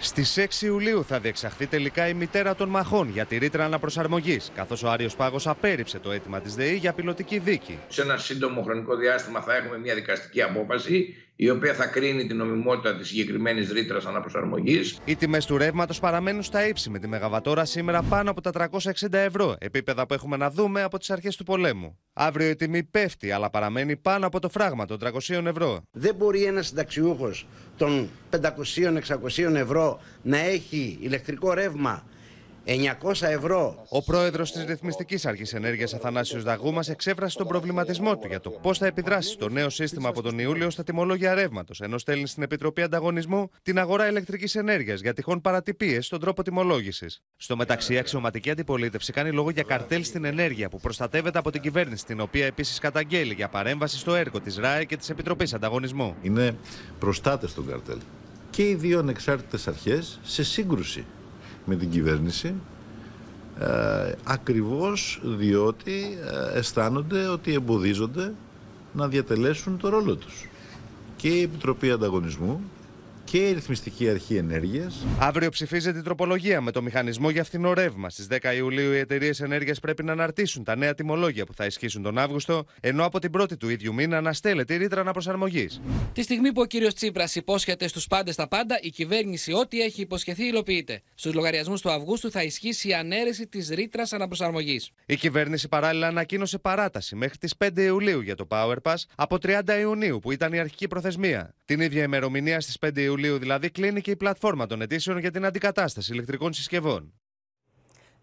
Στις 0.00 0.38
6 0.38 0.62
Ιουλίου 0.62 1.04
θα 1.04 1.20
διεξαχθεί 1.20 1.66
τελικά 1.66 2.08
η 2.08 2.14
μητέρα 2.14 2.54
των 2.54 2.68
μαχών 2.68 3.08
για 3.10 3.24
τη 3.24 3.38
ρήτρα 3.38 3.64
αναπροσαρμογής, 3.64 4.50
καθώς 4.54 4.82
ο 4.82 4.90
Άριος 4.90 5.16
Πάγος 5.16 5.46
απέρριψε 5.46 5.98
το 5.98 6.10
αίτημα 6.10 6.40
της 6.40 6.54
ΔΕΗ 6.54 6.74
για 6.74 6.92
πιλωτική 6.92 7.38
δίκη. 7.38 7.78
Σε 7.88 8.02
ένα 8.02 8.16
σύντομο 8.16 8.62
χρονικό 8.62 8.96
διάστημα 8.96 9.40
θα 9.40 9.56
έχουμε 9.56 9.78
μια 9.78 9.94
δικαστική 9.94 10.42
απόφαση 10.42 11.14
η 11.40 11.50
οποία 11.50 11.74
θα 11.74 11.86
κρίνει 11.86 12.26
την 12.26 12.36
νομιμότητα 12.36 12.96
της 12.96 13.08
συγκεκριμένης 13.08 13.70
ρήτρας 13.72 14.06
αναπροσαρμογής. 14.06 14.98
Οι 15.04 15.16
τιμές 15.16 15.46
του 15.46 15.58
ρεύματος 15.58 16.00
παραμένουν 16.00 16.42
στα 16.42 16.68
ύψη 16.68 16.90
με 16.90 16.98
τη 16.98 17.08
Μεγαβατόρα 17.08 17.64
σήμερα 17.64 18.02
πάνω 18.02 18.30
από 18.30 18.40
τα 18.40 18.50
360 18.52 19.12
ευρώ, 19.12 19.56
επίπεδα 19.58 20.06
που 20.06 20.14
έχουμε 20.14 20.36
να 20.36 20.50
δούμε 20.50 20.82
από 20.82 20.98
τις 20.98 21.10
αρχές 21.10 21.36
του 21.36 21.44
πολέμου. 21.44 21.98
Αύριο 22.12 22.48
η 22.48 22.54
τιμή 22.56 22.84
πέφτει, 22.84 23.30
αλλά 23.30 23.50
παραμένει 23.50 23.96
πάνω 23.96 24.26
από 24.26 24.40
το 24.40 24.48
φράγμα 24.48 24.84
των 24.84 24.98
300 24.98 25.46
ευρώ. 25.46 25.80
Δεν 25.90 26.14
μπορεί 26.14 26.44
ένας 26.44 26.66
συνταξιούχος 26.66 27.46
των 27.76 28.08
500-600 28.30 29.54
ευρώ 29.54 30.00
να 30.22 30.38
έχει 30.38 30.98
ηλεκτρικό 31.00 31.52
ρεύμα 31.52 32.04
900 32.68 33.22
ευρώ. 33.22 33.84
Ο 33.88 34.02
πρόεδρος 34.02 34.52
της 34.52 34.64
Ρυθμιστικής 34.64 35.26
Αρχής 35.26 35.54
Ενέργειας 35.54 35.94
Αθανάσιος 35.94 36.42
Δαγού 36.42 36.72
μας 36.72 36.88
εξέφρασε 36.88 37.36
τον 37.36 37.46
προβληματισμό 37.46 38.18
του 38.18 38.26
για 38.26 38.40
το 38.40 38.50
πώς 38.50 38.78
θα 38.78 38.86
επιδράσει 38.86 39.38
το 39.38 39.48
νέο 39.48 39.70
σύστημα 39.70 40.08
από 40.08 40.22
τον 40.22 40.38
Ιούλιο 40.38 40.70
στα 40.70 40.82
τιμολόγια 40.82 41.34
ρεύματος, 41.34 41.80
ενώ 41.80 41.98
στέλνει 41.98 42.26
στην 42.26 42.42
Επιτροπή 42.42 42.82
Ανταγωνισμού 42.82 43.50
την 43.62 43.78
αγορά 43.78 44.08
ηλεκτρικής 44.08 44.54
ενέργειας 44.54 45.00
για 45.00 45.12
τυχόν 45.12 45.40
παρατυπίες 45.40 46.06
στον 46.06 46.20
τρόπο 46.20 46.42
τιμολόγησης. 46.42 47.22
Στο 47.36 47.56
μεταξύ, 47.56 47.94
η 47.94 47.98
αξιωματική 47.98 48.50
αντιπολίτευση 48.50 49.12
κάνει 49.12 49.32
λόγο 49.32 49.50
για 49.50 49.62
καρτέλ 49.62 50.04
στην 50.04 50.24
ενέργεια 50.24 50.68
που 50.68 50.80
προστατεύεται 50.80 51.38
από 51.38 51.50
την 51.50 51.60
κυβέρνηση, 51.60 52.04
την 52.04 52.20
οποία 52.20 52.46
επίσης 52.46 52.78
καταγγέλει 52.78 53.34
για 53.34 53.48
παρέμβαση 53.48 53.98
στο 53.98 54.14
έργο 54.14 54.40
της 54.40 54.56
ΡΑΕ 54.56 54.84
και 54.84 54.96
της 54.96 55.10
Επιτροπής 55.10 55.54
Ανταγωνισμού. 55.54 56.14
Είναι 56.22 56.56
προστάτες 56.98 57.54
των 57.54 57.66
καρτέλ. 57.66 57.98
Και 58.50 58.68
οι 58.68 58.74
δύο 58.74 58.98
ανεξάρτητες 58.98 59.68
αρχές 59.68 60.20
σε 60.22 60.44
σύγκρουση 60.44 61.04
με 61.68 61.76
την 61.76 61.90
κυβέρνηση 61.90 62.54
ε, 63.58 64.12
ακριβώς 64.24 65.20
διότι 65.24 66.18
ε, 66.52 66.58
αισθάνονται 66.58 67.26
ότι 67.26 67.52
εμποδίζονται 67.52 68.32
να 68.92 69.08
διατελέσουν 69.08 69.78
το 69.78 69.88
ρόλο 69.88 70.16
τους. 70.16 70.48
Και 71.16 71.28
η 71.28 71.42
Επιτροπή 71.42 71.90
Ανταγωνισμού 71.90 72.62
και 73.30 73.48
η 73.48 73.52
Ρυθμιστική 73.52 74.08
Αρχή 74.08 74.36
Ενέργειας. 74.36 75.06
Αύριο 75.18 75.50
ψηφίζεται 75.50 75.98
η 75.98 76.02
τροπολογία 76.02 76.60
με 76.60 76.70
το 76.70 76.82
μηχανισμό 76.82 77.30
για 77.30 77.44
φθηνό 77.44 77.72
ρεύμα. 77.72 78.10
Στις 78.10 78.26
10 78.30 78.54
Ιουλίου 78.56 78.92
οι 78.92 78.98
εταιρείες 78.98 79.40
ενέργειας 79.40 79.80
πρέπει 79.80 80.04
να 80.04 80.12
αναρτήσουν 80.12 80.64
τα 80.64 80.76
νέα 80.76 80.94
τιμολόγια 80.94 81.44
που 81.44 81.54
θα 81.54 81.64
ισχύσουν 81.64 82.02
τον 82.02 82.18
Αύγουστο, 82.18 82.64
ενώ 82.80 83.04
από 83.04 83.18
την 83.18 83.30
1η 83.38 83.58
του 83.58 83.68
ίδιου 83.68 83.94
μήνα 83.94 84.16
αναστέλλεται 84.16 84.74
η 84.74 84.76
ρήτρα 84.76 85.00
αναπροσαρμογής. 85.00 85.80
Τη 86.12 86.22
στιγμή 86.22 86.52
που 86.52 86.60
ο 86.60 86.64
κύριος 86.64 86.94
Τσίπρας 86.94 87.34
υπόσχεται 87.34 87.88
στους 87.88 88.06
πάντες 88.06 88.34
τα 88.34 88.48
πάντα, 88.48 88.78
η 88.82 88.90
κυβέρνηση 88.90 89.52
ό,τι 89.52 89.80
έχει 89.80 90.00
υποσχεθεί 90.00 90.44
υλοποιείται. 90.44 91.02
Στους 91.14 91.34
λογαριασμούς 91.34 91.80
του 91.80 91.90
Αυγούστου 91.90 92.30
θα 92.30 92.42
ισχύσει 92.42 92.88
η 92.88 92.94
ανέρεση 92.94 93.46
της 93.46 93.68
ρήτρας 93.68 94.12
αναπροσαρμογής. 94.12 94.90
Η 95.06 95.16
κυβέρνηση 95.16 95.68
παράλληλα 95.68 96.06
ανακοίνωσε 96.06 96.58
παράταση 96.58 97.16
μέχρι 97.16 97.38
τις 97.38 97.54
5 97.58 97.82
Ιουλίου 97.82 98.20
για 98.20 98.34
το 98.34 98.46
Power 98.50 98.76
Pass 98.82 98.96
από 99.14 99.36
30 99.42 99.60
Ιουνίου 99.80 100.18
που 100.18 100.32
ήταν 100.32 100.52
η 100.52 100.58
αρχική 100.58 100.88
προθεσμία. 100.88 101.54
Την 101.68 101.80
ίδια 101.80 102.02
ημερομηνία 102.02 102.60
στις 102.60 102.76
5 102.80 102.96
Ιουλίου 102.96 103.04
Ιουλίου 103.04 103.38
δηλαδή 103.38 103.70
κλείνει 103.70 104.00
και 104.00 104.10
η 104.10 104.16
πλατφόρμα 104.16 104.66
των 104.66 104.80
αιτήσεων 104.80 105.18
για 105.18 105.30
την 105.30 105.44
αντικατάσταση 105.44 106.12
ηλεκτρικών 106.12 106.52
συσκευών. 106.52 107.12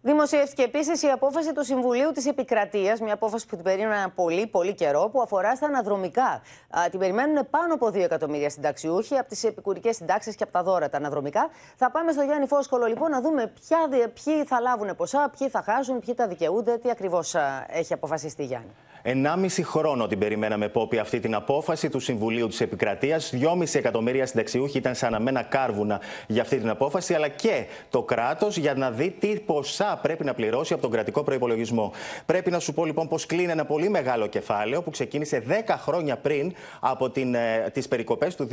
Δημοσιεύτηκε 0.00 0.62
επίσης 0.62 1.02
η 1.02 1.06
απόφαση 1.06 1.52
του 1.52 1.64
Συμβουλίου 1.64 2.10
της 2.12 2.26
Επικρατείας, 2.26 3.00
μια 3.00 3.14
απόφαση 3.14 3.46
που 3.46 3.54
την 3.54 3.64
περίμεναν 3.64 4.14
πολύ, 4.14 4.46
πολύ 4.46 4.74
καιρό, 4.74 5.08
που 5.12 5.22
αφορά 5.22 5.56
στα 5.56 5.66
αναδρομικά. 5.66 6.42
την 6.90 6.98
περιμένουν 6.98 7.50
πάνω 7.50 7.74
από 7.74 7.86
2 7.86 7.94
εκατομμύρια 7.94 8.50
συνταξιούχοι 8.50 9.14
από 9.14 9.28
τις 9.28 9.44
επικουρικές 9.44 9.96
συντάξεις 9.96 10.34
και 10.34 10.42
από 10.42 10.52
τα 10.52 10.62
δώρα 10.62 10.88
τα 10.88 10.96
αναδρομικά. 10.96 11.50
Θα 11.76 11.90
πάμε 11.90 12.12
στο 12.12 12.22
Γιάννη 12.22 12.46
Φόσκολο 12.46 12.86
λοιπόν 12.86 13.10
να 13.10 13.20
δούμε 13.20 13.52
ποια, 13.60 13.88
ποιοι 14.24 14.44
θα 14.44 14.60
λάβουν 14.60 14.96
ποσά, 14.96 15.32
ποιοι 15.38 15.48
θα 15.48 15.62
χάσουν, 15.62 16.00
ποιοι 16.00 16.14
τα 16.14 16.28
δικαιούνται, 16.28 16.78
τι 16.78 16.90
ακριβώς 16.90 17.34
έχει 17.66 17.92
αποφασιστεί 17.92 18.44
Γιάννη; 18.44 18.70
1,5 19.08 19.62
χρόνο 19.62 20.06
την 20.06 20.18
περιμέναμε 20.18 20.68
πόπη 20.68 20.98
αυτή 20.98 21.20
την 21.20 21.34
απόφαση 21.34 21.88
του 21.88 22.00
Συμβουλίου 22.00 22.48
της 22.48 22.60
Επικρατείας. 22.60 23.32
2,5 23.34 23.74
εκατομμύρια 23.74 24.26
συνταξιούχοι 24.26 24.78
ήταν 24.78 24.94
σαν 24.94 25.14
αμένα 25.14 25.42
κάρβουνα 25.42 26.00
για 26.26 26.42
αυτή 26.42 26.58
την 26.58 26.68
απόφαση, 26.68 27.14
αλλά 27.14 27.28
και 27.28 27.64
το 27.90 28.02
κράτος 28.02 28.56
για 28.56 28.74
να 28.74 28.90
δει 28.90 29.10
τι 29.10 29.28
ποσά 29.28 29.98
πρέπει 30.02 30.24
να 30.24 30.34
πληρώσει 30.34 30.72
από 30.72 30.82
τον 30.82 30.90
κρατικό 30.90 31.22
προπολογισμό. 31.22 31.92
Πρέπει 32.26 32.50
να 32.50 32.58
σου 32.58 32.72
πω 32.72 32.84
λοιπόν 32.84 33.08
πως 33.08 33.26
κλείνει 33.26 33.50
ένα 33.50 33.64
πολύ 33.64 33.88
μεγάλο 33.88 34.26
κεφάλαιο 34.26 34.82
που 34.82 34.90
ξεκίνησε 34.90 35.42
10 35.48 35.74
χρόνια 35.78 36.16
πριν 36.16 36.52
από 36.80 37.12
ε, 37.14 37.70
τις 37.72 37.88
περικοπές 37.88 38.34
του 38.34 38.48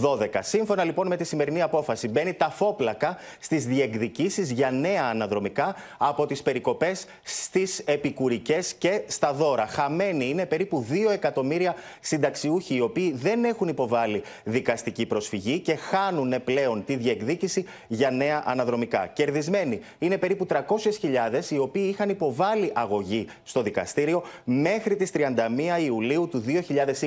2012. 0.00 0.26
Σύμφωνα 0.40 0.84
λοιπόν 0.84 1.06
με 1.06 1.16
τη 1.16 1.24
σημερινή 1.24 1.62
απόφαση, 1.62 2.08
μπαίνει 2.08 2.34
τα 2.34 2.50
φόπλακα 2.50 3.16
στις 3.38 3.66
διεκδικήσεις 3.66 4.50
για 4.50 4.70
νέα 4.70 5.04
αναδρομικά 5.04 5.74
από 5.98 6.26
τις 6.26 6.42
περικοπές 6.42 7.06
στις 7.22 7.78
επικουρικές 7.78 8.74
και 8.74 9.02
στα 9.06 9.32
δώρα 9.32 9.48
δώρα. 9.50 9.66
Χαμένοι 9.66 10.28
είναι 10.28 10.46
περίπου 10.46 10.86
2 10.90 11.12
εκατομμύρια 11.12 11.74
συνταξιούχοι 12.00 12.74
οι 12.74 12.80
οποίοι 12.80 13.12
δεν 13.12 13.44
έχουν 13.44 13.68
υποβάλει 13.68 14.22
δικαστική 14.44 15.06
προσφυγή 15.06 15.58
και 15.58 15.74
χάνουν 15.74 16.34
πλέον 16.44 16.84
τη 16.84 16.96
διεκδίκηση 16.96 17.64
για 17.88 18.10
νέα 18.10 18.42
αναδρομικά. 18.46 19.06
Κερδισμένοι 19.06 19.80
είναι 19.98 20.18
περίπου 20.18 20.46
300.000 20.50 21.50
οι 21.50 21.58
οποίοι 21.58 21.86
είχαν 21.92 22.08
υποβάλει 22.08 22.70
αγωγή 22.74 23.26
στο 23.42 23.62
δικαστήριο 23.62 24.22
μέχρι 24.44 24.96
τις 24.96 25.10
31 25.14 25.18
Ιουλίου 25.84 26.28
του 26.28 26.44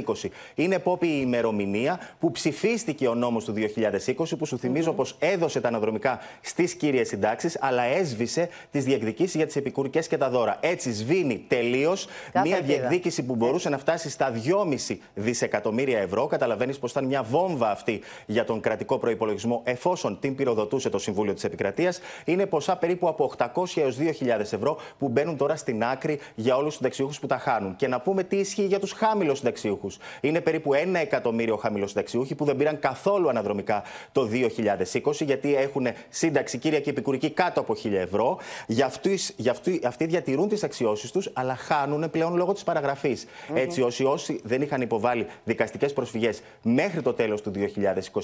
2020. 0.05 0.29
Είναι 0.55 0.79
πόπη 0.79 1.07
η 1.07 1.19
ημερομηνία 1.21 1.99
που 2.19 2.31
ψηφίστηκε 2.31 3.07
ο 3.07 3.15
νόμος 3.15 3.45
του 3.45 3.53
2020 4.15 4.37
που 4.37 4.45
σου 4.45 4.57
θυμίζω 4.57 4.93
πως 4.93 5.15
έδωσε 5.19 5.61
τα 5.61 5.67
αναδρομικά 5.67 6.19
στις 6.41 6.73
κύριες 6.73 7.07
συντάξεις 7.07 7.57
αλλά 7.61 7.83
έσβησε 7.83 8.49
τις 8.71 8.83
διεκδικήσεις 8.83 9.35
για 9.35 9.45
τις 9.45 9.55
επικουρικές 9.55 10.07
και 10.07 10.17
τα 10.17 10.29
δώρα. 10.29 10.57
Έτσι 10.61 10.91
σβήνει 10.91 11.45
τελείως 11.47 12.07
μια 12.43 12.61
διεκδίκηση 12.61 13.23
που 13.23 13.35
μπορούσε 13.35 13.69
να 13.69 13.77
φτάσει 13.77 14.09
στα 14.09 14.31
2,5 14.87 14.97
δισεκατομμύρια 15.13 15.99
ευρώ. 15.99 16.27
Καταλαβαίνεις 16.27 16.79
πως 16.79 16.91
ήταν 16.91 17.05
μια 17.05 17.23
βόμβα 17.23 17.71
αυτή 17.71 18.01
για 18.25 18.45
τον 18.45 18.59
κρατικό 18.59 18.97
προπολογισμό, 18.97 19.61
εφόσον 19.63 20.19
την 20.19 20.35
πυροδοτούσε 20.35 20.89
το 20.89 20.99
Συμβούλιο 20.99 21.33
της 21.33 21.43
Επικρατείας. 21.43 21.99
Είναι 22.25 22.45
ποσά 22.45 22.75
περίπου 22.75 23.07
από 23.07 23.31
800 23.37 23.47
έως 23.75 23.97
2.000 23.99 24.39
ευρώ 24.39 24.77
που 24.99 25.09
μπαίνουν 25.09 25.37
τώρα 25.37 25.55
στην 25.55 25.83
άκρη 25.83 26.19
για 26.35 26.55
όλους 26.55 26.65
τους 26.67 26.75
συνταξιούχους 26.75 27.19
που 27.19 27.27
τα 27.27 27.37
χάνουν. 27.37 27.75
Και 27.75 27.87
να 27.87 28.01
πούμε 28.01 28.23
τι 28.23 28.35
ισχύει 28.35 28.65
για 28.65 28.79
τους 28.79 28.91
χάμηλου 28.91 29.35
συνταξιούχους. 29.35 29.97
Είναι 30.21 30.41
περίπου 30.41 30.73
1 30.73 30.95
εκατομμύριο 31.01 31.59
συνταξιούχοι 31.85 32.35
που 32.35 32.45
δεν 32.45 32.55
πήραν 32.55 32.79
καθόλου 32.79 33.29
αναδρομικά 33.29 33.83
το 34.11 34.29
2020, 35.03 35.25
γιατί 35.25 35.55
έχουν 35.55 35.87
σύνταξη 36.09 36.57
κύρια 36.57 36.79
και 36.79 36.89
επικουρική 36.89 37.29
κάτω 37.29 37.59
από 37.59 37.75
1.000 37.83 37.91
ευρώ. 37.91 38.37
Για 38.67 38.91
αυτοί 39.83 40.05
διατηρούν 40.05 40.47
τις 40.47 40.63
αξιώσεις 40.63 41.11
τους, 41.11 41.29
αλλά 41.33 41.55
χάνουν 41.55 42.09
πλέον 42.13 42.23
πλέον 42.23 42.37
λόγω 42.37 42.53
της 42.53 42.63
παραγραφής. 42.63 43.25
Mm-hmm. 43.25 43.55
Έτσι, 43.55 43.81
όσοι, 43.81 44.03
όσοι 44.03 44.41
δεν 44.43 44.61
είχαν 44.61 44.81
υποβάλει 44.81 45.27
δικαστικές 45.43 45.93
προσφυγές 45.93 46.41
μέχρι 46.61 47.01
το 47.01 47.13
τέλος 47.13 47.41
του 47.41 47.51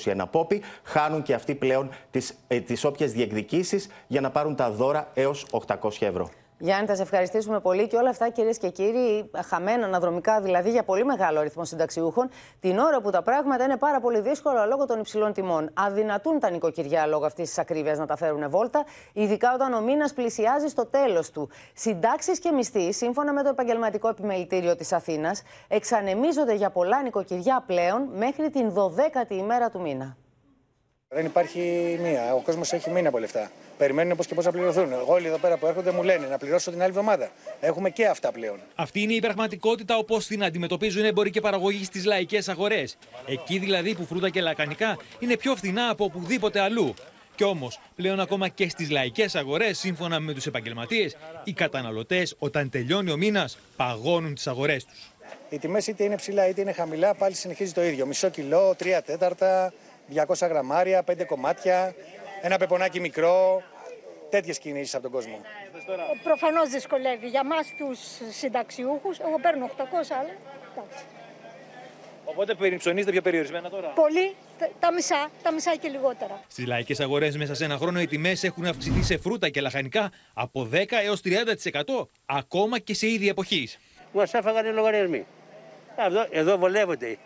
2021 0.06 0.24
πόπι, 0.32 0.62
χάνουν 0.84 1.22
και 1.22 1.34
αυτοί 1.34 1.56
πλέον 1.56 1.90
τις 2.12 2.34
τις 2.66 2.84
ε, 2.84 2.88
όποιες 2.88 3.12
διεκδικήσεις 3.12 3.90
για 4.08 4.22
να 4.22 4.30
πάρουν 4.30 4.56
τα 4.56 4.72
δώρα 4.72 5.12
έως 5.14 5.46
800 5.52 5.90
ευρώ. 6.00 6.30
Γιάννη, 6.62 6.88
θα 6.88 6.96
σε 6.96 7.02
ευχαριστήσουμε 7.02 7.60
πολύ 7.60 7.88
και 7.88 7.96
όλα 7.96 8.10
αυτά, 8.10 8.30
κυρίες 8.30 8.58
και 8.58 8.70
κύριοι, 8.70 9.32
χαμένα 9.46 9.86
αναδρομικά 9.86 10.42
δηλαδή 10.42 10.70
για 10.70 10.84
πολύ 10.84 11.06
μεγάλο 11.06 11.40
αριθμό 11.40 11.66
συνταξιούχων, 11.66 12.30
την 12.60 12.78
ώρα 12.78 13.02
που 13.02 13.10
τα 13.10 13.22
πράγματα 13.22 13.64
είναι 13.64 13.78
πάρα 13.78 14.00
πολύ 14.00 14.20
δύσκολα 14.20 14.66
λόγω 14.66 14.86
των 14.86 15.00
υψηλών 15.00 15.34
τιμών. 15.34 15.70
Αδυνατούν 15.74 16.40
τα 16.40 16.50
νοικοκυριά 16.50 17.06
λόγω 17.06 17.26
αυτής 17.26 17.48
της 17.48 17.58
ακρίβειας 17.58 17.98
να 17.98 18.06
τα 18.06 18.16
φέρουν 18.16 18.50
βόλτα, 18.50 18.86
ειδικά 19.14 19.54
όταν 19.54 19.74
ο 19.74 19.82
μήνας 19.82 20.14
πλησιάζει 20.14 20.68
στο 20.68 20.86
τέλος 20.86 21.32
του. 21.32 21.50
Συντάξεις 21.74 22.40
και 22.40 22.52
μισθοί, 22.52 22.92
σύμφωνα 22.92 23.34
με 23.34 23.44
το 23.44 23.50
Επαγγελματικό 23.50 24.08
Επιμελητήριο 24.08 24.76
της 24.76 24.94
Αθήνας, 24.94 25.42
εξανεμίζονται 25.68 26.54
για 26.54 26.70
πολλά 26.70 27.02
νοικοκυριά 27.02 27.64
πλέον 27.68 28.10
μέχρι 28.14 28.50
την 28.50 28.74
12η 28.74 29.32
ημέρα 29.32 29.70
του 29.70 29.82
μήνα. 29.82 30.18
Δεν 31.08 31.26
υπάρχει 31.26 31.98
μία. 32.02 32.36
Ο 32.36 32.42
κόσμος 32.42 32.74
έχει 32.74 32.90
μείνει 32.90 33.08
από 33.08 33.20
λεφτά. 33.20 33.50
Περιμένουν 33.80 34.18
πώς 34.18 34.28
και 34.28 34.34
πώς 34.34 34.46
να 34.46 34.52
πληρωθούν. 34.52 34.94
Όλοι 35.06 35.28
εδώ 35.28 35.38
πέρα 35.38 35.58
που 35.58 35.68
έρχονται 35.68 35.92
μου 35.92 36.04
λένε 36.04 36.28
να 36.28 36.38
πληρώσω 36.38 36.72
την 36.72 36.80
άλλη 36.80 36.90
εβδομάδα. 36.90 37.30
Έχουμε 37.60 37.90
και 37.90 38.06
αυτά 38.06 38.32
πλέον. 38.32 38.60
Αυτή 38.76 39.02
είναι 39.02 39.14
η 39.14 39.20
πραγματικότητα 39.20 39.98
όπως 39.98 40.28
την 40.28 40.44
αντιμετωπίζουν 40.44 41.06
εμποροί 41.06 41.30
και 41.30 41.42
παραγωγοί 41.42 41.84
στις 41.84 42.06
λαϊκές 42.06 42.50
αγορές. 42.50 42.98
Εκεί 43.26 43.60
δηλαδή 43.60 43.96
που 43.96 44.06
φρούτα 44.06 44.30
και 44.30 44.42
λακανικά 44.42 44.98
είναι 45.20 45.38
πιο 45.38 45.56
φθηνά 45.56 45.90
από 45.90 46.04
οπουδήποτε 46.04 46.60
αλλού. 46.60 46.94
Κι 47.36 47.44
όμως, 47.44 47.80
πλέον 47.96 48.20
ακόμα 48.20 48.48
και 48.48 48.70
στις 48.70 48.90
λαϊκές 48.90 49.36
αγορές, 49.36 49.80
σύμφωνα 49.80 50.20
με 50.20 50.34
τους 50.34 50.46
επαγγελματίες, 50.46 51.16
οι 51.44 51.54
καταναλωτές, 51.54 52.36
όταν 52.40 52.70
τελειώνει 52.70 53.12
ο 53.12 53.18
μήνας, 53.18 53.58
παγώνουν 53.76 54.34
τις 54.34 54.48
αγορές 54.48 54.86
τους. 54.86 55.12
Οι 55.50 55.58
τιμές 55.60 55.88
είτε 55.88 56.04
είναι 56.04 56.16
ψηλά 56.16 56.48
είτε 56.48 56.62
είναι 56.62 56.72
χαμηλά, 56.72 57.14
πάλι 57.14 57.36
συνεχίζει 57.36 57.74
το 57.74 57.84
ίδιο. 57.84 58.06
Μισό 58.06 58.30
κιλό, 58.30 58.74
τρία 58.78 59.02
τέταρτα, 59.02 59.74
200 60.14 60.48
γραμμάρια, 60.48 61.04
πέντε 61.04 61.24
κομμάτια, 61.24 61.96
ένα 62.42 62.58
πεπονάκι 62.58 63.00
μικρό. 63.00 63.62
Τέτοιες 64.30 64.60
κινήσεις 64.60 64.94
από 64.94 65.04
τον 65.04 65.12
κόσμο. 65.12 65.42
Προφανώς 66.24 66.70
δυσκολεύει. 66.70 67.28
Για 67.28 67.42
εμά 67.44 67.56
τους 67.78 68.00
συνταξιούχους, 68.38 69.20
εγώ 69.20 69.40
παίρνω 69.42 69.66
800, 69.66 70.16
αλλά 70.20 70.30
εντάξει. 70.74 71.04
Οπότε 72.26 72.56
ψωνίζετε 72.78 73.12
πιο 73.12 73.22
περιορισμένα 73.22 73.70
τώρα; 73.70 73.88
Πολύ, 73.88 74.36
τα- 74.60 74.70
τα 74.80 74.94
μισά, 74.94 75.30
τα 75.44 75.54
μισά 75.54 75.76
και 75.76 75.88
λιγότερα. 75.90 76.42
Στις 76.48 76.66
λαϊκές 76.66 77.00
αγορές 77.00 77.38
μέσα 77.38 77.56
σε 77.56 77.64
ένα 77.66 77.78
χρόνο 77.78 78.02
οι 78.02 78.08
τιμές 78.08 78.44
έχουν 78.44 78.66
αυξηθεί 78.66 79.04
σε 79.04 79.18
φρούτα 79.18 79.50
και 79.50 79.62
λαχανικά 79.62 80.12
από 80.34 80.66
10 80.66 81.00
έως 81.04 81.22
30% 81.22 82.10
ακόμα 82.26 82.80
και 82.80 82.94
σε 82.94 83.08
είδη 83.08 83.30
εποχής. 83.30 83.78
Μας 84.12 84.34
έφαγαν 84.34 84.66
οι 84.66 84.70
λογαριασμοί. 84.72 85.26
Εδώ, 86.08 86.28
εδώ 86.32 86.58
βολεύονται. 86.58 87.18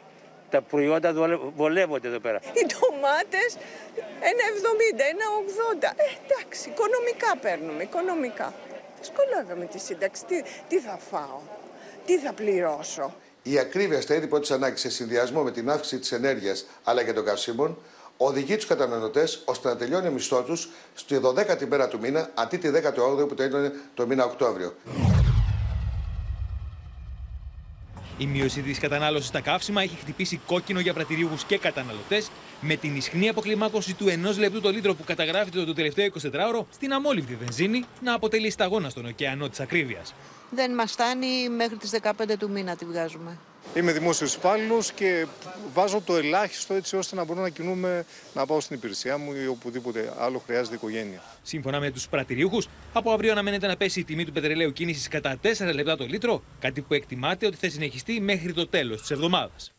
Τα 0.53 0.61
προϊόντα 0.61 1.13
δολε- 1.13 1.39
βολεύονται 1.55 2.07
εδώ 2.07 2.19
πέρα. 2.19 2.39
Οι 2.53 2.65
ντομάτες 2.69 3.49
1,70, 4.19 5.03
1,80. 5.13 5.93
Ε, 5.95 6.03
εντάξει, 6.25 6.69
οικονομικά 6.69 7.31
παίρνουμε, 7.41 7.83
οικονομικά. 7.83 8.53
Δυσκολεύομαι 8.99 9.65
τη 9.65 9.79
σύνταξη. 9.79 10.25
Τι, 10.25 10.41
τι 10.67 10.79
θα 10.79 10.97
φάω, 11.11 11.39
τι 12.05 12.17
θα 12.19 12.33
πληρώσω. 12.33 13.15
Η 13.43 13.59
ακρίβεια 13.59 14.01
στα 14.01 14.15
είδη 14.15 14.27
πρώτης 14.27 14.51
ανάγκης 14.51 14.81
σε 14.81 14.89
συνδυασμό 14.89 15.41
με 15.43 15.51
την 15.51 15.69
αύξηση 15.69 15.99
της 15.99 16.11
ενέργειας 16.11 16.65
αλλά 16.83 17.03
και 17.03 17.13
των 17.13 17.25
καυσίμων 17.25 17.77
οδηγεί 18.17 18.55
τους 18.55 18.65
καταναλωτές 18.67 19.41
ώστε 19.45 19.67
να 19.69 19.75
τελειώνει 19.77 20.07
ο 20.07 20.11
μισθός 20.11 20.45
τους 20.45 20.69
στη 20.93 21.19
12η 21.23 21.65
μέρα 21.67 21.87
του 21.87 21.99
μήνα 21.99 22.29
αντί 22.33 22.57
τη 22.57 22.69
18η 22.69 23.27
που 23.27 23.35
τελειώνει 23.35 23.69
το 23.93 24.07
μήνα 24.07 24.25
Οκτώβριο. 24.25 24.73
Η 28.23 28.25
μείωση 28.25 28.61
της 28.61 28.79
κατανάλωσης 28.79 29.27
στα 29.27 29.41
καύσιμα 29.41 29.81
έχει 29.81 29.95
χτυπήσει 29.95 30.39
κόκκινο 30.45 30.79
για 30.79 30.93
πρατηρίουχου 30.93 31.35
και 31.47 31.57
καταναλωτές, 31.57 32.29
με 32.65 32.75
την 32.75 32.95
ισχνή 32.95 33.29
αποκλιμάκωση 33.29 33.93
του 33.93 34.05
1 34.05 34.37
λεπτού 34.37 34.61
το 34.61 34.69
λίτρο 34.69 34.95
που 34.95 35.03
καταγράφεται 35.03 35.65
το 35.65 35.73
τελευταίο 35.73 36.07
24ωρο 36.21 36.65
στην 36.73 36.93
αμόλυβδη 36.93 37.35
βενζίνη 37.35 37.85
να 38.01 38.13
αποτελεί 38.13 38.49
σταγόνα 38.49 38.89
στον 38.89 39.05
ωκεανό 39.05 39.49
της 39.49 39.59
ακρίβειας. 39.59 40.13
Δεν 40.49 40.73
μας 40.73 40.91
φτάνει 40.91 41.49
μέχρι 41.49 41.75
τις 41.75 41.91
15 42.01 42.11
του 42.39 42.49
μήνα 42.49 42.75
τη 42.75 42.85
βγάζουμε. 42.85 43.37
Είμαι 43.75 43.91
δημόσιος 43.91 44.33
υπάλληλος 44.33 44.91
και 44.91 45.25
βάζω 45.73 46.01
το 46.01 46.15
ελάχιστο 46.15 46.73
έτσι 46.73 46.95
ώστε 46.95 47.15
να 47.15 47.23
μπορώ 47.23 47.41
να 47.41 47.49
κινούμε 47.49 48.05
να 48.33 48.45
πάω 48.45 48.59
στην 48.59 48.75
υπηρεσία 48.75 49.17
μου 49.17 49.33
ή 49.33 49.47
οπουδήποτε 49.47 50.13
άλλο 50.19 50.43
χρειάζεται 50.45 50.73
η 50.73 50.77
οικογένεια. 50.81 51.23
Σύμφωνα 51.41 51.79
με 51.79 51.91
τους 51.91 52.07
πρατηριούχους, 52.07 52.67
από 52.93 53.11
αύριο 53.11 53.31
αναμένεται 53.31 53.67
να 53.67 53.77
πέσει 53.77 53.99
η 53.99 54.03
τιμή 54.03 54.25
του 54.25 54.31
πετρελαίου 54.31 54.73
κίνησης 54.73 55.07
κατά 55.07 55.37
4 55.41 55.73
λεπτά 55.73 55.97
το 55.97 56.05
λίτρο, 56.05 56.43
κάτι 56.59 56.81
που 56.81 56.93
εκτιμάται 56.93 57.45
ότι 57.45 57.55
θα 57.55 57.69
συνεχιστεί 57.69 58.21
μέχρι 58.21 58.53
το 58.53 58.67
τέλος 58.67 59.01
της 59.01 59.11
εβδομάδας. 59.11 59.73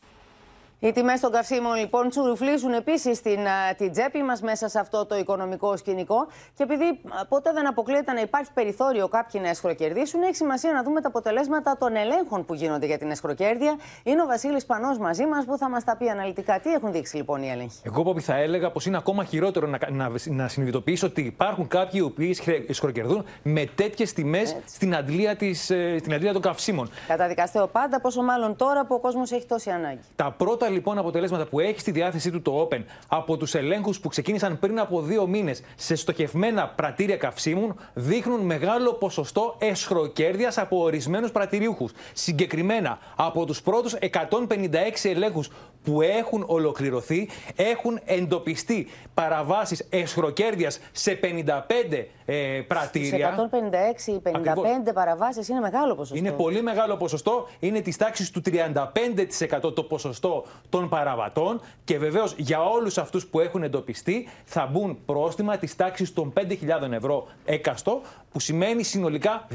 Οι 0.79 0.93
τιμές 0.93 1.21
των 1.21 1.31
καυσίμων 1.33 1.75
λοιπόν 1.75 2.09
τσουρουφλίζουν 2.09 2.73
επίσης 2.73 3.23
την, 3.23 3.47
α, 3.47 3.75
την 3.77 3.93
τσέπη 3.93 4.23
μας 4.23 4.41
μέσα 4.41 4.69
σε 4.69 4.79
αυτό 4.79 5.07
το 5.07 5.17
οικονομικό 5.17 5.77
σκηνικό. 5.77 6.27
Και 6.57 6.63
επειδή 6.63 6.85
α, 6.85 7.27
ποτέ 7.27 7.53
δεν 7.53 7.69
αποκλείεται 7.69 8.13
να 8.13 8.21
υπάρχει 8.21 8.51
περιθώριο 8.55 9.09
κάποιοι 9.09 9.41
να 9.45 9.49
εσχροκερδίσουν, 9.49 10.23
έχει 10.23 10.35
σημασία 10.35 10.73
να 10.73 10.83
δούμε 10.83 11.01
τα 11.01 11.09
αποτελέσματα 11.09 11.77
των 11.79 11.97
ελέγχων 11.97 12.45
που 12.45 12.55
γίνονται 12.55 12.87
για 12.87 12.99
την 12.99 13.11
εσχροκέρδεια. 13.11 13.77
Είναι 14.03 14.23
ο 14.23 14.27
Βασίλης 14.27 14.67
Πανός 14.67 14.99
μαζί 14.99 15.27
μας 15.27 15.45
που 15.45 15.57
θα 15.59 15.69
μας 15.69 15.85
τα 15.85 15.97
πει 15.97 16.09
αναλυτικά. 16.09 16.61
Τι 16.61 16.73
έχουν 16.73 16.93
δείξει 16.93 17.17
λοιπόν 17.17 17.43
οι 17.43 17.49
έλεγχοι; 17.51 17.79
Εγώ, 17.83 18.03
Πόπι, 18.03 18.21
θα 18.21 18.37
έλεγα 18.37 18.71
πως 18.71 18.87
είναι 18.87 18.97
ακόμα 18.97 19.25
χειρότερο 19.25 19.67
να, 19.67 19.79
να, 19.91 20.11
να 20.25 20.49
συνειδητοποιήσω 20.49 21.07
ότι 21.07 21.21
υπάρχουν 21.21 21.69
κάποιοι 21.69 22.01
οι 22.03 22.07
οποίοι 22.07 22.37
σκροκερδούν 22.71 23.25
με 23.43 23.65
τέτοιες 23.75 24.13
τιμές 24.13 24.57
στην, 24.67 24.97
αντλία 24.97 25.37
της, 25.37 25.71
ε, 25.71 25.97
στην 25.99 26.15
αντλία 26.15 26.33
των 26.33 26.43
καυσίμων. 26.43 26.91
Καταδικαστέο 27.07 27.67
πάντα, 27.67 28.01
πόσο 28.01 28.23
μάλλον 28.23 28.57
τώρα 28.57 28.87
που 28.87 28.95
ο 28.95 28.99
κόσμος 28.99 29.33
έχει 29.33 29.47
τόση 29.47 29.71
ανάγκη. 29.71 30.01
Τα 30.17 30.31
πρώτα 30.31 30.64
λοιπόν 30.69 30.99
αποτελέσματα 30.99 31.47
που 31.47 31.61
έχει 31.61 31.81
στη 31.81 31.91
διάθεσή 31.91 32.31
του 32.31 32.43
το 32.43 32.69
Open 32.71 32.85
από 33.09 33.37
τους 33.37 33.55
ελέγχους 33.55 34.01
που 34.01 34.09
ξεκίνησαν 34.09 34.59
πριν 34.59 34.79
από 34.79 35.03
δύο 35.03 35.27
μήνες 35.27 35.63
σε 35.77 35.95
στοχευμένα 35.95 36.69
πρατήρια 36.69 37.17
καυσίμων 37.17 37.77
δείχνουν 37.95 38.41
μεγάλο 38.41 38.93
ποσοστό 38.93 39.57
εσχροκέρδειας 39.59 40.59
από 40.59 40.83
ορισμένους 40.83 41.31
πρατηριούχους. 41.33 41.93
Συγκεκριμένα 42.13 42.99
από 43.17 43.45
τους 43.45 43.63
πρώτους 43.63 43.95
156 43.95 45.09
ελέγχους 45.09 45.51
που 45.85 46.03
έχουν 46.03 46.45
ολοκληρωθεί 46.47 47.29
έχουν 47.57 48.01
εντοπιστεί 48.05 48.87
παραβάσεις 49.15 49.87
εσχροκέρδειας 49.91 50.79
σε 50.93 51.19
55 51.23 52.07
ε, 52.25 52.61
πρατήρια. 52.67 53.35
Σε 53.35 53.49
156 54.07 54.07
ή 54.07 54.21
55 54.25 54.31
Ακριβώς. 54.35 54.93
παραβάσεις 54.95 55.49
είναι 55.49 55.61
μεγάλο 55.61 55.95
ποσοστό. 55.95 56.17
Είναι 56.17 56.31
πολύ 56.31 56.63
μεγάλο 56.63 56.97
ποσοστό. 56.97 57.49
Είναι 57.61 57.81
της 57.81 57.97
τάξης 57.97 58.31
του 58.31 58.43
35% 59.63 59.75
το 59.75 59.83
ποσοστό 59.83 60.45
των 60.69 60.89
παραβατών. 60.89 61.61
Και 61.85 61.99
βεβαίως 61.99 62.35
για 62.37 62.63
όλους 62.63 62.99
αυτούς 62.99 63.27
που 63.27 63.41
έχουν 63.41 63.63
εντοπιστεί 63.63 64.29
θα 64.45 64.67
μπουν 64.67 64.99
πρόστιμα 65.07 65.57
της 65.57 65.77
τάξης 65.77 66.13
των 66.13 66.33
5.000 66.37 66.91
ευρώ 66.91 67.27
έκαστο, 67.45 68.01
που 68.33 68.41
σημαίνει 68.41 68.83
συνολικά 68.83 69.47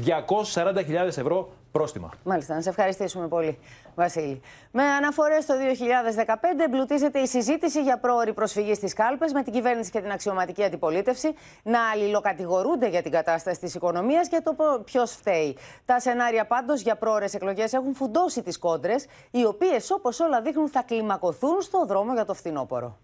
240.000 0.54 1.06
ευρώ 1.06 1.50
πρόστιμα. 1.72 2.10
Μάλιστα, 2.24 2.54
να 2.54 2.60
σε 2.60 2.68
ευχαριστήσουμε 2.68 3.28
πολύ, 3.28 3.58
Βασίλη. 3.94 4.40
Με 4.70 4.82
αναφορές 4.82 5.42
στο 5.44 5.54
2015, 5.54 6.64
εμπλουτίζεται 6.64 7.18
η 7.18 7.26
συζήτηση 7.26 7.82
για 7.82 7.98
πρόορη 7.98 8.32
προσφυγή 8.32 8.74
στις 8.74 8.92
κάλπες, 8.92 9.32
με 9.32 9.42
την 9.42 9.52
κυβέρνηση 9.52 9.90
και 9.90 10.00
την 10.00 10.10
αξιωματική 10.10 10.64
αντιπολίτευση 10.64 11.34
να 11.62 11.90
αλληλοκατηγορούνται 11.90 12.88
για 12.88 13.02
την 13.02 13.10
κατάσταση 13.10 13.60
της 13.60 13.74
οικονομίας 13.74 14.28
και 14.28 14.40
το 14.44 14.56
ποιος 14.84 15.12
φταίει. 15.12 15.56
Τα 15.84 16.00
σενάρια 16.00 16.46
πάντως 16.46 16.80
για 16.80 16.96
πρόορε 16.96 17.26
εκλογές 17.32 17.72
έχουν 17.72 17.94
φουντώσει 17.94 18.42
τις 18.42 18.58
κόντρες, 18.58 19.06
οι 19.30 19.44
οποίες 19.44 19.90
όπως 19.90 20.20
όλα 20.20 20.40
δείχνουν 20.40 20.68
θα 20.68 20.82
κλιμακωθούν 20.82 21.60
στο 21.60 21.84
δρόμο 21.86 22.12
για 22.12 22.24
το 22.24 22.34
φθινόπωρο. 22.34 22.98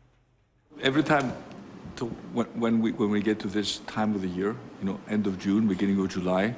every 0.83 1.03
time 1.03 1.33
to, 1.97 2.05
when, 2.35 2.47
when 2.63 2.81
we 2.83 2.93
when 2.93 3.11
we 3.11 3.21
get 3.21 3.39
to 3.39 3.49
this 3.49 3.79
time 3.87 4.15
of 4.15 4.21
the 4.21 4.29
year, 4.29 4.57
you 4.81 4.87
know, 4.89 5.01
end 5.09 5.27
of 5.27 5.39
June, 5.39 5.67
beginning 5.67 5.99
of 5.99 6.09
July, 6.09 6.55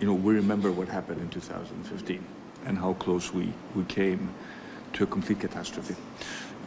you 0.00 0.06
know, 0.06 0.12
we 0.12 0.34
remember 0.34 0.70
what 0.70 0.88
happened 0.88 1.20
in 1.20 1.28
2015 1.28 2.37
and 2.66 2.78
how 2.78 2.94
close 2.94 3.32
we, 3.32 3.52
we 3.74 3.84
came 3.84 4.28
to 4.94 5.04
a 5.04 5.06
complete 5.06 5.40
catastrophe. 5.40 5.94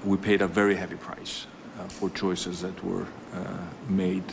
We 0.03 0.17
paid 0.17 0.41
a 0.41 0.47
very 0.47 0.75
heavy 0.75 0.95
price 0.95 1.45
uh, 1.79 1.87
for 1.87 2.09
choices 2.09 2.61
that 2.61 2.83
were 2.83 3.05
uh, 3.33 3.57
made 3.89 4.23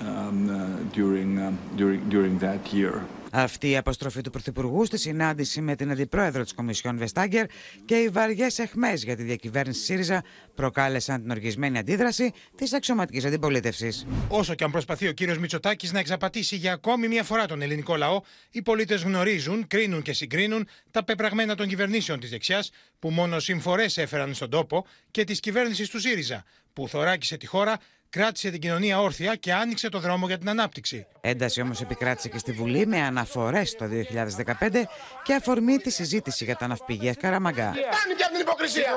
uh, 0.00 0.04
um, 0.04 0.50
uh, 0.50 0.76
during, 0.92 1.40
um, 1.40 1.58
during, 1.76 2.08
during 2.08 2.38
that 2.38 2.72
year. 2.72 3.04
Αυτή 3.34 3.70
η 3.70 3.76
αποστροφή 3.76 4.20
του 4.20 4.30
Πρωθυπουργού 4.30 4.84
στη 4.84 4.98
συνάντηση 4.98 5.60
με 5.60 5.76
την 5.76 5.90
Αντιπρόεδρο 5.90 6.42
της 6.42 6.52
Κομισιόν 6.52 6.98
Βεστάγκερ 6.98 7.46
και 7.84 7.94
οι 7.94 8.08
βαριές 8.08 8.58
εχμές 8.58 9.04
για 9.04 9.16
τη 9.16 9.22
διακυβέρνηση 9.22 9.82
ΣΥΡΙΖΑ 9.82 10.24
προκάλεσαν 10.54 11.22
την 11.22 11.30
οργισμένη 11.30 11.78
αντίδραση 11.78 12.32
της 12.56 12.72
αξιωματικής 12.72 13.24
αντιπολίτευσης. 13.24 14.06
Όσο 14.28 14.54
και 14.54 14.64
αν 14.64 14.70
προσπαθεί 14.70 15.08
ο 15.08 15.12
κύριος 15.12 15.38
Μητσοτάκης 15.38 15.92
να 15.92 15.98
εξαπατήσει 15.98 16.56
για 16.56 16.72
ακόμη 16.72 17.08
μια 17.08 17.22
φορά 17.22 17.46
τον 17.46 17.62
ελληνικό 17.62 17.96
λαό, 17.96 18.20
οι 18.50 18.62
πολίτες 18.62 19.02
γνωρίζουν, 19.02 19.66
κρίνουν 19.66 20.02
και 20.02 20.12
συγκρίνουν 20.12 20.68
τα 20.90 21.04
πεπραγμένα 21.04 21.54
των 21.54 21.68
κυβερνήσεων 21.68 22.20
της 22.20 22.30
δεξιάς, 22.30 22.70
που 22.98 23.10
μόνο 23.10 23.38
συμφορές 23.38 23.96
έφεραν 23.96 24.34
στον 24.34 24.50
τόπο, 24.50 24.86
και 25.10 25.24
της 25.24 25.40
κυβέρνησης 25.40 25.88
του 25.88 26.00
ΣΥΡΙΖΑ, 26.00 26.44
που 26.72 26.88
θωράκισε 26.88 27.36
τη 27.36 27.46
χώρα, 27.46 27.78
κράτησε 28.16 28.50
την 28.50 28.60
κοινωνία 28.60 29.00
όρθια 29.00 29.34
και 29.34 29.52
άνοιξε 29.52 29.88
το 29.88 29.98
δρόμο 29.98 30.26
για 30.26 30.38
την 30.38 30.48
ανάπτυξη. 30.48 31.06
Ένταση 31.20 31.60
όμως 31.60 31.80
επικράτησε 31.80 32.28
και 32.28 32.38
στη 32.38 32.52
Βουλή 32.52 32.86
με 32.86 33.00
αναφορές 33.00 33.74
το 33.74 33.84
2015 33.84 34.82
και 35.22 35.34
αφορμή 35.34 35.76
τη 35.76 35.90
συζήτηση 35.90 36.44
για 36.44 36.56
τα 36.56 36.66
ναυπηγεία 36.66 37.14
Καραμαγκά. 37.14 37.70
Φτάνει 37.72 38.14
και 38.16 38.24
από 38.24 38.32
την 38.32 38.40
υποκρισία. 38.40 38.90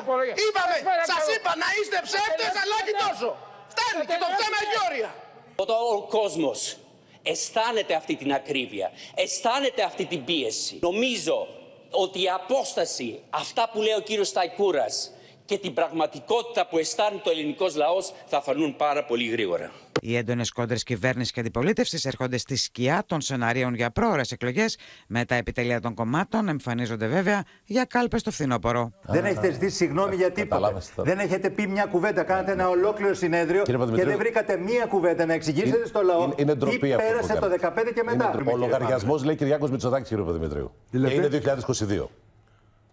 Είπαμε, 0.46 0.76
σας 1.12 1.36
είπα 1.36 1.52
να 1.64 1.68
είστε 1.80 1.98
ψεύτες, 2.08 2.54
αλλά 2.62 2.74
όχι 2.82 2.94
τόσο. 3.06 3.28
Φτάνει 3.74 4.06
και 4.10 4.18
το 4.24 4.28
θέμα 4.40 4.58
έχει 4.64 4.78
όρια. 4.90 5.16
Όταν 5.56 5.76
ο 5.96 6.02
κόσμος 6.18 6.78
αισθάνεται 7.24 7.94
αυτή 7.96 8.16
την 8.16 8.34
ακρίβεια, 8.34 8.92
αισθάνεται 9.16 9.84
αυτή 9.84 10.06
την 10.06 10.24
πίεση, 10.24 10.78
νομίζω 10.82 11.48
ότι 11.90 12.22
η 12.22 12.30
απόσταση, 12.30 13.20
αυτά 13.30 13.70
που 13.72 13.82
λέει 13.82 13.96
ο 13.98 14.02
κύριος 14.02 14.28
Σταϊκούρας 14.28 15.12
και 15.46 15.58
την 15.58 15.74
πραγματικότητα 15.74 16.68
που 16.68 16.78
αισθάνεται 16.78 17.30
ο 17.30 17.32
ελληνικός 17.32 17.76
λαός 17.76 18.14
θα 18.26 18.42
φανούν 18.42 18.76
πάρα 18.76 19.06
πολύ 19.06 19.28
γρήγορα. 19.28 19.72
Οι 20.02 20.16
έντονες 20.16 20.52
κόντρες 20.52 20.84
κυβέρνησης 20.84 21.32
και 21.32 21.40
αντιπολίτευσης 21.40 22.06
έρχονται 22.06 22.38
στη 22.38 22.56
σκιά 22.56 23.04
των 23.06 23.22
σενάριων 23.22 23.74
για 23.74 23.92
πρόορε 23.92 24.22
εκλογές. 24.30 24.78
Με 25.08 25.26
τα 25.26 25.36
επιτελεία 25.36 25.80
των 25.80 25.94
κομμάτων 25.94 26.48
εμφανίζονται 26.48 27.08
βέβαια 27.08 27.44
για 27.66 27.86
κάλπες 27.86 28.22
στο 28.22 28.32
φθινόπωρο. 28.32 28.92
Δεν 29.02 29.26
έχετε 29.26 29.52
ζητήσει 29.52 29.76
συγγνώμη 29.76 30.16
για 30.16 30.32
τίποτα. 30.32 30.82
Δεν 30.96 31.20
έχετε 31.20 31.50
πει 31.50 31.68
μια 31.68 31.86
κουβέντα. 31.86 32.24
Κάνατε 32.24 32.52
ένα 32.52 32.70
ολόκληρο 32.70 33.14
συνέδριο 33.14 33.64
και 33.64 34.06
δεν 34.06 34.18
βρήκατε 34.18 34.58
μια 34.58 34.86
κουβέντα 34.86 35.26
να 35.26 35.34
εξηγήσετε 35.34 35.88
στο 35.88 36.02
λαό 36.02 36.34
είναι, 36.36 36.56
τι 36.56 36.78
πέρασε 36.78 37.34
το 37.34 37.48
2015 37.62 37.92
και 37.96 38.04
μετά. 38.06 38.40
Ο 38.54 38.58
λογαριασμός 38.58 39.24
λέει 39.24 39.36
Κυριάκος 39.36 39.70
Μητσοτάκης, 39.70 40.08
κύριε 40.08 40.24
Παπαδημητρίου. 40.24 40.72
Και 40.92 40.98
είναι 40.98 41.28
2022. 41.28 42.25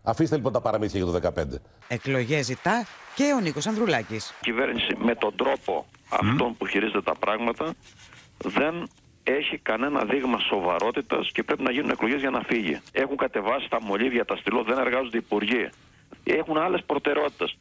Αφήστε 0.02 0.36
λοιπόν 0.36 0.52
τα 0.52 0.60
παραμύθια 0.60 1.00
για 1.02 1.20
το 1.20 1.32
2015. 1.40 1.44
Εκλογές 1.88 2.44
ζητά 2.44 2.86
και 3.14 3.32
ο 3.36 3.40
Νίκος 3.40 3.66
Ανδρουλάκης. 3.66 4.30
Η 4.30 4.34
κυβέρνηση 4.40 4.96
με 4.98 5.14
τον 5.14 5.36
τρόπο 5.36 5.86
αυτόν 6.08 6.56
που 6.56 6.66
χειρίζεται 6.66 7.02
τα 7.02 7.14
πράγματα 7.14 7.74
δεν 8.38 8.88
έχει 9.22 9.58
κανένα 9.58 10.04
δείγμα 10.04 10.38
σοβαρότητας 10.38 11.30
και 11.32 11.42
πρέπει 11.42 11.62
να 11.62 11.70
γίνουν 11.70 11.90
εκλογές 11.90 12.20
για 12.20 12.30
να 12.30 12.40
φύγει. 12.40 12.80
Έχουν 12.92 13.16
κατεβάσει 13.16 13.68
τα 13.68 13.82
μολύβια, 13.82 14.24
τα 14.24 14.36
στυλό, 14.36 14.62
δεν 14.62 14.78
εργάζονται 14.78 15.16
υπουργοί. 15.18 15.68
Έχουν 16.24 16.58
άλλες 16.58 16.82
προτεραιότητες. 16.86 17.56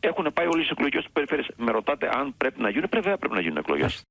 Έχουν 0.00 0.30
πάει 0.34 0.46
όλες 0.46 0.66
οι 0.66 0.68
εκλογές 0.72 1.04
του 1.04 1.12
περιφέρειες. 1.12 1.50
Με 1.56 1.70
ρωτάτε 1.70 2.08
αν 2.12 2.34
πρέπει 2.36 2.60
να 2.60 2.70
γίνουν, 2.70 2.88
βέβαια 2.92 3.16
πρέπει 3.16 3.34
να 3.34 3.40
γίνουν 3.40 3.56
εκλογές. 3.56 4.04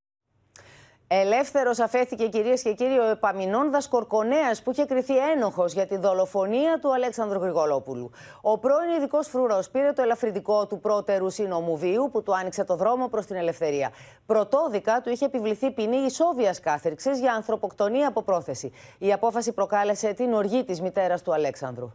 Ελεύθερος 1.10 1.80
αφέθηκε 1.80 2.28
κυρίες 2.28 2.62
και 2.62 2.74
κύριοι 2.74 2.97
ο 2.97 3.10
Επαμινώνδα 3.10 3.82
Κορκονέας 3.89 4.62
που 4.62 4.72
είχε 4.72 4.86
κρυθεί 4.86 5.18
ένοχος 5.18 5.74
για 5.74 5.88
τη 5.88 5.97
δολοφονία 5.97 6.80
του 6.82 6.93
Αλέξανδρου 6.93 7.39
Γρηγολόπουλου. 7.39 8.12
Ο 8.41 8.58
πρώην 8.58 8.89
ειδικός 8.97 9.28
φρουρός 9.28 9.70
πήρε 9.70 9.91
το 9.91 10.01
ελαφρυντικό 10.01 10.68
του 10.68 10.80
πρώτερου 10.80 11.30
σύνομου 11.30 11.78
βίου 11.78 12.10
που 12.12 12.24
του 12.24 12.36
άνοιξε 12.36 12.64
το 12.64 12.76
δρόμο 12.76 13.08
προς 13.08 13.26
την 13.26 13.36
ελευθερία. 13.36 13.91
Πρωτόδικα 14.26 15.01
του 15.01 15.10
είχε 15.10 15.26
επιβληθεί 15.26 15.72
ποινή 15.72 15.97
ισόβιας 15.97 16.60
κάθερξη 16.60 17.12
για 17.12 17.34
ανθρωποκτονία 17.34 18.08
από 18.08 18.22
πρόθεση. 18.24 18.72
Η 18.97 19.14
απόφαση 19.14 19.51
προκάλεσε 19.51 20.14
την 20.14 20.34
οργή 20.34 20.64
της 20.64 20.82
μητέρας 20.82 21.22
του 21.22 21.34
Αλέξανδρου. 21.34 21.91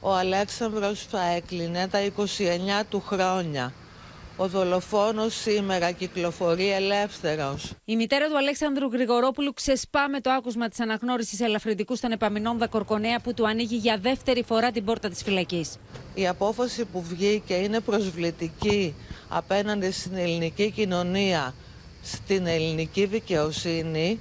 Ο 0.00 0.12
Αλέξανδρος 0.12 1.06
θα 1.06 1.22
έκλεινε 1.22 1.88
τα 1.88 1.98
29 2.00 2.84
του 2.88 3.00
χρόνια. 3.00 3.72
Ο 4.38 4.48
δολοφόνος 4.48 5.34
σήμερα 5.34 5.90
κυκλοφορεί 5.90 6.72
ελεύθερος. 6.72 7.72
Η 7.84 7.96
μητέρα 7.96 8.28
του 8.28 8.36
Αλέξανδρου 8.36 8.88
Γρηγορόπουλου 8.92 9.52
ξεσπά 9.52 10.08
με 10.08 10.20
το 10.20 10.30
άκουσμα 10.30 10.68
της 10.68 10.80
αναγνώρισης 10.80 11.40
ελαφρυντικούς 11.40 11.98
στον 11.98 12.12
Επαμινόνδα 12.12 12.66
Κορκονέα 12.66 13.20
που 13.20 13.34
του 13.34 13.46
ανοίγει 13.46 13.76
για 13.76 13.98
δεύτερη 13.98 14.42
φορά 14.42 14.70
την 14.70 14.84
πόρτα 14.84 15.08
της 15.08 15.22
φυλακής. 15.22 15.76
Η 16.14 16.28
απόφαση 16.28 16.84
που 16.84 17.02
βγήκε 17.02 17.54
είναι 17.54 17.80
προσβλητική 17.80 18.94
απέναντι 19.28 19.90
στην 19.90 20.16
ελληνική 20.16 20.70
κοινωνία, 20.70 21.54
στην 22.02 22.46
ελληνική 22.46 23.04
δικαιοσύνη 23.04 24.20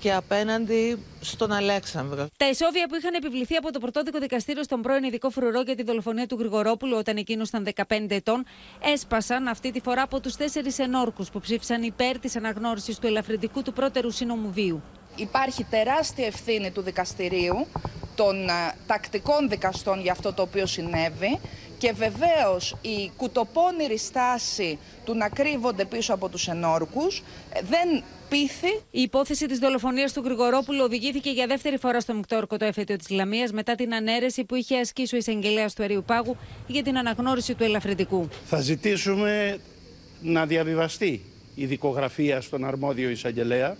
και 0.00 0.12
απέναντι 0.12 0.98
στον 1.20 1.52
Αλέξανδρο. 1.52 2.26
Τα 2.36 2.48
ισόβια 2.48 2.86
που 2.88 2.94
είχαν 2.94 3.14
επιβληθεί 3.14 3.54
από 3.54 3.72
το 3.72 3.78
πρωτόδικο 3.78 4.18
δικαστήριο 4.18 4.62
στον 4.62 4.82
πρώην 4.82 5.04
ειδικό 5.04 5.30
φρουρό 5.30 5.60
για 5.60 5.76
τη 5.76 5.82
δολοφονία 5.82 6.26
του 6.26 6.36
Γρηγορόπουλου 6.38 6.96
όταν 6.96 7.16
εκείνος 7.16 7.48
ήταν 7.48 7.68
15 7.74 8.06
ετών, 8.08 8.44
έσπασαν 8.92 9.48
αυτή 9.48 9.70
τη 9.70 9.80
φορά 9.80 10.02
από 10.02 10.20
τους 10.20 10.36
τέσσερις 10.36 10.78
ενόρκους 10.78 11.30
που 11.30 11.40
ψήφισαν 11.40 11.82
υπέρ 11.82 12.18
της 12.18 12.36
αναγνώρισης 12.36 12.98
του 12.98 13.06
ελαφρυντικού 13.06 13.62
του 13.62 13.72
πρώτερου 13.72 14.10
σύνομου 14.10 14.50
βίου. 14.52 14.82
Υπάρχει 15.16 15.64
τεράστια 15.64 16.26
ευθύνη 16.26 16.70
του 16.70 16.82
δικαστηρίου, 16.82 17.66
των 18.14 18.46
τακτικών 18.86 19.48
δικαστών 19.48 20.00
για 20.00 20.12
αυτό 20.12 20.32
το 20.32 20.42
οποίο 20.42 20.66
συνέβη 20.66 21.40
και 21.78 21.92
βεβαίως 21.92 22.76
η 22.82 23.10
κουτοπώνηρη 23.16 23.98
στάση 23.98 24.78
του 25.04 25.14
να 25.14 25.28
κρύβονται 25.28 25.84
πίσω 25.84 26.14
από 26.14 26.28
τους 26.28 26.48
ενόρκους 26.48 27.22
ε, 27.52 27.60
δεν 27.68 28.02
πείθει. 28.28 28.68
Η 28.90 29.00
υπόθεση 29.00 29.46
της 29.46 29.58
δολοφονίας 29.58 30.12
του 30.12 30.22
Γρηγορόπουλου 30.24 30.80
οδηγήθηκε 30.82 31.30
για 31.30 31.46
δεύτερη 31.46 31.78
φορά 31.78 32.00
στο 32.00 32.14
Μικτόρκο 32.14 32.56
το 32.56 32.64
εφέτειο 32.64 32.96
της 32.96 33.10
Λαμίας 33.10 33.52
μετά 33.52 33.74
την 33.74 33.94
ανέρεση 33.94 34.44
που 34.44 34.54
είχε 34.54 34.78
ασκήσει 34.78 35.14
ο 35.14 35.18
εισαγγελέας 35.18 35.74
του 35.74 35.82
Αερίου 35.82 36.02
Πάγου 36.06 36.36
για 36.66 36.82
την 36.82 36.98
αναγνώριση 36.98 37.54
του 37.54 37.64
ελαφρυντικού. 37.64 38.28
Θα 38.44 38.60
ζητήσουμε 38.60 39.58
να 40.22 40.46
διαβιβαστεί 40.46 41.22
η 41.54 41.66
δικογραφία 41.66 42.40
στον 42.40 42.64
αρμόδιο 42.64 43.08
εισαγγελέα 43.10 43.76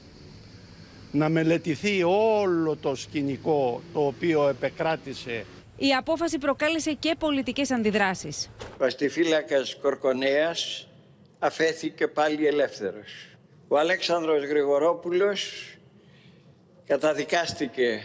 να 1.12 1.28
μελετηθεί 1.28 2.02
όλο 2.02 2.76
το 2.76 2.94
σκηνικό 2.94 3.82
το 3.92 4.06
οποίο 4.06 4.48
επεκράτησε 4.48 5.44
η 5.76 5.94
απόφαση 5.94 6.38
προκάλεσε 6.38 6.92
και 6.92 7.14
πολιτικές 7.18 7.70
αντιδράσεις. 7.70 8.50
Βαστιφύλακας 8.78 9.76
Κορκονέας 9.76 10.88
αφέθηκε 11.38 12.08
πάλι 12.08 12.46
ελεύθερος. 12.46 13.36
Ο 13.68 13.78
Αλέξανδρος 13.78 14.44
Γρηγορόπουλος 14.44 15.52
καταδικάστηκε 16.86 18.00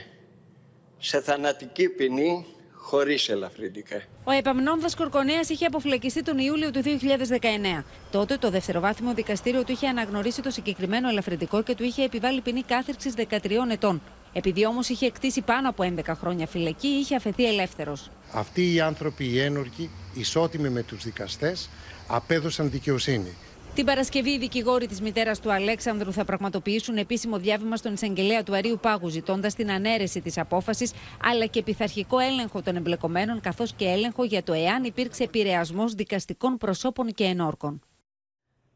σε 0.98 1.22
θανατική 1.22 1.90
ποινή 1.90 2.46
χωρίς 2.74 3.30
ελαφρυντικά. 3.30 4.02
Ο 4.24 4.32
Επαμνόνδα 4.32 4.88
Κορκονέας 4.98 5.50
είχε 5.50 5.66
αποφυλακιστεί 5.66 6.24
τον 6.24 6.38
Ιούλιο 6.38 6.72
του 6.72 6.82
2019. 6.82 7.84
Τότε 8.12 8.38
το 8.38 8.50
δευτεροβάθμιο 8.50 9.14
δικαστήριο 9.14 9.64
του 9.64 9.72
είχε 9.72 9.88
αναγνωρίσει 9.88 10.42
το 10.42 10.50
συγκεκριμένο 10.50 11.10
ελαφρυντικό 11.10 11.64
και 11.64 11.76
του 11.76 11.84
είχε 11.84 12.04
επιβάλει 12.04 12.42
ποινή 12.42 12.64
κάθερξης 12.64 13.14
13 13.18 13.72
ετών. 13.72 14.02
Επειδή 14.34 14.66
όμως 14.66 14.90
είχε 14.90 15.06
εκτίσει 15.06 15.42
πάνω 15.42 15.70
από 15.70 15.84
11 15.84 16.16
χρόνια 16.16 16.48
φυλακή, 16.48 16.88
είχε 16.88 17.16
αφαιθεί 17.16 17.46
ελεύθερος. 17.46 18.10
Αυτοί 18.32 18.74
οι 18.74 18.80
άνθρωποι, 18.80 19.26
οι 19.26 19.40
ένορκοι, 19.40 19.90
ισότιμοι 20.14 20.70
με 20.70 20.84
τους 20.84 21.04
δικαστές, 21.04 21.70
απέδωσαν 22.08 22.70
δικαιοσύνη. 22.70 23.36
Την 23.76 23.86
Παρασκευή, 23.86 24.30
οι 24.30 24.38
δικηγόροι 24.38 24.88
της 24.88 25.02
μητέρας 25.02 25.40
του 25.40 25.52
Αλέξανδρου 25.52 26.14
θα 26.14 26.26
πραγματοποιήσουν 26.26 26.98
επίσημο 26.98 27.38
διάβημα 27.38 27.76
στον 27.76 27.94
εισαγγελέα 27.94 28.44
του 28.44 28.56
Αρίου 28.56 28.78
Πάγου, 28.82 29.10
ζητώντας 29.10 29.56
την 29.56 29.72
ανέρεση 29.72 30.22
της 30.22 30.38
απόφασης, 30.38 30.92
αλλά 31.24 31.46
και 31.46 31.64
πειθαρχικό 31.64 32.20
έλεγχο 32.20 32.62
των 32.62 32.76
εμπλεκομένων, 32.76 33.42
καθώς 33.42 33.74
και 33.74 33.86
έλεγχο 33.86 34.24
για 34.24 34.44
το 34.44 34.54
εάν 34.54 34.84
υπήρξε 34.84 35.24
επηρεασμός 35.24 35.94
δικαστικών 35.94 36.58
προσώπων 36.58 37.14
και 37.14 37.24
ενόρκων. 37.24 37.82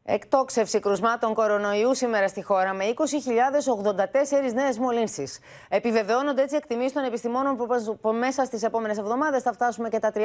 Εκτόξευση 0.08 0.80
κρουσμάτων 0.80 1.34
κορονοϊού 1.34 1.94
σήμερα 1.94 2.28
στη 2.28 2.42
χώρα 2.42 2.74
με 2.74 2.84
20.084 2.84 4.52
νέες 4.54 4.78
μολύνσεις. 4.78 5.38
Επιβεβαιώνονται 5.68 6.42
έτσι 6.42 6.56
εκτιμήσεις 6.56 6.92
των 6.92 7.04
επιστημόνων 7.04 7.56
που 8.00 8.12
μέσα 8.12 8.44
στις 8.44 8.62
επόμενες 8.62 8.98
εβδομάδες 8.98 9.42
θα 9.42 9.52
φτάσουμε 9.52 9.88
και 9.88 9.98
τα 9.98 10.12
30.000 10.14 10.20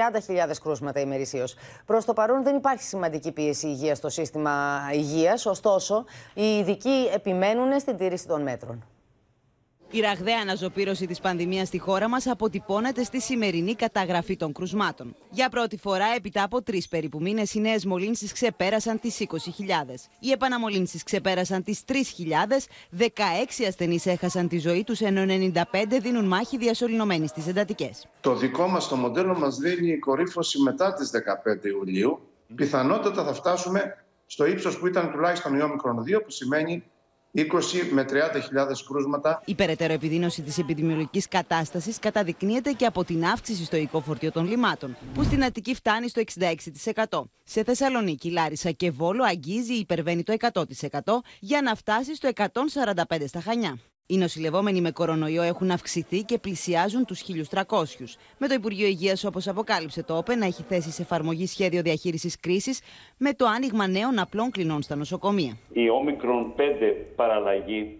κρούσματα 0.64 1.00
ημερησίως. 1.00 1.56
Προς 1.86 2.06
το 2.06 2.14
παρόν 2.14 2.44
δεν 2.44 2.56
υπάρχει 2.56 2.84
σημαντική 2.84 3.32
πίεση 3.32 3.68
υγείας 3.68 3.98
στο 3.98 4.10
σύστημα 4.10 4.82
υγείας, 4.94 5.46
ωστόσο 5.46 6.06
οι 6.34 6.58
ειδικοί 6.58 7.10
επιμένουν 7.14 7.80
στην 7.80 7.98
τήρηση 7.98 8.28
των 8.28 8.42
μέτρων. 8.42 8.91
Η 9.94 10.00
ραγδαία 10.00 10.40
αναζωπήρωση 10.42 11.08
της 11.08 11.20
πανδημίας 11.20 11.68
στη 11.68 11.80
χώρα 11.80 12.10
μας 12.10 12.28
αποτυπώνεται 12.28 13.04
στη 13.04 13.22
σημερινή 13.22 13.76
καταγραφή 13.76 14.36
των 14.36 14.54
κρουσμάτων. 14.54 15.16
Για 15.30 15.50
πρώτη 15.50 15.78
φορά, 15.78 16.06
έπειτα 16.16 16.44
από 16.44 16.64
τρεις 16.64 16.88
περίπου 16.88 17.22
μήνες, 17.22 17.54
οι 17.54 17.60
νέες 17.60 17.86
μολύνσεις 17.86 18.34
ξεπέρασαν 18.34 19.00
τις 19.00 19.20
20.000. 19.20 20.10
Οι 20.20 20.32
επαναμολύνσεις 20.32 21.04
ξεπέρασαν 21.04 21.64
τις 21.64 21.84
3.000, 21.88 22.68
16 22.90 23.66
ασθενείς 23.68 24.06
έχασαν 24.06 24.48
τη 24.48 24.60
ζωή 24.60 24.84
τους, 24.84 25.00
ενώ 25.00 25.26
95 25.26 26.00
δίνουν 26.02 26.26
μάχη 26.26 26.58
διασωληνωμένοι 26.58 27.28
στις 27.28 27.48
εντατικές. 27.48 28.08
Το 28.22 28.36
δικό 28.36 28.68
μας 28.68 28.88
το 28.88 28.96
μοντέλο 28.96 29.38
μας 29.40 29.58
δίνει 29.58 30.00
κορύφωση 30.00 30.62
μετά 30.62 30.94
τις 30.94 31.10
15 31.10 31.68
Ιουλίου. 31.68 32.20
Πιθανότατα 32.56 33.24
θα 33.24 33.34
φτάσουμε 33.34 34.06
στο 34.26 34.46
ύψος 34.46 34.80
που 34.80 34.88
ήταν 34.88 35.12
τουλάχιστον 35.12 35.56
η 35.56 35.62
όμικρον 35.62 36.04
2, 36.04 36.22
που 36.24 36.32
σημαίνει 36.32 36.84
20 37.36 37.42
με 37.92 38.06
30.000 38.10 38.16
κρούσματα. 38.88 39.42
Η 39.46 39.56
περαιτέρω 39.56 39.94
επιδείνωση 39.94 40.42
της 40.42 40.58
επιδημιολογικής 40.58 41.28
κατάστασης 41.28 42.00
καταδεικνύεται 42.00 42.72
και 42.72 42.86
από 42.86 43.04
την 43.04 43.26
αύξηση 43.26 43.66
στο 43.66 43.78
οικό 43.78 44.04
των 44.34 44.48
λιμάτων, 44.48 44.98
που 45.14 45.24
στην 45.24 45.44
Αττική 45.44 45.76
φτάνει 45.76 46.10
στο 46.10 46.22
66%. 47.02 47.22
Σε 47.44 47.64
Θεσσαλονίκη, 47.64 48.32
Λάρισα 48.32 48.72
και 48.72 48.92
Βόλο 48.92 49.24
αγγίζει 49.24 49.74
ή 49.74 49.80
υπερβαίνει 49.80 50.24
το 50.24 50.36
100% 50.54 50.64
για 51.40 51.62
να 51.62 51.76
φτάσει 51.76 52.16
στο 52.16 52.30
145% 52.36 53.28
στα 53.28 53.42
Χανιά. 53.42 53.80
Οι 54.12 54.18
νοσηλευόμενοι 54.18 54.82
με 54.82 54.92
κορονοϊό 54.92 55.42
έχουν 55.42 55.72
αυξηθεί 55.72 56.24
και 56.24 56.38
πλησιάζουν 56.38 57.06
τους 57.06 57.24
1.300. 57.52 57.64
Με 58.38 58.48
το 58.48 58.54
Υπουργείο 58.54 58.88
Υγείας, 58.88 59.24
όπως 59.24 59.48
αποκάλυψε 59.48 60.04
το 60.04 60.18
ΟΠΕ, 60.18 60.36
να 60.36 60.46
έχει 60.46 60.64
θέσεις 60.64 60.94
σε 60.96 61.02
εφαρμογή 61.02 61.46
σχέδιο 61.48 61.82
διαχείρισης 61.82 62.40
κρίσης 62.40 62.82
με 63.18 63.34
το 63.34 63.46
άνοιγμα 63.46 63.88
νέων 63.88 64.20
απλών 64.20 64.52
κλινών 64.52 64.82
στα 64.82 64.96
νοσοκομεία. 64.96 65.58
Η 65.74 65.90
όμικρον 65.90 66.54
5 66.58 66.62
παραλλαγή 67.16 67.98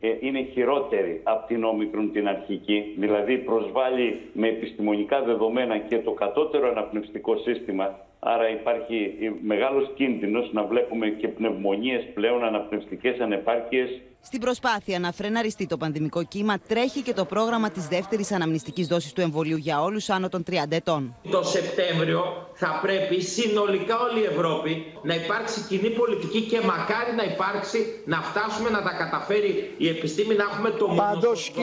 ε, 0.00 0.08
είναι 0.20 0.42
χειρότερη 0.52 1.20
από 1.22 1.46
την 1.46 1.64
όμικρον 1.64 2.12
την 2.12 2.28
αρχική, 2.28 2.94
δηλαδή 2.98 3.38
προσβάλλει 3.38 4.20
με 4.32 4.48
επιστημονικά 4.48 5.22
δεδομένα 5.22 5.78
και 5.78 5.98
το 5.98 6.10
κατώτερο 6.10 6.70
αναπνευστικό 6.70 7.36
σύστημα, 7.36 7.98
άρα 8.18 8.50
υπάρχει 8.50 9.14
μεγάλος 9.42 9.90
κίνδυνος 9.94 10.52
να 10.52 10.62
βλέπουμε 10.64 11.08
και 11.08 11.28
πνευμονίες 11.28 12.04
πλέον, 12.14 12.44
αναπνευστικές 12.44 13.20
ανεπάρκειες 13.20 14.00
Στην 14.24 14.40
προσπάθεια 14.40 14.98
να 14.98 15.12
φρεναριστεί 15.12 15.66
το 15.66 15.76
πανδημικό 15.76 16.24
κύμα, 16.24 16.58
τρέχει 16.58 17.02
και 17.02 17.12
το 17.12 17.24
πρόγραμμα 17.24 17.70
της 17.70 17.86
δεύτερης 17.86 18.32
αναμνηστικής 18.32 18.86
δόσης 18.86 19.12
του 19.12 19.20
εμβολίου 19.20 19.56
για 19.56 19.82
όλους 19.82 20.10
άνω 20.10 20.28
των 20.28 20.42
30 20.50 20.54
ετών. 20.68 21.16
Το 21.30 21.42
Σεπτέμβριο 21.42 22.48
θα 22.54 22.78
πρέπει 22.82 23.22
συνολικά 23.22 23.98
όλη 24.00 24.20
η 24.20 24.24
Ευρώπη 24.24 24.84
να 25.02 25.14
υπάρξει 25.14 25.60
κοινή 25.68 25.90
πολιτική 25.90 26.40
και 26.40 26.60
μακάρι 26.60 27.14
να 27.16 27.22
υπάρξει 27.22 28.02
να 28.04 28.22
φτάσουμε 28.22 28.70
να 28.70 28.82
τα 28.82 28.90
καταφέρει 28.90 29.74
η 29.78 29.88
επιστήμη 29.88 30.34
να 30.34 30.44
έχουμε 30.44 30.70
το 30.70 30.86
μονοσωματικό 30.86 31.62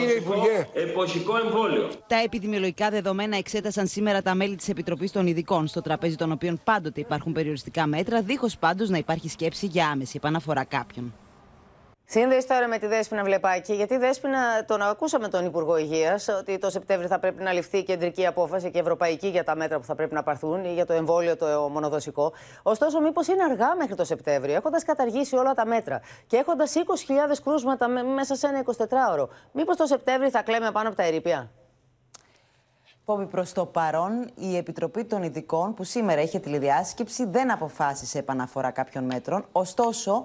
εποχικό 0.72 1.36
εμβόλιο. 1.36 1.90
Τα 2.06 2.16
επιδημιολογικά 2.16 2.90
δεδομένα 2.90 3.36
εξέτασαν 3.36 3.86
σήμερα 3.86 4.22
τα 4.22 4.34
μέλη 4.34 4.56
της 4.56 4.68
Επιτροπής 4.68 5.12
των 5.12 5.26
Ειδικών, 5.26 5.66
στο 5.66 5.80
τραπέζι 5.80 6.16
των 6.16 6.32
οποίων 6.32 6.60
πάντοτε 6.64 7.00
υπάρχουν 7.00 7.32
περιοριστικά 7.32 7.86
μέτρα, 7.86 8.22
δίχως 8.22 8.56
πάντως 8.58 8.88
να 8.88 8.98
υπάρχει 8.98 9.28
σκέψη 9.28 9.66
για 9.66 9.88
άμεση 9.88 10.12
επαναφορά 10.16 10.64
κάποιων. 10.64 11.14
Σύνδεση 12.12 12.46
τώρα 12.46 12.68
με 12.68 12.78
τη 12.78 12.86
Δέσποινα 12.86 13.24
Βλεπάκη, 13.24 13.74
γιατί 13.74 13.96
Δέσποινα 13.96 14.64
τον 14.64 14.82
ακούσαμε 14.82 15.28
τον 15.28 15.44
Υπουργό 15.44 15.76
Υγείας 15.76 16.28
ότι 16.28 16.58
το 16.58 16.70
Σεπτέμβριο 16.70 17.08
θα 17.08 17.18
πρέπει 17.18 17.42
να 17.42 17.52
ληφθεί 17.52 17.82
κεντρική 17.82 18.26
απόφαση 18.26 18.70
και 18.70 18.78
ευρωπαϊκή 18.78 19.28
για 19.28 19.44
τα 19.44 19.56
μέτρα 19.56 19.78
που 19.78 19.84
θα 19.84 19.94
πρέπει 19.94 20.14
να 20.14 20.22
πάρθουν 20.22 20.64
ή 20.64 20.72
για 20.72 20.86
το 20.86 20.92
εμβόλιο 20.92 21.36
το 21.36 21.46
μονοδοσικό. 21.46 22.32
Ωστόσο, 22.62 23.00
μήπως 23.00 23.28
είναι 23.28 23.42
αργά 23.42 23.76
μέχρι 23.76 23.94
το 23.94 24.04
Σεπτέμβριο, 24.04 24.54
έχοντας 24.54 24.84
καταργήσει 24.84 25.36
όλα 25.36 25.52
τα 25.52 25.66
μέτρα 25.66 26.00
και 26.26 26.36
έχοντας 26.36 26.74
20.000 26.74 26.80
κρούσματα 27.44 27.88
μέσα 27.88 28.34
σε 28.34 28.46
ένα 28.46 28.62
24ωρο. 28.64 29.28
Μήπως 29.52 29.76
το 29.76 29.86
Σεπτέμβριο 29.86 30.30
θα 30.30 30.42
κλαίμε 30.42 30.70
πάνω 30.70 30.88
από 30.88 30.96
τα 30.96 31.02
ερήπια; 31.02 31.50
Πόμπη, 33.04 33.26
προς 33.26 33.52
το 33.52 33.66
παρόν, 33.66 34.30
η 34.34 34.56
Επιτροπή 34.56 35.04
των 35.04 35.22
Ειδικών, 35.22 35.74
που 35.74 35.84
σήμερα 35.84 36.20
είχε 36.20 36.38
τηλεδιάσκεψη, 36.38 37.24
δεν 37.24 37.52
αποφάσισε 37.52 38.18
επαναφορά 38.18 38.70
κάποιων 38.70 39.04
μέτρων. 39.04 39.44
Ωστόσο, 39.52 40.24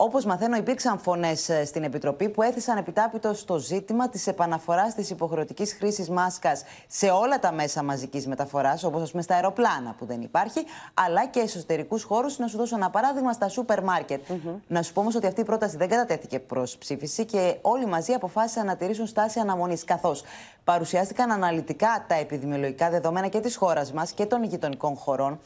Όπως 0.00 0.24
μαθαίνω, 0.24 0.56
υπήρξαν 0.56 0.98
φωνές 0.98 1.48
ε, 1.48 1.64
στην 1.64 1.82
Επιτροπή 1.84 2.28
που 2.28 2.42
έθεσαν 2.42 2.76
επιτάπητος 2.76 3.38
στο 3.38 3.58
ζήτημα 3.58 4.08
της 4.08 4.26
επαναφοράς 4.26 4.94
της 4.94 5.10
υποχρεωτικής 5.10 5.72
χρήσης 5.72 6.08
μάσκας 6.10 6.62
σε 6.86 7.10
όλα 7.10 7.38
τα 7.38 7.52
μέσα 7.52 7.82
μαζικής 7.82 8.26
μεταφοράς, 8.26 8.84
όπως 8.84 9.02
ας 9.02 9.10
πούμε 9.10 9.22
στα 9.22 9.34
αεροπλάνα 9.34 9.94
που 9.98 10.06
δεν 10.06 10.20
υπάρχει, 10.20 10.64
αλλά 10.94 11.26
και 11.26 11.40
εσωτερικούς 11.40 12.02
χώρους. 12.02 12.38
Να 12.38 12.46
σου 12.46 12.56
δώσω 12.56 12.76
ένα 12.76 12.90
παράδειγμα 12.90 13.32
στα 13.32 13.48
σούπερ 13.48 13.82
μάρκετ. 13.82 14.22
Να 14.66 14.82
σου 14.82 14.92
πω 14.92 15.00
όμως 15.00 15.14
ότι 15.14 15.26
αυτή 15.26 15.40
η 15.40 15.44
πρόταση 15.44 15.76
δεν 15.76 15.88
κατατέθηκε 15.88 16.38
προς 16.38 16.76
ψήφιση 16.76 17.24
και 17.24 17.56
όλοι 17.60 17.86
μαζί 17.86 18.12
αποφάσισαν 18.12 18.66
να 18.66 18.76
τηρήσουν 18.76 19.06
στάση 19.06 19.38
αναμονής. 19.40 19.84
Καθώς 19.84 20.22
παρουσιάστηκαν 20.64 21.30
αναλυτικά 21.30 22.04
τα 22.08 22.14
επιδημιολογικά 22.14 22.90
δεδομένα 22.90 23.28
και 23.28 23.40
της 23.40 23.56
χώρας 23.56 23.92
μας 23.92 24.12
και 24.12 24.26
των 24.26 24.44
γειτονικών 24.44 24.96
χωρών. 24.96 25.40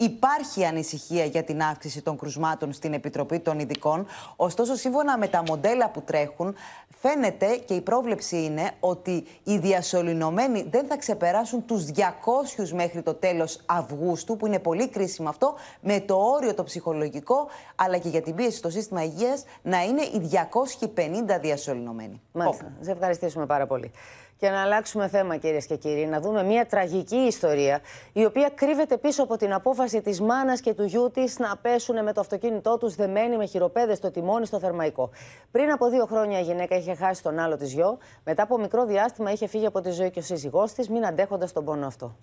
Υπάρχει 0.00 0.64
ανησυχία 0.64 1.24
για 1.24 1.42
την 1.42 1.62
αύξηση 1.62 2.02
των 2.02 2.16
κρουσμάτων 2.16 2.72
στην 2.72 2.92
Επιτροπή 2.92 3.38
των 3.38 3.58
Ειδικών. 3.58 4.06
Ωστόσο, 4.36 4.74
σύμφωνα 4.74 5.18
με 5.18 5.28
τα 5.28 5.42
μοντέλα 5.46 5.90
που 5.90 6.02
τρέχουν, 6.02 6.54
φαίνεται 7.00 7.56
και 7.56 7.74
η 7.74 7.80
πρόβλεψη 7.80 8.44
είναι 8.44 8.70
ότι 8.80 9.26
οι 9.44 9.58
διασωληνωμένοι 9.58 10.66
δεν 10.70 10.86
θα 10.86 10.96
ξεπεράσουν 10.96 11.64
τους 11.64 11.84
200 11.84 12.68
μέχρι 12.72 13.02
το 13.02 13.14
τέλος 13.14 13.60
Αυγούστου, 13.66 14.36
που 14.36 14.46
είναι 14.46 14.58
πολύ 14.58 14.88
κρίσιμο 14.88 15.28
αυτό, 15.28 15.54
με 15.80 16.00
το 16.00 16.14
όριο 16.14 16.54
το 16.54 16.64
ψυχολογικό, 16.64 17.48
αλλά 17.76 17.98
και 17.98 18.08
για 18.08 18.22
την 18.22 18.34
πίεση 18.34 18.56
στο 18.56 18.70
σύστημα 18.70 19.02
υγείας, 19.02 19.44
να 19.62 19.82
είναι 19.84 20.02
οι 20.02 20.18
250 20.18 21.38
διασωληνωμένοι. 21.40 22.20
Μάλιστα. 22.32 22.72
Σε 22.80 22.90
ευχαριστήσουμε 22.90 23.46
πάρα 23.46 23.66
πολύ. 23.66 23.90
Και 24.38 24.50
να 24.50 24.62
αλλάξουμε 24.62 25.08
θέμα, 25.08 25.36
κυρίες 25.36 25.66
και 25.66 25.76
κύριοι, 25.76 26.06
να 26.06 26.20
δούμε 26.20 26.42
μια 26.42 26.66
τραγική 26.66 27.16
ιστορία, 27.16 27.80
η 28.12 28.24
οποία 28.24 28.50
κρύβεται 28.54 28.98
πίσω 28.98 29.22
από 29.22 29.36
την 29.36 29.52
απόφαση 29.52 30.00
της 30.00 30.20
μάνας 30.20 30.60
και 30.60 30.74
του 30.74 30.84
γιού 30.84 31.10
της 31.10 31.38
να 31.38 31.56
πέσουν 31.56 32.02
με 32.02 32.12
το 32.12 32.20
αυτοκίνητό 32.20 32.78
τους 32.78 32.94
δεμένοι 32.94 33.36
με 33.36 33.46
χειροπέδες 33.46 33.96
στο 33.96 34.10
τιμόνι 34.10 34.46
στο 34.46 34.58
θερμαϊκό. 34.58 35.10
Πριν 35.50 35.70
από 35.70 35.88
δύο 35.88 36.06
χρόνια 36.06 36.38
η 36.38 36.42
γυναίκα 36.42 36.76
είχε 36.76 36.94
χάσει 36.94 37.22
τον 37.22 37.38
άλλο 37.38 37.56
της 37.56 37.72
γιο. 37.72 37.98
Μετά 38.24 38.42
από 38.42 38.58
μικρό 38.58 38.84
διάστημα 38.84 39.30
είχε 39.30 39.46
φύγει 39.46 39.66
από 39.66 39.80
τη 39.80 39.90
ζωή 39.90 40.10
και 40.10 40.18
ο 40.18 40.22
σύζυγός 40.22 40.72
της, 40.72 40.88
μην 40.88 41.06
αντέχοντας 41.06 41.52
τον 41.52 41.64
πόνο 41.64 41.86
αυτό. 41.86 42.16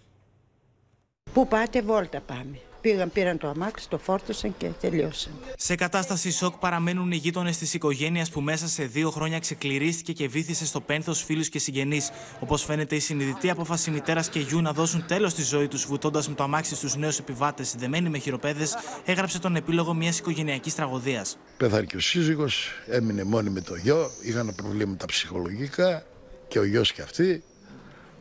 Πού 1.34 1.48
πάτε, 1.48 1.82
βόλτα 1.82 2.22
πάμε. 2.26 2.60
Πήγαν, 2.86 3.12
πήραν 3.12 3.38
το 3.38 3.48
αμάξι, 3.48 3.90
το 3.90 3.98
φόρτωσαν 3.98 4.56
και 4.58 4.68
τελειώσαν. 4.82 5.32
Σε 5.58 5.76
κατάσταση 5.76 6.32
σοκ 6.32 6.58
παραμένουν 6.58 7.12
οι 7.12 7.16
γείτονες 7.16 7.58
της 7.58 7.74
οικογένειας 7.74 8.30
που 8.30 8.42
μέσα 8.42 8.68
σε 8.68 8.84
δύο 8.84 9.12
χρόνια 9.12 9.40
ξεκληρίστηκε 9.40 10.14
και 10.14 10.28
βήθησε 10.28 10.66
στο 10.66 10.82
πένθος 10.82 11.24
φίλους 11.24 11.50
και 11.50 11.60
συγγενείς. 11.60 12.10
Όπως 12.40 12.64
φαίνεται, 12.64 12.96
η 12.96 13.00
συνειδητή 13.00 13.50
απόφαση 13.50 13.92
μητέρας 13.92 14.30
και 14.30 14.40
γιου 14.40 14.62
να 14.62 14.74
δώσουν 14.74 15.06
τέλος 15.08 15.32
στη 15.32 15.44
ζωή 15.44 15.68
τους 15.68 15.86
βουτώντας 15.86 16.30
με 16.30 16.36
το 16.36 16.44
αμάξι 16.44 16.76
στους 16.76 16.96
νέους 16.96 17.20
επιβάτες 17.20 17.68
συνδεμένοι 17.68 18.10
με 18.10 18.18
χειροπέδες, 18.18 18.76
έγραψε 19.06 19.40
τον 19.40 19.56
επίλογο 19.56 19.94
μιας 19.94 20.20
οικογενειακής 20.20 20.76
τραγωδίας. 20.76 21.38
Πέθανε 21.58 21.86
και 21.86 21.96
ο 21.96 22.00
σύζυγος, 22.00 22.70
έμεινε 22.88 23.24
μόνη 23.24 23.50
με 23.50 23.62
το 23.62 23.76
γιο, 23.76 24.12
είχαν 24.24 24.54
προβλήματα 24.56 25.06
ψυχολογικά 25.06 26.06
και 26.48 26.60
ο 26.60 26.64
γιος 26.64 26.94
και 26.94 27.02
αυτή. 27.02 27.44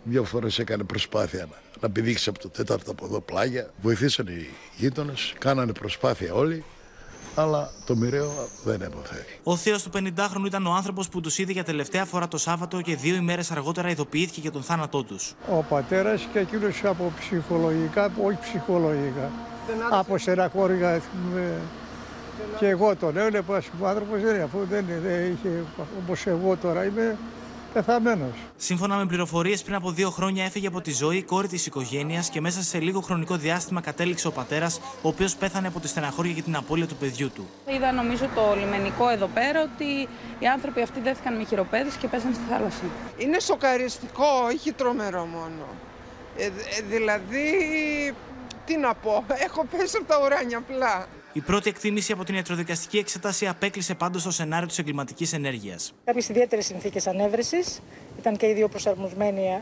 Δύο 0.03 0.25
φορές 0.25 0.59
έκανε 0.59 0.85
προσπάθεια 0.85 1.47
να 1.51 1.64
να 1.85 1.91
πηδήξει 1.91 2.29
από 2.29 2.39
το 2.39 2.49
τέταρτο 2.49 2.91
από 2.91 3.05
εδώ 3.05 3.21
πλάγια. 3.21 3.71
Βοηθήσαν 3.83 4.27
οι 4.27 4.47
γείτονες, 4.77 5.35
κάνανε 5.39 5.73
προσπάθεια 5.73 6.35
όλοι, 6.35 6.65
αλλά 7.35 7.71
το 7.87 7.97
μοιραίο 7.97 8.49
δεν 8.65 8.83
έπαθε. 8.83 9.25
Ο 9.43 9.57
θείο 9.57 9.77
του 9.77 9.91
50χρονου 9.95 10.47
ήταν 10.47 10.67
ο 10.67 10.73
άνθρωπος 10.73 11.09
που 11.09 11.21
τους 11.21 11.39
είδε 11.39 11.53
για 11.53 11.65
τελευταία 11.65 12.05
φορά 12.05 12.29
το 12.29 12.39
Σάββατο 12.39 12.81
και 12.81 12.97
δύο 12.97 13.15
ημέρες 13.15 13.51
αργότερα 13.51 13.89
ειδοποιήθηκε 13.89 14.41
για 14.41 14.51
τον 14.51 14.63
θάνατό 14.63 15.03
τους. 15.03 15.35
Ο 15.51 15.63
πατέρας 15.63 16.29
και 16.33 16.39
εκείνος 16.39 16.81
από 16.85 17.13
ψυχολογικά, 17.19 18.13
όχι 18.25 18.39
ψυχολογικά. 18.41 19.31
Από 19.91 20.19
στεναχώρια 20.19 21.03
και 22.59 22.69
εγώ 22.69 22.97
τον 22.97 23.17
έβλεπα, 23.17 23.63
ο 23.81 23.87
άνθρωπος 23.87 24.21
δεν 24.21 24.43
αφού 24.43 24.59
δεν, 24.71 24.85
δεν 25.03 25.33
είχε 25.33 25.65
όπως 26.03 26.27
εγώ 26.27 26.57
τώρα 26.57 26.85
είμαι 26.85 27.17
πεθαμένος. 27.75 28.35
Σύμφωνα 28.57 28.97
με 28.97 29.07
πληροφορίες, 29.07 29.63
πριν 29.63 29.75
από 29.75 29.91
δύο 29.91 30.11
χρόνια 30.11 30.45
έφυγε 30.45 30.67
από 30.67 30.81
τη 30.81 30.93
ζωή 30.93 31.17
η 31.17 31.23
κόρη 31.23 31.49
της 31.49 31.67
οικογένειας 31.67 32.29
και 32.29 32.41
μέσα 32.41 32.63
σε 32.63 32.79
λίγο 32.79 33.01
χρονικό 33.01 33.37
διάστημα 33.37 33.81
κατέληξε 33.81 34.27
ο 34.27 34.33
πατέρας, 34.33 34.81
ο 35.03 35.09
οποίος 35.09 35.37
πέθανε 35.37 35.67
από 35.67 35.81
τη 35.81 35.89
στεναχώρια 35.89 36.33
για 36.33 36.43
την 36.43 36.57
απώλεια 36.57 36.87
του 36.87 36.97
παιδιού 36.97 37.31
του. 37.35 37.49
Είδα 37.67 37.93
νομίζω 37.93 38.29
το 38.35 38.55
λιμενικό 38.61 39.09
εδώ 39.09 39.27
πέρα 39.27 39.63
ότι 39.63 40.09
οι 40.39 40.47
άνθρωποι 40.47 40.81
αυτοί 40.83 41.01
δέθηκαν 41.01 41.37
με 41.37 41.45
χειροπέδες 41.45 41.95
και 41.95 42.09
πέσαν 42.09 42.35
στη 42.35 42.43
θάλασσα. 42.51 42.85
Είναι 43.17 43.41
σοκαριστικό, 43.41 44.27
όχι 44.53 44.73
τρομερό 44.73 45.25
μόνο. 45.25 45.67
Ε, 46.37 46.45
ε, 46.45 46.51
δηλαδή, 46.91 47.45
τι 48.65 48.77
να 48.77 48.95
πω, 48.95 49.25
έχω 49.45 49.67
πέσει 49.71 49.97
από 49.97 50.07
τα 50.07 50.21
ουράνια 50.25 50.59
απλά. 50.59 51.07
Η 51.37 51.41
πρώτη 51.41 51.69
εκτίμηση 51.69 52.13
από 52.13 52.25
την 52.25 52.35
ιατροδικαστική 52.35 52.99
εξέταση 52.99 53.47
απέκλεισε 53.47 53.95
πάντως 53.95 54.23
το 54.23 54.31
σενάριο 54.31 54.67
της 54.67 54.79
εγκληματικής 54.79 55.33
ενέργειας. 55.33 55.93
Κάποιες 56.05 56.29
ιδιαίτερες 56.29 56.67
συνθήκες 56.67 57.07
ανέβρεσης. 57.07 57.81
Ήταν 58.19 58.37
και 58.37 58.47
οι 58.47 58.53
δύο 58.53 58.69
προσαρμοσμένοι 58.69 59.59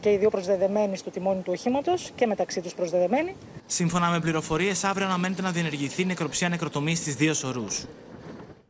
και 0.00 0.12
οι 0.12 0.16
δύο 0.16 0.30
προσδεδεμένοι 0.30 0.96
στο 0.96 1.10
τιμόνι 1.10 1.40
του 1.42 1.52
οχήματος 1.54 2.10
και 2.14 2.26
μεταξύ 2.26 2.60
τους 2.60 2.74
προσδεδεμένοι. 2.74 3.34
Σύμφωνα 3.66 4.10
με 4.10 4.20
πληροφορίες, 4.20 4.84
αύριο 4.84 5.06
αναμένεται 5.06 5.42
να 5.42 5.50
διενεργηθεί 5.50 6.04
νεκροψία 6.04 6.48
νεκροτομής 6.48 6.98
στις 6.98 7.14
δύο 7.14 7.34
σωρούς. 7.34 7.84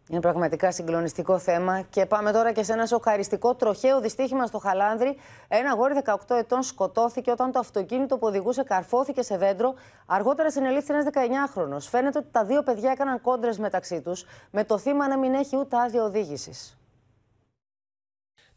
Είναι 0.08 0.20
πραγματικά 0.20 0.72
συγκλονιστικό 0.72 1.38
θέμα. 1.38 1.82
Και 1.82 2.06
πάμε 2.06 2.32
τώρα 2.32 2.52
και 2.52 2.62
σε 2.62 2.72
ένα 2.72 2.86
σοκαριστικό 2.86 3.54
τροχαίο 3.54 4.00
δυστύχημα 4.00 4.46
στο 4.46 4.58
Χαλάνδρη. 4.58 5.16
Ένα 5.48 5.74
γόρι 5.74 5.94
18 6.04 6.16
ετών 6.28 6.62
σκοτώθηκε 6.62 7.30
όταν 7.30 7.52
το 7.52 7.58
αυτοκίνητο 7.58 8.18
που 8.18 8.26
οδηγούσε 8.26 8.62
καρφώθηκε 8.62 9.22
σε 9.22 9.36
δέντρο. 9.36 9.74
Αργότερα 10.06 10.50
συνελήφθη 10.50 10.92
ένας 10.92 11.04
19χρονο. 11.12 11.76
Φαίνεται 11.80 12.18
ότι 12.18 12.28
τα 12.30 12.44
δύο 12.44 12.62
παιδιά 12.62 12.90
έκαναν 12.90 13.20
κόντρες 13.20 13.58
μεταξύ 13.58 14.00
τους, 14.00 14.24
με 14.50 14.64
το 14.64 14.78
θύμα 14.78 15.08
να 15.08 15.18
μην 15.18 15.34
έχει 15.34 15.56
ούτε 15.56 15.76
άδεια 15.76 16.02
οδήγησης. 16.02 16.76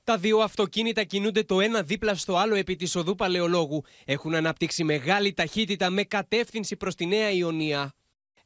Τα 0.04 0.18
δύο 0.18 0.38
αυτοκίνητα 0.38 1.04
κινούνται 1.04 1.44
το 1.44 1.60
ένα 1.62 1.82
δίπλα 1.82 2.16
στο 2.16 2.38
άλλο 2.38 2.56
επί 2.56 2.76
της 2.76 2.96
οδού 2.96 3.16
Παλαιολόγου. 3.16 3.84
Έχουν 4.06 4.36
αναπτύξει 4.36 4.84
μεγάλη 4.84 5.34
ταχύτητα 5.34 5.90
με 5.90 6.04
κατεύθυνση 6.04 6.76
προς 6.76 6.96
τη 6.96 7.06
Νέα 7.06 7.30
Ιωνία. 7.30 7.94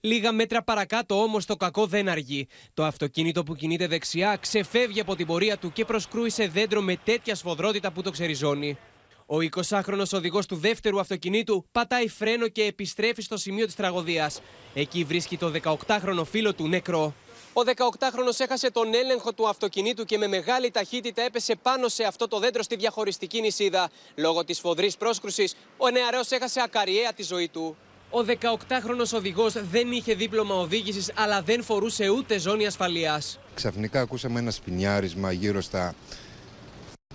Λίγα 0.06 0.32
μέτρα 0.32 0.64
παρακάτω 0.64 1.22
όμως 1.22 1.46
το 1.46 1.56
κακό 1.56 1.86
δεν 1.86 2.10
αργεί. 2.10 2.48
Το 2.74 2.84
αυτοκίνητο 2.84 3.44
που 3.44 3.56
κινείται 3.56 3.88
δεξιά 3.88 4.36
ξεφεύγει 4.36 5.00
από 5.00 5.16
την 5.16 5.28
πορεία 5.28 5.58
του 5.58 5.72
και 5.72 5.86
προσκρούει 5.86 6.30
σε 6.30 6.48
δέντρο 6.48 6.82
με 6.82 6.96
τέτοια 7.04 7.36
σφοδρότητα 7.36 7.92
που 7.92 8.02
το 8.02 8.12
ξεριζώνει. 8.12 8.78
Ο 9.26 9.38
20χρονο 9.52 10.04
οδηγός 10.14 10.46
του 10.46 10.56
δεύτερου 10.56 11.00
αυτοκινήτου 11.00 11.66
πατάει 11.72 12.08
φρένο 12.08 12.48
και 12.48 12.64
επιστρέφει 12.64 13.22
στο 13.22 13.38
σημείο 13.38 13.66
της 13.66 13.76
τραγωδίας. 13.76 14.42
Εκεί 14.74 15.04
βρίσκει 15.04 15.38
το 15.38 15.52
18χρονο 15.64 16.24
φίλο 16.30 16.54
του 16.54 16.68
νεκρό. 16.68 17.14
Ο 17.54 17.62
18χρονο 17.66 18.40
έχασε 18.40 18.72
τον 18.72 18.94
έλεγχο 18.94 19.34
του 19.34 19.48
αυτοκινήτου 19.48 20.06
και 20.06 20.18
με 20.18 20.28
μεγάλη 20.28 20.72
ταχύτητα 20.72 21.22
έπεσε 21.22 21.56
πάνω 21.56 21.88
σε 21.88 22.04
αυτό 22.04 22.28
το 22.28 22.40
δέντρο 22.40 22.64
στη 22.64 22.76
διαχωριστική 22.76 23.42
νησίδα. 23.42 23.90
Λόγω 24.16 24.44
της 24.44 24.60
φοδρή 24.60 24.92
πρόσκρουσης, 25.00 25.56
ο 25.78 25.90
νεαρός 25.90 26.32
έχασε 26.32 26.62
ακαριέα 26.62 27.14
τη 27.14 27.24
ζωή 27.24 27.48
του. 27.48 27.78
Ο 28.16 28.26
18χρονος 28.28 29.14
οδηγός 29.14 29.54
δεν 29.72 29.92
είχε 29.92 30.14
δίπλωμα 30.14 30.56
οδήγησης 30.56 31.12
αλλά 31.16 31.42
δεν 31.42 31.64
φορούσε 31.64 32.10
ούτε 32.10 32.40
ζώνη 32.40 32.66
ασφαλείας. 32.66 33.40
Ξαφνικά 33.54 34.02
ακούσαμε 34.02 34.40
ένα 34.40 34.52
σπινιάρισμα 34.52 35.32
γύρω 35.32 35.62
στα 35.62 35.96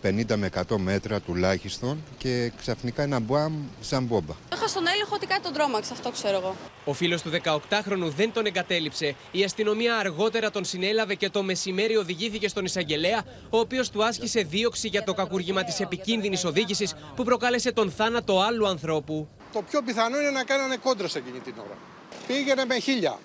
50 0.02 0.36
με 0.36 0.50
100 0.68 0.76
μέτρα 0.76 1.20
τουλάχιστον 1.20 2.02
και 2.18 2.52
ξαφνικά 2.56 3.02
ένα 3.02 3.18
μπουάμ 3.18 3.54
σαν 3.80 4.04
μπόμπα. 4.04 4.34
Είχα 4.54 4.68
στον 4.68 4.86
έλεγχο 4.86 5.14
ότι 5.14 5.26
κάτι 5.26 5.42
τον 5.42 5.52
τρόμαξε, 5.52 5.92
αυτό 5.92 6.10
ξέρω 6.10 6.36
εγώ. 6.36 6.56
Ο 6.84 6.92
φίλος 6.92 7.22
του 7.22 7.30
18χρονου 7.30 8.12
δεν 8.16 8.32
τον 8.32 8.46
εγκατέλειψε. 8.46 9.14
Η 9.30 9.44
αστυνομία 9.44 9.96
αργότερα 9.96 10.50
τον 10.50 10.64
συνέλαβε 10.64 11.14
και 11.14 11.30
το 11.30 11.42
μεσημέρι 11.42 11.96
οδηγήθηκε 11.96 12.48
στον 12.48 12.64
εισαγγελέα, 12.64 13.24
ο 13.50 13.58
οποίος 13.58 13.90
του 13.90 14.04
άσκησε 14.04 14.40
δίωξη 14.40 14.88
για 14.88 15.04
το 15.04 15.14
κακούργημα 15.14 15.64
της 15.64 15.80
επικίνδυνης 15.80 16.44
οδήγησης 16.44 16.94
που 17.16 17.24
προκάλεσε 17.24 17.72
τον 17.72 17.90
θάνατο 17.90 18.40
άλλου 18.40 18.66
ανθρώπου. 18.68 19.28
Το 19.52 19.62
πιο 19.62 19.82
πιθανό 19.82 20.20
είναι 20.20 20.30
να 20.30 20.44
κάνανε 20.44 20.76
κόντρα 20.76 21.08
εκείνη 21.14 21.38
την 21.38 21.54
ώρα. 21.58 21.78
Πήγαινε 22.26 22.64
με 22.64 22.78
χίλια. 22.78 23.18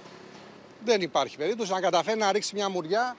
Δεν 0.86 1.01
υπάρχει 1.01 1.38
περίπτωση 1.38 1.71
να 1.71 1.80
καταφέρει 1.80 2.19
να 2.19 2.32
ρίξει 2.32 2.55
μια 2.55 2.69
μουριά 2.69 3.15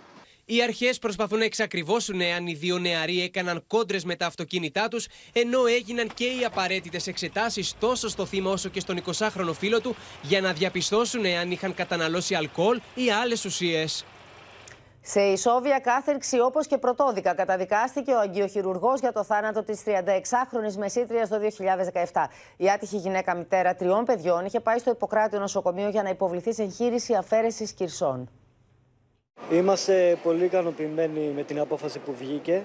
οι 0.47 0.63
αρχές 0.63 0.99
προσπαθούν 0.99 1.39
να 1.39 1.45
εξακριβώσουν 1.45 2.21
εάν 2.21 2.47
οι 2.47 2.55
δύο 2.55 2.79
νεαροί 2.79 3.23
έκαναν 3.23 3.65
κόντρες 3.67 4.05
με 4.05 4.17
τα 4.17 4.27
αυτοκίνητά 4.27 4.89
τους, 4.89 5.07
ενώ 5.33 5.67
έγιναν 5.67 6.11
και 6.15 6.25
οι 6.25 6.45
απαραίτητες 6.45 7.07
εξετάσεις 7.07 7.75
τόσο 7.79 8.09
στο 8.09 8.27
θύμα 8.27 8.51
όσο 8.51 8.69
και 8.69 8.81
στον 8.81 9.03
20χρονο 9.07 9.53
φίλο 9.59 9.81
του 9.81 9.97
για 10.23 10.41
να 10.41 10.53
διαπιστώσουν 10.53 11.25
εάν 11.25 11.51
είχαν 11.51 11.75
καταναλώσει 11.75 12.35
αλκοόλ 12.35 12.81
ή 12.95 13.11
άλλες 13.11 13.45
ουσίες. 13.45 14.05
Σε 15.07 15.21
ισόβια 15.21 15.79
κάθερξη 15.79 16.41
όπως 16.41 16.67
και 16.67 16.79
πρωτόδικα 16.79 17.35
καταδικάστηκε 17.35 18.13
ο 18.13 18.19
αγκιοχειρουργός 18.19 19.01
για 19.01 19.13
το 19.13 19.25
θάνατο 19.25 19.63
της 19.63 19.83
36χρονη 19.87 20.75
Μεσήτριας 20.79 21.29
το 21.29 21.37
2017. 22.13 22.25
Η 22.57 22.71
άτυχη 22.71 22.97
γυναίκα 22.97 23.35
μητέρα 23.35 23.75
τριών 23.75 24.05
παιδιών 24.05 24.45
είχε 24.45 24.61
πάει 24.61 24.79
στο 24.79 24.91
Ιπποκράτιο 24.91 25.39
νοσοκομείο 25.39 25.89
για 25.89 26.03
να 26.03 26.09
υποβληθεί 26.09 26.55
σε 26.55 26.63
εγχείρηση 26.63 27.15
αφαίρεσης 27.15 27.73
κυρσών. 27.73 28.31
Είμαστε 29.51 30.19
πολύ 30.23 30.45
ικανοποιημένοι 30.45 31.33
με 31.35 31.43
την 31.43 31.61
απόφαση 31.61 31.99
που 31.99 32.15
βγήκε 32.19 32.63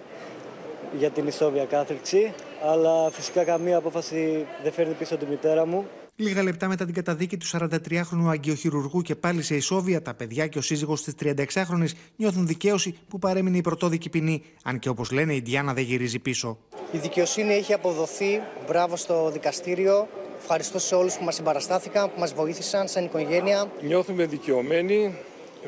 για 0.98 1.10
την 1.10 1.28
ισόβια 1.28 1.66
κάθριξη, 1.66 2.34
αλλά 2.64 3.12
φυσικά 3.12 3.44
καμία 3.44 3.78
απόφαση 3.78 4.48
δεν 4.64 4.72
φέρνει 4.72 4.94
πίσω 4.94 5.18
τη 5.18 5.26
μητέρα 5.26 5.66
μου. 5.66 5.88
Λίγα 6.22 6.44
λεπτά 6.44 6.68
μετά 6.68 6.86
την 6.86 6.94
καταδίκη 6.94 7.38
του 7.38 7.46
43χρονου 7.52 8.28
αγκιοχειρουργού 8.30 9.02
και 9.02 9.16
πάλι 9.16 9.42
σε 9.42 9.56
ισόβια, 9.56 10.02
τα 10.02 10.14
παιδιά 10.14 10.48
και 10.48 10.58
ο 10.58 10.62
σύζυγος 10.62 11.04
της 11.04 11.14
36χρονη 11.22 11.88
νιώθουν 12.16 12.48
δικαίωση 12.48 12.98
που 13.08 13.20
παρέμεινε 13.20 13.58
η 13.58 13.62
πρωτόδικη 13.62 14.10
ποινή, 14.10 14.44
αν 14.64 14.80
και 14.80 14.90
όπως 14.90 15.12
λένε 15.12 15.36
η 15.36 15.40
Διάνα 15.40 15.74
δεν 15.74 15.84
γυρίζει 15.84 16.20
πίσω. 16.20 16.58
Η 16.92 16.98
δικαιοσύνη 16.98 17.54
έχει 17.54 17.74
αποδοθεί. 17.74 18.42
Μπράβο 18.68 18.96
στο 18.96 19.30
δικαστήριο. 19.32 20.08
Ευχαριστώ 20.42 20.80
σε 20.80 20.96
όλους 20.96 21.18
που 21.18 21.24
μας 21.24 21.36
συμπαραστάθηκαν, 21.36 22.12
που 22.14 22.20
μας 22.20 22.34
βοήθησαν 22.34 22.88
σαν 22.88 23.04
οικογένεια. 23.06 23.72
Νιώθουμε 23.82 24.26
δικαιωμένοι. 24.26 25.18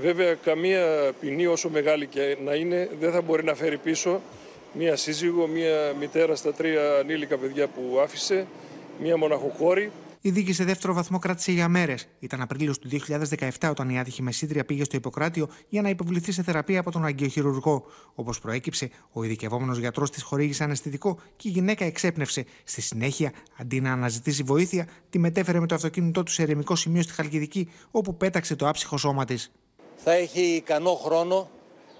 Βέβαια, 0.01 0.33
καμία 0.33 1.11
ποινή 1.19 1.45
όσο 1.45 1.69
μεγάλη 1.69 2.07
και 2.07 2.37
να 2.43 2.53
είναι 2.53 2.89
δεν 2.99 3.11
θα 3.11 3.21
μπορεί 3.21 3.43
να 3.43 3.55
φέρει 3.55 3.77
πίσω 3.77 4.21
μία 4.73 4.95
σύζυγο, 4.95 5.47
μία 5.47 5.93
μητέρα 5.99 6.35
στα 6.35 6.53
τρία 6.53 6.97
ανήλικα 6.99 7.37
παιδιά 7.37 7.67
που 7.67 7.99
άφησε, 8.03 8.47
μία 9.01 9.17
μοναχοκόρη. 9.17 9.91
Η 10.21 10.29
δίκη 10.29 10.53
σε 10.53 10.63
δεύτερο 10.63 10.93
βαθμό 10.93 11.19
κράτησε 11.19 11.51
για 11.51 11.67
μέρες. 11.67 12.07
Ήταν 12.19 12.41
Απρίλιος 12.41 12.79
του 12.79 12.89
2017 13.59 13.69
όταν 13.69 13.89
η 13.89 13.99
άτυχη 13.99 14.21
μεσήτρια 14.21 14.65
πήγε 14.65 14.83
στο 14.83 14.97
Ιπποκράτιο 14.97 15.49
για 15.69 15.81
να 15.81 15.89
υποβληθεί 15.89 16.31
σε 16.31 16.43
θεραπεία 16.43 16.79
από 16.79 16.91
τον 16.91 17.05
αγκαιοχειρουργό. 17.05 17.85
Όπως 18.15 18.39
προέκυψε, 18.39 18.89
ο 19.11 19.23
ειδικευόμενος 19.23 19.77
γιατρός 19.77 20.09
της 20.09 20.23
χορήγησε 20.23 20.63
αναισθητικό 20.63 21.19
και 21.35 21.47
η 21.47 21.51
γυναίκα 21.51 21.85
εξέπνευσε. 21.85 22.45
Στη 22.63 22.81
συνέχεια, 22.81 23.31
αντί 23.57 23.81
να 23.81 23.91
αναζητήσει 23.91 24.43
βοήθεια, 24.43 24.87
τη 25.09 25.19
μετέφερε 25.19 25.59
με 25.59 25.67
το 25.67 25.75
αυτοκίνητό 25.75 26.23
του 26.23 26.31
σε 26.31 26.41
ερεμικό 26.41 26.75
σημείο 26.75 27.01
στη 27.01 27.13
Χαλκιδική, 27.13 27.69
όπου 27.91 28.17
πέταξε 28.17 28.55
το 28.55 28.67
άψυχο 28.67 28.97
σώμα 28.97 29.25
της 29.25 29.51
θα 30.03 30.11
έχει 30.11 30.41
ικανό 30.41 30.93
χρόνο 30.93 31.49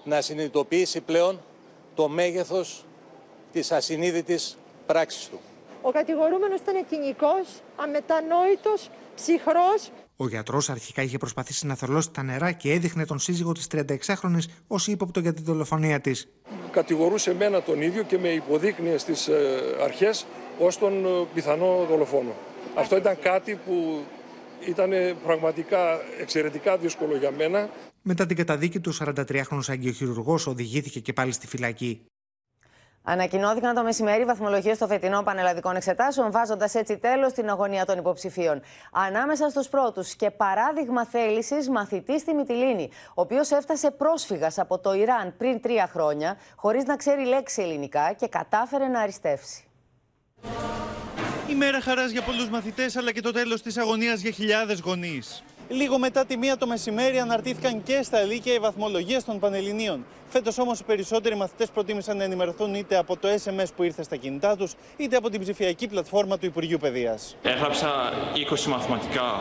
να 0.04 0.20
συνειδητοποιήσει 0.20 1.00
πλέον 1.00 1.40
το 1.94 2.08
μέγεθος 2.08 2.84
της 3.52 3.72
ασυνείδητης 3.72 4.58
πράξης 4.86 5.28
του. 5.28 5.40
Ο 5.82 5.90
κατηγορούμενος 5.90 6.60
ήταν 6.60 6.86
κοινικός, 6.90 7.62
αμετανόητος, 7.76 8.90
ψυχρός. 9.14 9.90
Ο 10.16 10.28
γιατρός 10.28 10.70
αρχικά 10.70 11.02
είχε 11.02 11.18
προσπαθήσει 11.18 11.66
να 11.66 11.74
θολώσει 11.74 12.10
τα 12.10 12.22
νερά 12.22 12.52
και 12.52 12.72
έδειχνε 12.72 13.04
τον 13.06 13.18
σύζυγο 13.18 13.52
της 13.52 13.66
36χρονη 13.72 14.38
ως 14.66 14.86
ύποπτο 14.86 15.20
για 15.20 15.32
την 15.32 15.44
δολοφονία 15.44 16.00
της. 16.00 16.28
Κατηγορούσε 16.70 17.30
εμένα 17.30 17.62
τον 17.62 17.82
ίδιο 17.82 18.02
και 18.02 18.18
με 18.18 18.28
υποδείκνυε 18.28 18.98
στις 18.98 19.28
ε, 19.28 19.60
αρχές 19.82 20.26
ως 20.58 20.78
τον 20.78 21.04
ε, 21.04 21.26
πιθανό 21.34 21.86
δολοφόνο. 21.88 22.32
Αυτό 22.74 22.96
ήταν 22.96 23.18
κάτι 23.22 23.58
που 23.66 24.04
ήταν 24.66 24.90
πραγματικά 25.24 26.00
εξαιρετικά 26.20 26.76
δύσκολο 26.76 27.16
για 27.16 27.30
μένα. 27.30 27.70
Μετά 28.02 28.26
την 28.26 28.36
καταδίκη 28.36 28.80
του, 28.80 28.94
43χρονο 28.94 29.60
αγκιοχειρουργό 29.68 30.38
οδηγήθηκε 30.46 31.00
και 31.00 31.12
πάλι 31.12 31.32
στη 31.32 31.46
φυλακή. 31.46 32.06
Ανακοινώθηκαν 33.04 33.74
το 33.74 33.82
μεσημέρι 33.82 34.24
βαθμολογίες 34.24 34.78
των 34.78 34.88
φετινών 34.88 35.24
πανελλαδικών 35.24 35.76
εξετάσεων, 35.76 36.30
βάζοντας 36.30 36.74
έτσι 36.74 36.98
τέλος 36.98 37.30
στην 37.30 37.48
αγωνία 37.50 37.84
των 37.84 37.98
υποψηφίων. 37.98 38.62
Ανάμεσα 38.92 39.48
στους 39.48 39.68
πρώτους 39.68 40.14
και 40.14 40.30
παράδειγμα 40.30 41.06
θέλησης 41.06 41.68
μαθητής 41.68 42.20
στη 42.20 42.34
Μυτιλίνη, 42.34 42.90
ο 43.08 43.20
οποίος 43.20 43.50
έφτασε 43.50 43.90
πρόσφυγας 43.90 44.58
από 44.58 44.78
το 44.78 44.92
Ιράν 44.92 45.34
πριν 45.38 45.60
τρία 45.60 45.88
χρόνια, 45.92 46.36
χωρίς 46.56 46.84
να 46.84 46.96
ξέρει 46.96 47.24
λέξη 47.24 47.62
ελληνικά 47.62 48.12
και 48.12 48.28
κατάφερε 48.28 48.86
να 48.86 49.00
αριστεύσει. 49.00 49.64
Η 51.50 51.54
μέρα 51.54 51.80
χαράς 51.80 52.10
για 52.10 52.22
πολλούς 52.22 52.48
μαθητές 52.48 52.96
αλλά 52.96 53.12
και 53.12 53.20
το 53.20 53.32
τέλος 53.32 53.62
της 53.62 53.76
αγωνίας 53.76 54.20
για 54.20 54.30
χιλιάδες 54.30 54.80
γονείς. 54.80 55.42
Λίγο 55.68 55.98
μετά 55.98 56.24
τη 56.24 56.36
μία 56.36 56.56
το 56.56 56.66
μεσημέρι 56.66 57.18
αναρτήθηκαν 57.18 57.82
και 57.82 58.02
στα 58.02 58.18
Ελίκια 58.18 58.54
οι 58.54 58.58
βαθμολογίες 58.58 59.24
των 59.24 59.38
Πανελληνίων. 59.38 60.04
Φέτος 60.32 60.58
όμως 60.58 60.80
οι 60.80 60.84
περισσότεροι 60.84 61.36
μαθητές 61.36 61.70
προτίμησαν 61.70 62.16
να 62.16 62.24
ενημερωθούν 62.24 62.74
είτε 62.74 62.96
από 62.96 63.16
το 63.16 63.28
SMS 63.44 63.66
που 63.76 63.82
ήρθε 63.82 64.02
στα 64.02 64.16
κινητά 64.16 64.56
τους, 64.56 64.74
είτε 64.96 65.16
από 65.16 65.28
την 65.30 65.40
ψηφιακή 65.40 65.88
πλατφόρμα 65.88 66.38
του 66.38 66.46
Υπουργείου 66.46 66.78
Παιδείας. 66.78 67.36
Έγραψα 67.42 68.12
20 68.34 68.66
μαθηματικά, 68.68 69.40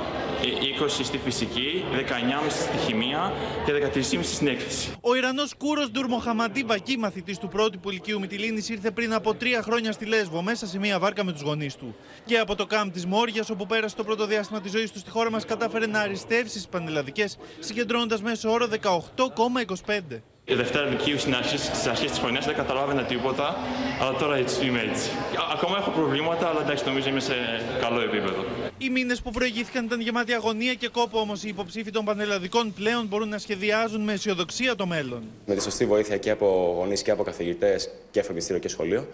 20 0.79 1.03
στη 1.03 1.17
φυσική, 1.17 1.83
19,5 1.91 2.49
στη 2.49 2.77
χημεία 2.77 3.33
και 3.65 3.71
13,5 3.71 4.33
στην 4.33 4.47
έκθεση. 4.47 4.91
Ο 5.01 5.15
Ιρανός 5.15 5.55
Κούρος 5.57 5.91
Ντουρμοχαμαντή 5.91 6.63
Μπακή, 6.63 6.97
μαθητής 6.97 7.37
του 7.37 7.47
πρώτου 7.47 7.79
Πολικίου 7.79 8.19
Μητυλίνης, 8.19 8.69
ήρθε 8.69 8.91
πριν 8.91 9.13
από 9.13 9.33
τρία 9.33 9.61
χρόνια 9.61 9.91
στη 9.91 10.05
Λέσβο, 10.05 10.41
μέσα 10.41 10.67
σε 10.67 10.79
μία 10.79 10.99
βάρκα 10.99 11.23
με 11.23 11.31
τους 11.31 11.41
γονείς 11.41 11.75
του. 11.75 11.95
Και 12.25 12.37
από 12.37 12.55
το 12.55 12.65
κάμπ 12.65 12.91
της 12.91 13.05
Μόρια, 13.05 13.45
όπου 13.51 13.65
πέρασε 13.65 13.95
το 13.95 14.03
πρώτο 14.03 14.25
διάστημα 14.25 14.61
της 14.61 14.71
ζωής 14.71 14.91
του 14.91 14.99
στη 14.99 15.09
χώρα 15.09 15.31
μας, 15.31 15.45
κατάφερε 15.45 15.87
να 15.87 15.99
αριστεύσει 15.99 16.49
στις 16.49 16.67
πανελλαδικές, 16.67 17.37
συγκεντρώνοντας 17.59 18.21
μέσω 18.21 18.51
όρο 18.51 18.67
18,25. 18.67 20.21
Η 20.45 20.53
Δευτέρα 20.53 20.85
Λυκείου 20.85 21.17
στις 21.17 21.87
αρχέ 21.87 22.05
της 22.05 22.19
χρονιάς 22.19 22.45
δεν 22.45 22.55
καταλάβαινα 22.55 23.03
τίποτα, 23.03 23.55
αλλά 24.01 24.17
τώρα 24.17 24.35
έτσι 24.35 24.65
είμαι 24.65 24.81
έτσι. 24.91 25.09
Ακόμα 25.53 25.77
έχω 25.77 25.91
προβλήματα, 25.91 26.47
αλλά 26.47 26.61
εντάξει, 26.61 26.85
νομίζω 26.85 27.09
είμαι 27.09 27.19
σε 27.19 27.33
καλό 27.81 28.01
επίπεδο. 28.01 28.45
Οι 28.77 28.89
μήνες 28.89 29.21
που 29.21 29.31
προηγήθηκαν 29.31 29.85
ήταν 29.85 30.01
γεμάτοι 30.01 30.33
αγωνία 30.33 30.73
και 30.73 30.87
κόπο, 30.87 31.19
όμως 31.19 31.43
οι 31.43 31.47
υποψήφοι 31.47 31.91
των 31.91 32.05
πανελλαδικών 32.05 32.73
πλέον 32.73 33.05
μπορούν 33.05 33.29
να 33.29 33.37
σχεδιάζουν 33.37 34.01
με 34.01 34.13
αισιοδοξία 34.13 34.75
το 34.75 34.85
μέλλον. 34.85 35.23
Με 35.45 35.55
τη 35.55 35.61
σωστή 35.63 35.85
βοήθεια 35.85 36.17
και 36.17 36.29
από 36.29 36.75
γονείς 36.77 37.01
και 37.01 37.11
από 37.11 37.23
καθηγητές 37.23 37.89
και 38.11 38.21
φροντιστήριο 38.21 38.61
και 38.61 38.67
σχολείο, 38.67 39.07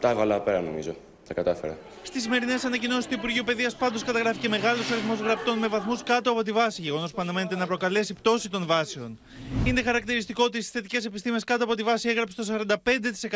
τα 0.00 0.10
έβαλα 0.10 0.40
πέρα 0.40 0.60
νομίζω. 0.60 0.96
Τα 1.26 1.34
κατάφερα. 1.34 1.78
Στις 2.02 2.22
σημερινές 2.22 2.64
ανακοινώσεις 2.64 3.06
του 3.06 3.14
Υπουργείου 3.14 3.44
Παιδείας 3.44 3.76
πάντως 3.76 4.04
καταγράφηκε 4.04 4.48
μεγάλος 4.48 4.90
αριθμός 4.90 5.18
γραπτών 5.18 5.58
με 5.58 5.66
βαθμούς 5.68 6.02
κάτω 6.02 6.30
από 6.30 6.42
τη 6.42 6.52
βάση, 6.52 6.82
γεγονός 6.82 7.12
που 7.12 7.20
αναμένεται 7.20 7.56
να 7.56 7.66
προκαλέσει 7.66 8.14
πτώση 8.14 8.50
των 8.50 8.66
βάσεων. 8.66 9.18
Είναι 9.64 9.82
χαρακτηριστικό 9.82 10.44
ότι 10.44 10.58
στις 10.58 10.70
θετικές 10.70 11.04
επιστήμες 11.04 11.44
κάτω 11.44 11.64
από 11.64 11.74
τη 11.74 11.82
βάση 11.82 12.08
έγραψε 12.08 12.36
το 12.36 12.66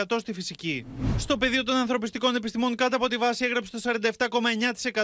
45% 0.08 0.18
στη 0.18 0.32
φυσική. 0.32 0.86
Στο 1.16 1.36
πεδίο 1.36 1.62
των 1.62 1.76
ανθρωπιστικών 1.76 2.36
επιστημών 2.36 2.74
κάτω 2.74 2.96
από 2.96 3.08
τη 3.08 3.16
βάση 3.16 3.44
έγραψε 3.44 3.70
το 3.70 3.80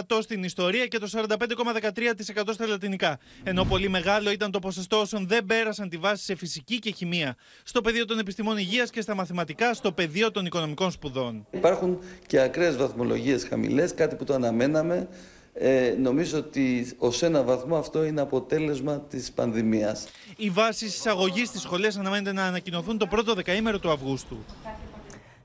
47,9% 0.09 0.19
στην 0.21 0.43
ιστορία 0.43 0.87
και 0.87 0.97
το 0.97 1.09
45,13% 1.13 2.53
στα 2.53 2.67
λατινικά. 2.67 3.19
Ενώ 3.43 3.63
πολύ 3.65 3.89
μεγάλο 3.89 4.31
ήταν 4.31 4.51
το 4.51 4.59
ποσοστό 4.59 4.99
όσων 4.99 5.27
δεν 5.27 5.45
πέρασαν 5.45 5.89
τη 5.89 5.97
βάση 5.97 6.23
σε 6.23 6.35
φυσική 6.35 6.79
και 6.79 6.91
χημεία. 6.91 7.35
Στο 7.63 7.81
πεδίο 7.81 8.05
των 8.05 8.19
επιστημών 8.19 8.57
υγείας 8.57 8.89
και 8.89 9.01
στα 9.01 9.15
μαθηματικά, 9.15 9.73
στο 9.73 9.91
πεδίο 9.91 10.31
των 10.31 10.45
οικονομικών 10.45 10.91
σπουδών. 10.91 11.47
Υπάρχουν 11.51 11.99
και 12.27 12.39
ακραίες 12.39 12.75
βαθμολογίες 12.77 13.47
χαμηλές, 13.49 13.93
κάτι 13.93 14.15
που 14.15 14.23
το 14.23 14.33
αναμέναμε. 14.33 15.07
Ε, 15.53 15.95
νομίζω 15.99 16.37
ότι 16.37 16.95
ως 16.97 17.23
ένα 17.23 17.43
βαθμό 17.43 17.77
αυτό 17.77 18.03
είναι 18.03 18.21
αποτέλεσμα 18.21 18.99
της 18.99 19.31
πανδημίας. 19.31 20.07
Οι 20.37 20.49
βάσεις 20.49 20.95
εισαγωγής 20.95 21.47
στις 21.47 21.61
σχολές 21.61 21.97
αναμένεται 21.97 22.33
να 22.33 22.43
ανακοινωθούν 22.43 22.97
το 22.97 23.07
πρώτο 23.07 23.33
δεκαήμερο 23.33 23.79
του 23.79 23.91
Αυγούστου. 23.91 24.37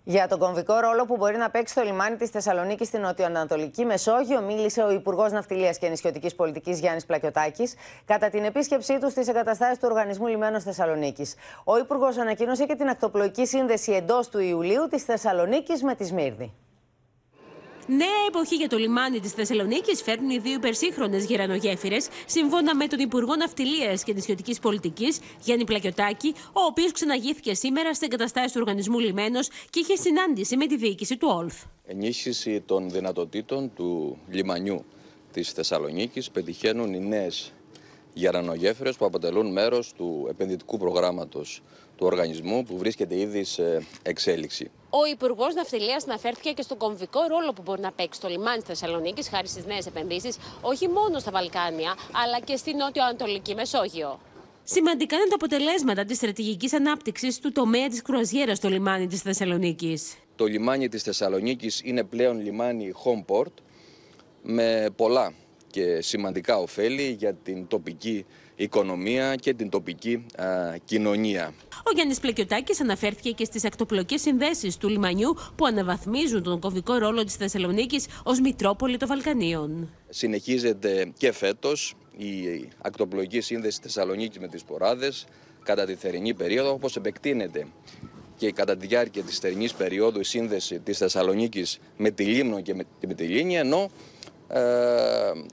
Για 0.04 0.28
τον 0.28 0.38
κομβικό 0.38 0.78
ρόλο 0.78 1.04
που 1.04 1.16
μπορεί 1.16 1.36
να 1.36 1.50
παίξει 1.50 1.74
το 1.74 1.82
λιμάνι 1.82 2.16
της 2.16 2.30
Θεσσαλονίκης 2.30 2.86
στην 2.86 3.00
νοτιοανατολική 3.00 3.84
Μεσόγειο, 3.84 4.40
μίλησε 4.40 4.82
ο 4.82 4.92
Υπουργός 4.92 5.32
Ναυτιλίας 5.32 5.78
και 5.78 5.88
Νησιωτική 5.88 6.34
Πολιτικής 6.34 6.78
Γιάννης 6.78 7.06
Πλακιωτάκης 7.06 7.74
κατά 8.04 8.28
την 8.28 8.44
επίσκεψή 8.44 8.98
του 8.98 9.10
στις 9.10 9.28
εγκαταστάσεις 9.28 9.78
του 9.78 9.86
Οργανισμού 9.90 10.26
Λιμένων 10.26 10.60
Θεσσαλονίκης. 10.60 11.34
Ο 11.64 11.78
Υπουργός 11.78 12.16
ανακοίνωσε 12.16 12.64
και 12.64 12.74
την 12.74 12.88
ακτοπλοϊκή 12.88 13.46
σύνδεση 13.46 13.92
εντός 13.92 14.28
του 14.28 14.38
Ιουλίου 14.38 14.88
της 14.90 15.02
Θεσσαλονίκης 15.02 15.82
με 15.82 15.94
τη 15.94 16.04
Σμύρνη. 16.04 16.54
Νέα 17.86 18.26
εποχή 18.28 18.54
για 18.54 18.68
το 18.68 18.76
λιμάνι 18.76 19.20
της 19.20 19.32
Θεσσαλονίκης 19.32 20.02
φέρνουν 20.02 20.30
οι 20.30 20.38
δύο 20.38 20.52
υπερσύγχρονες 20.52 21.24
γερανογέφυρες, 21.24 22.08
σύμφωνα 22.26 22.76
με 22.76 22.86
τον 22.86 22.98
Υπουργό 22.98 23.36
Ναυτιλίας 23.36 24.04
και 24.04 24.12
Νησιωτικής 24.12 24.58
Πολιτικής, 24.58 25.20
Γιάννη 25.44 25.64
Πλακιωτάκη, 25.64 26.34
ο 26.52 26.60
οποίος 26.68 26.92
ξαναγήθηκε 26.92 27.54
σήμερα 27.54 27.94
στην 27.94 28.08
εγκαταστάσει 28.12 28.54
του 28.54 28.60
οργανισμού 28.60 28.98
Λιμένος 28.98 29.48
και 29.70 29.80
είχε 29.80 29.96
συνάντηση 29.96 30.56
με 30.56 30.66
τη 30.66 30.76
διοίκηση 30.76 31.16
του 31.16 31.28
ΟΛΘ. 31.36 31.54
Ενίσχυση 31.86 32.60
των 32.60 32.90
δυνατοτήτων 32.90 33.72
του 33.74 34.18
λιμανιού 34.28 34.84
της 35.32 35.50
Θεσσαλονίκης 35.50 36.30
πετυχαίνουν 36.30 36.94
οι 36.94 37.00
νέες 37.00 37.52
γερανογέφυρες 38.14 38.96
που 38.96 39.04
αποτελούν 39.04 39.52
μέρος 39.52 39.92
του 39.92 40.26
επενδυτικού 40.30 40.78
προγράμματος 40.78 41.62
του 41.96 42.06
οργανισμού 42.06 42.62
που 42.62 42.78
βρίσκεται 42.78 43.18
ήδη 43.18 43.44
σε 43.44 43.86
εξέλιξη. 44.02 44.70
Ο 44.90 45.04
Υπουργός 45.12 45.54
Ναυτιλίας 45.54 46.04
αναφέρθηκε 46.04 46.50
και 46.50 46.62
στον 46.62 46.76
κομβικό 46.76 47.20
ρόλο 47.28 47.52
που 47.52 47.62
μπορεί 47.62 47.80
να 47.80 47.92
παίξει 47.92 48.20
το 48.20 48.28
λιμάνι 48.28 48.58
της 48.58 48.66
Θεσσαλονίκης 48.66 49.28
χάρη 49.28 49.48
στις 49.48 49.64
νέες 49.64 49.86
επενδύσεις, 49.86 50.36
όχι 50.60 50.88
μόνο 50.88 51.18
στα 51.18 51.30
Βαλκάνια, 51.30 51.94
αλλά 52.24 52.40
και 52.40 52.56
στην 52.56 52.76
νότιο-ανατολική 52.76 53.54
Μεσόγειο. 53.54 54.20
Σημαντικά 54.64 55.16
είναι 55.16 55.28
τα 55.28 55.34
αποτελέσματα 55.34 56.04
της 56.04 56.16
στρατηγικής 56.16 56.72
ανάπτυξης 56.72 57.38
του 57.38 57.52
τομέα 57.52 57.88
της 57.88 58.02
κρουαζιέρας 58.02 58.56
στο 58.56 58.68
λιμάνι 58.68 59.06
της 59.06 59.20
Θεσσαλονίκης. 59.20 60.16
Το 60.36 60.44
λιμάνι 60.44 60.88
της 60.88 61.02
Θεσσαλονίκης 61.02 61.80
είναι 61.84 62.04
πλέον 62.04 62.40
λιμάνι 62.40 62.92
home 63.04 63.34
port 63.34 63.52
με 64.42 64.90
πολλά 64.96 65.32
και 65.72 66.00
σημαντικά 66.00 66.56
ωφέλη 66.56 67.16
για 67.18 67.34
την 67.34 67.66
τοπική 67.66 68.24
οικονομία 68.56 69.34
και 69.34 69.54
την 69.54 69.68
τοπική 69.68 70.26
κοινωνία. 70.84 71.54
Ο 71.84 71.90
Γιάννης 71.94 72.20
Πλεκιωτάκης 72.20 72.80
αναφέρθηκε 72.80 73.30
και 73.30 73.44
στις 73.44 73.64
ακτοπλοκές 73.64 74.20
συνδέσεις 74.20 74.76
του 74.76 74.88
λιμανιού 74.88 75.36
που 75.56 75.66
αναβαθμίζουν 75.66 76.42
τον 76.42 76.60
κομβικό 76.60 76.94
ρόλο 76.94 77.24
της 77.24 77.34
Θεσσαλονίκης 77.34 78.06
ως 78.24 78.40
Μητρόπολη 78.40 78.96
των 78.96 79.08
Βαλκανίων. 79.08 79.90
Συνεχίζεται 80.08 81.12
και 81.18 81.32
φέτος 81.32 81.94
η 82.16 82.68
ακτοπλοκή 82.82 83.40
σύνδεση 83.40 83.78
Θεσσαλονίκη 83.82 84.40
με 84.40 84.48
τις 84.48 84.62
Ποράδες 84.64 85.26
κατά 85.62 85.84
τη 85.84 85.94
θερινή 85.94 86.34
περίοδο 86.34 86.72
όπως 86.72 86.96
επεκτείνεται 86.96 87.66
και 88.36 88.52
κατά 88.52 88.76
τη 88.76 88.86
διάρκεια 88.86 89.22
της 89.22 89.38
θερινής 89.38 89.74
περίοδου 89.74 90.20
η 90.20 90.24
σύνδεση 90.24 90.78
της 90.78 90.98
Θεσσαλονίκης 90.98 91.78
με 91.96 92.10
τη 92.10 92.24
Λίμνο 92.24 92.60
και 92.60 92.74
με 93.06 93.14
τη 93.14 93.24
Λίνη 93.24 93.56
ενώ 93.56 93.82
ε, 93.82 93.88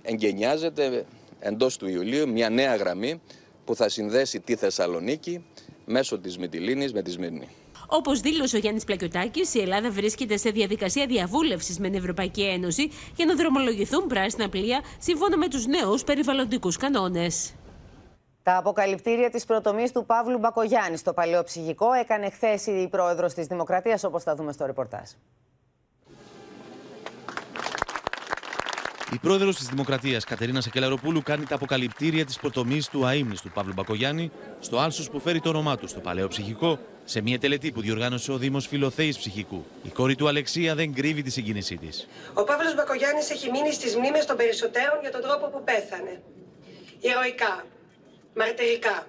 εγκαινιάζεται 0.01 1.05
εντός 1.39 1.77
του 1.77 1.87
Ιουλίου 1.87 2.29
μια 2.29 2.49
νέα 2.49 2.75
γραμμή 2.75 3.21
που 3.65 3.75
θα 3.75 3.89
συνδέσει 3.89 4.39
τη 4.39 4.55
Θεσσαλονίκη 4.55 5.45
μέσω 5.85 6.19
της 6.19 6.37
Μυτιλίνης 6.37 6.93
με 6.93 7.01
τη 7.01 7.11
Σμύρνη. 7.11 7.47
Όπως 7.87 8.19
δήλωσε 8.19 8.55
ο 8.55 8.59
Γιάννης 8.59 8.83
Πλακιωτάκης, 8.83 9.53
η 9.53 9.59
Ελλάδα 9.59 9.91
βρίσκεται 9.91 10.37
σε 10.37 10.49
διαδικασία 10.49 11.05
διαβούλευσης 11.05 11.79
με 11.79 11.89
την 11.89 11.97
Ευρωπαϊκή 11.97 12.41
Ένωση 12.41 12.89
για 13.15 13.25
να 13.25 13.35
δρομολογηθούν 13.35 14.07
πράσινα 14.07 14.49
πλοία 14.49 14.81
σύμφωνα 14.99 15.37
με 15.37 15.47
τους 15.47 15.65
νέους 15.65 16.03
περιβαλλοντικούς 16.03 16.77
κανόνες. 16.77 17.53
Τα 18.43 18.57
αποκαλυπτήρια 18.57 19.29
της 19.29 19.45
προτομή 19.45 19.89
του 19.89 20.05
Παύλου 20.05 20.37
Μπακογιάννη 20.37 20.97
στο 20.97 21.13
παλαιό 21.13 21.43
ψυχικό 21.43 21.91
έκανε 21.91 22.29
χθες 22.29 22.65
η 22.65 22.87
πρόεδρος 22.91 23.33
της 23.33 23.47
Δημοκρατίας, 23.47 24.03
όπως 24.03 24.23
θα 24.23 24.35
δούμε 24.35 24.51
στο 24.51 24.65
ρεπορτάζ. 24.65 25.09
Η 29.13 29.17
πρόεδρος 29.17 29.55
της 29.55 29.67
Δημοκρατίας, 29.67 30.23
Κατερίνα 30.23 30.61
Σακελαροπούλου, 30.61 31.21
κάνει 31.23 31.45
τα 31.45 31.55
αποκαλυπτήρια 31.55 32.25
της 32.25 32.37
προτομής 32.37 32.87
του 32.87 33.05
του 33.43 33.51
Παύλου 33.53 33.73
Μπακογιάννη 33.73 34.31
στο 34.59 34.77
άλσος 34.77 35.09
που 35.09 35.19
φέρει 35.19 35.39
το 35.39 35.49
όνομά 35.49 35.77
του 35.77 35.87
στο 35.87 35.99
παλαιό 35.99 36.27
ψυχικό, 36.27 36.79
σε 37.05 37.21
μια 37.21 37.39
τελετή 37.39 37.71
που 37.71 37.81
διοργάνωσε 37.81 38.31
ο 38.31 38.37
Δήμος 38.37 38.67
Φιλοθέης 38.67 39.17
Ψυχικού. 39.17 39.65
Η 39.83 39.89
κόρη 39.89 40.15
του 40.15 40.27
Αλεξία 40.27 40.75
δεν 40.75 40.93
κρύβει 40.93 41.21
τη 41.21 41.29
συγκίνησή 41.29 41.77
της. 41.77 42.07
Ο 42.33 42.43
Παύλος 42.43 42.75
Μπακογιάννης 42.75 43.29
έχει 43.29 43.49
μείνει 43.49 43.73
στις 43.73 43.95
μνήμες 43.95 44.25
των 44.25 44.37
περισσότερων 44.37 44.99
για 45.01 45.11
τον 45.11 45.21
τρόπο 45.21 45.47
που 45.47 45.63
πέθανε. 45.63 46.21
Ηρωικά, 46.99 47.65
μαρτυρικά. 48.35 49.07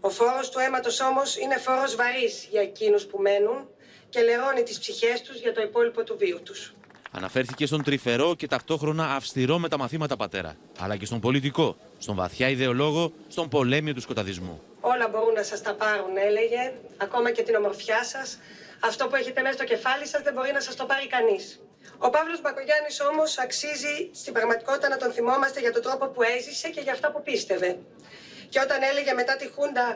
Ο 0.00 0.10
φόρος 0.10 0.50
του 0.50 0.58
αίματος 0.58 1.00
όμως 1.00 1.36
είναι 1.36 1.56
φόρος 1.56 1.94
βαρύς 1.96 2.46
για 2.50 2.60
εκείνους 2.60 3.04
που 3.04 3.18
μένουν 3.18 3.68
και 4.08 4.20
λερώνει 4.20 4.62
τις 4.62 4.78
ψυχές 4.78 5.20
τους 5.22 5.40
για 5.40 5.52
το 5.52 5.62
υπόλοιπο 5.62 6.02
του 6.02 6.16
βίου 6.18 6.40
τους. 6.42 6.74
Αναφέρθηκε 7.16 7.66
στον 7.66 7.82
τρυφερό 7.82 8.34
και 8.34 8.46
ταυτόχρονα 8.46 9.14
αυστηρό 9.14 9.58
με 9.58 9.68
τα 9.68 9.78
μαθήματα 9.78 10.16
πατέρα, 10.16 10.56
αλλά 10.78 10.96
και 10.96 11.06
στον 11.06 11.20
πολιτικό, 11.20 11.76
στον 11.98 12.14
βαθιά 12.14 12.48
ιδεολόγο, 12.48 13.12
στον 13.28 13.48
πολέμιο 13.48 13.94
του 13.94 14.00
σκοταδισμού. 14.00 14.62
Όλα 14.80 15.08
μπορούν 15.08 15.34
να 15.34 15.42
σας 15.42 15.62
τα 15.62 15.74
πάρουν, 15.74 16.16
έλεγε, 16.16 16.72
ακόμα 16.96 17.30
και 17.30 17.42
την 17.42 17.54
ομορφιά 17.54 18.04
σας. 18.04 18.38
Αυτό 18.80 19.06
που 19.06 19.14
έχετε 19.14 19.40
μέσα 19.42 19.54
στο 19.54 19.64
κεφάλι 19.64 20.06
σας 20.06 20.22
δεν 20.22 20.32
μπορεί 20.32 20.52
να 20.52 20.60
σας 20.60 20.76
το 20.76 20.84
πάρει 20.84 21.06
κανείς. 21.06 21.60
Ο 21.98 22.10
Παύλος 22.10 22.40
Μπακογιάννης 22.40 23.00
όμως 23.00 23.38
αξίζει 23.38 23.96
στην 24.12 24.32
πραγματικότητα 24.32 24.88
να 24.88 24.96
τον 24.96 25.12
θυμόμαστε 25.12 25.60
για 25.60 25.72
τον 25.72 25.82
τρόπο 25.82 26.06
που 26.08 26.22
έζησε 26.22 26.68
και 26.68 26.80
για 26.80 26.92
αυτά 26.92 27.10
που 27.12 27.22
πίστευε. 27.22 27.78
Και 28.48 28.60
όταν 28.60 28.78
έλεγε 28.90 29.12
μετά 29.12 29.36
τη 29.36 29.46
Χούντα, 29.54 29.86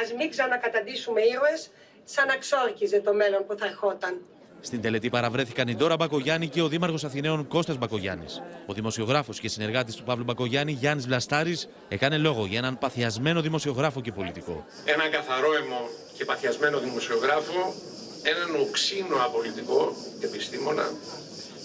ας 0.00 0.12
μην 0.18 0.30
ξανακαταντήσουμε 0.30 1.20
ήρωες, 1.20 1.70
σαν 2.04 2.30
αξόρκιζε 2.30 3.00
το 3.00 3.12
μέλλον 3.14 3.46
που 3.46 3.54
θα 3.58 3.66
ερχόταν. 3.66 4.14
Στην 4.60 4.80
τελετή 4.80 5.08
παραβρέθηκαν 5.10 5.68
η 5.68 5.74
Ντόρα 5.74 5.96
Μπακογιάννη 5.96 6.48
και 6.48 6.62
ο 6.62 6.68
Δήμαρχος 6.68 7.04
Αθηναίων 7.04 7.48
Κώστας 7.48 7.78
Μπακογιάννης. 7.78 8.42
Ο 8.66 8.72
δημοσιογράφος 8.72 9.40
και 9.40 9.48
συνεργάτης 9.48 9.94
του 9.94 10.02
Παύλου 10.04 10.24
Μπακογιάννη, 10.24 10.72
Γιάννης 10.72 11.06
Βλαστάρης, 11.06 11.68
έκανε 11.88 12.18
λόγο 12.18 12.46
για 12.46 12.58
έναν 12.58 12.78
παθιασμένο 12.78 13.40
δημοσιογράφο 13.40 14.00
και 14.00 14.12
πολιτικό. 14.12 14.64
Έναν 14.84 15.10
καθαρόαιμο 15.10 15.88
και 16.16 16.24
παθιασμένο 16.24 16.78
δημοσιογράφο, 16.78 17.74
έναν 18.22 18.60
οξύνο 18.60 19.16
απολυτικό 19.24 19.96
επιστήμονα 20.20 20.90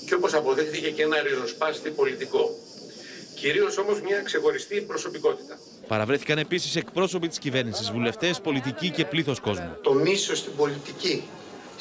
και 0.07 0.13
όπως 0.13 0.33
αποδείχθηκε 0.33 0.89
και 0.89 1.03
ένα 1.03 1.21
ριζοσπάστη 1.21 1.89
πολιτικό. 1.89 2.49
Κυρίως 3.35 3.77
όμως 3.77 4.01
μια 4.01 4.21
ξεχωριστή 4.21 4.81
προσωπικότητα. 4.81 5.57
Παραβρέθηκαν 5.87 6.37
επίσης 6.37 6.75
εκπρόσωποι 6.75 7.27
της 7.27 7.37
κυβέρνησης, 7.37 7.91
βουλευτές, 7.91 8.41
πολιτικοί 8.41 8.89
και 8.89 9.05
πλήθος 9.05 9.39
κόσμου. 9.39 9.77
Το 9.81 9.93
μίσος 9.93 10.37
στην 10.37 10.55
πολιτική 10.55 11.23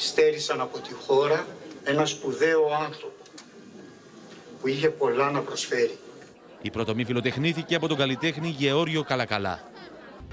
στέρισαν 0.01 0.61
από 0.61 0.79
τη 0.79 0.93
χώρα 0.93 1.45
ένα 1.83 2.05
σπουδαίο 2.05 2.61
άνθρωπο 2.85 3.15
που 4.61 4.67
είχε 4.67 4.89
πολλά 4.89 5.31
να 5.31 5.39
προσφέρει. 5.39 5.97
Η 6.61 6.69
πρωτομή 6.69 7.03
φιλοτεχνήθηκε 7.03 7.75
από 7.75 7.87
τον 7.87 7.97
καλλιτέχνη 7.97 8.47
Γεώργιο 8.57 9.03
Καλακαλά. 9.03 9.70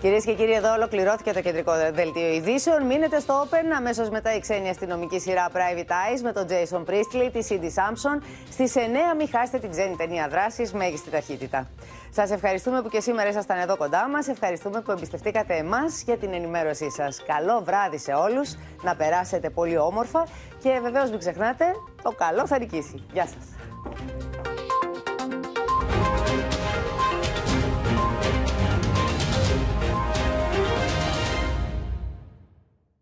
Κυρίες 0.01 0.25
και 0.25 0.35
κύριοι, 0.35 0.53
εδώ 0.53 0.73
ολοκληρώθηκε 0.73 1.33
το 1.33 1.41
κεντρικό 1.41 1.73
δελτίο 1.93 2.33
ειδήσεων. 2.33 2.87
Μείνετε 2.87 3.21
στο 3.21 3.45
Open 3.45 3.73
αμέσως 3.77 4.09
μετά 4.11 4.35
η 4.35 4.41
ξένη 4.41 4.69
αστυνομική 4.69 5.21
σειρά 5.21 5.49
Private 5.53 5.91
Eyes 5.91 6.21
με 6.23 6.33
τον 6.33 6.47
Jason 6.49 6.85
Priestley, 6.91 7.31
τη 7.33 7.47
Cindy 7.49 7.65
Sampson. 7.65 8.23
Στις 8.51 8.75
9 8.77 8.79
μην 9.19 9.29
χάσετε 9.29 9.59
την 9.59 9.71
ξένη 9.71 9.97
ταινία 9.97 10.29
δράσης 10.29 10.73
μέγιστη 10.73 11.11
ταχύτητα. 11.11 11.69
Σας 12.11 12.31
ευχαριστούμε 12.31 12.83
που 12.83 12.89
και 12.89 13.01
σήμερα 13.01 13.29
ήσασταν 13.29 13.59
εδώ 13.59 13.77
κοντά 13.77 14.09
μας. 14.09 14.29
Ευχαριστούμε 14.29 14.81
που 14.81 14.91
εμπιστευτήκατε 14.91 15.57
εμάς 15.57 16.03
για 16.03 16.17
την 16.17 16.33
ενημέρωσή 16.33 16.91
σας. 16.91 17.23
Καλό 17.27 17.63
βράδυ 17.65 17.99
σε 17.99 18.13
όλους. 18.13 18.57
Να 18.83 18.97
περάσετε 18.97 19.51
πολύ 19.51 19.79
όμορφα 19.79 20.27
και 20.63 20.79
βεβαίως 20.83 21.11
μην 21.11 21.19
ξεχνάτε, 21.19 21.65
το 22.03 22.11
καλό 22.11 22.47
θα 22.47 22.59
νικήσει. 22.59 23.05
Γεια 23.13 23.27
σας. 23.27 24.28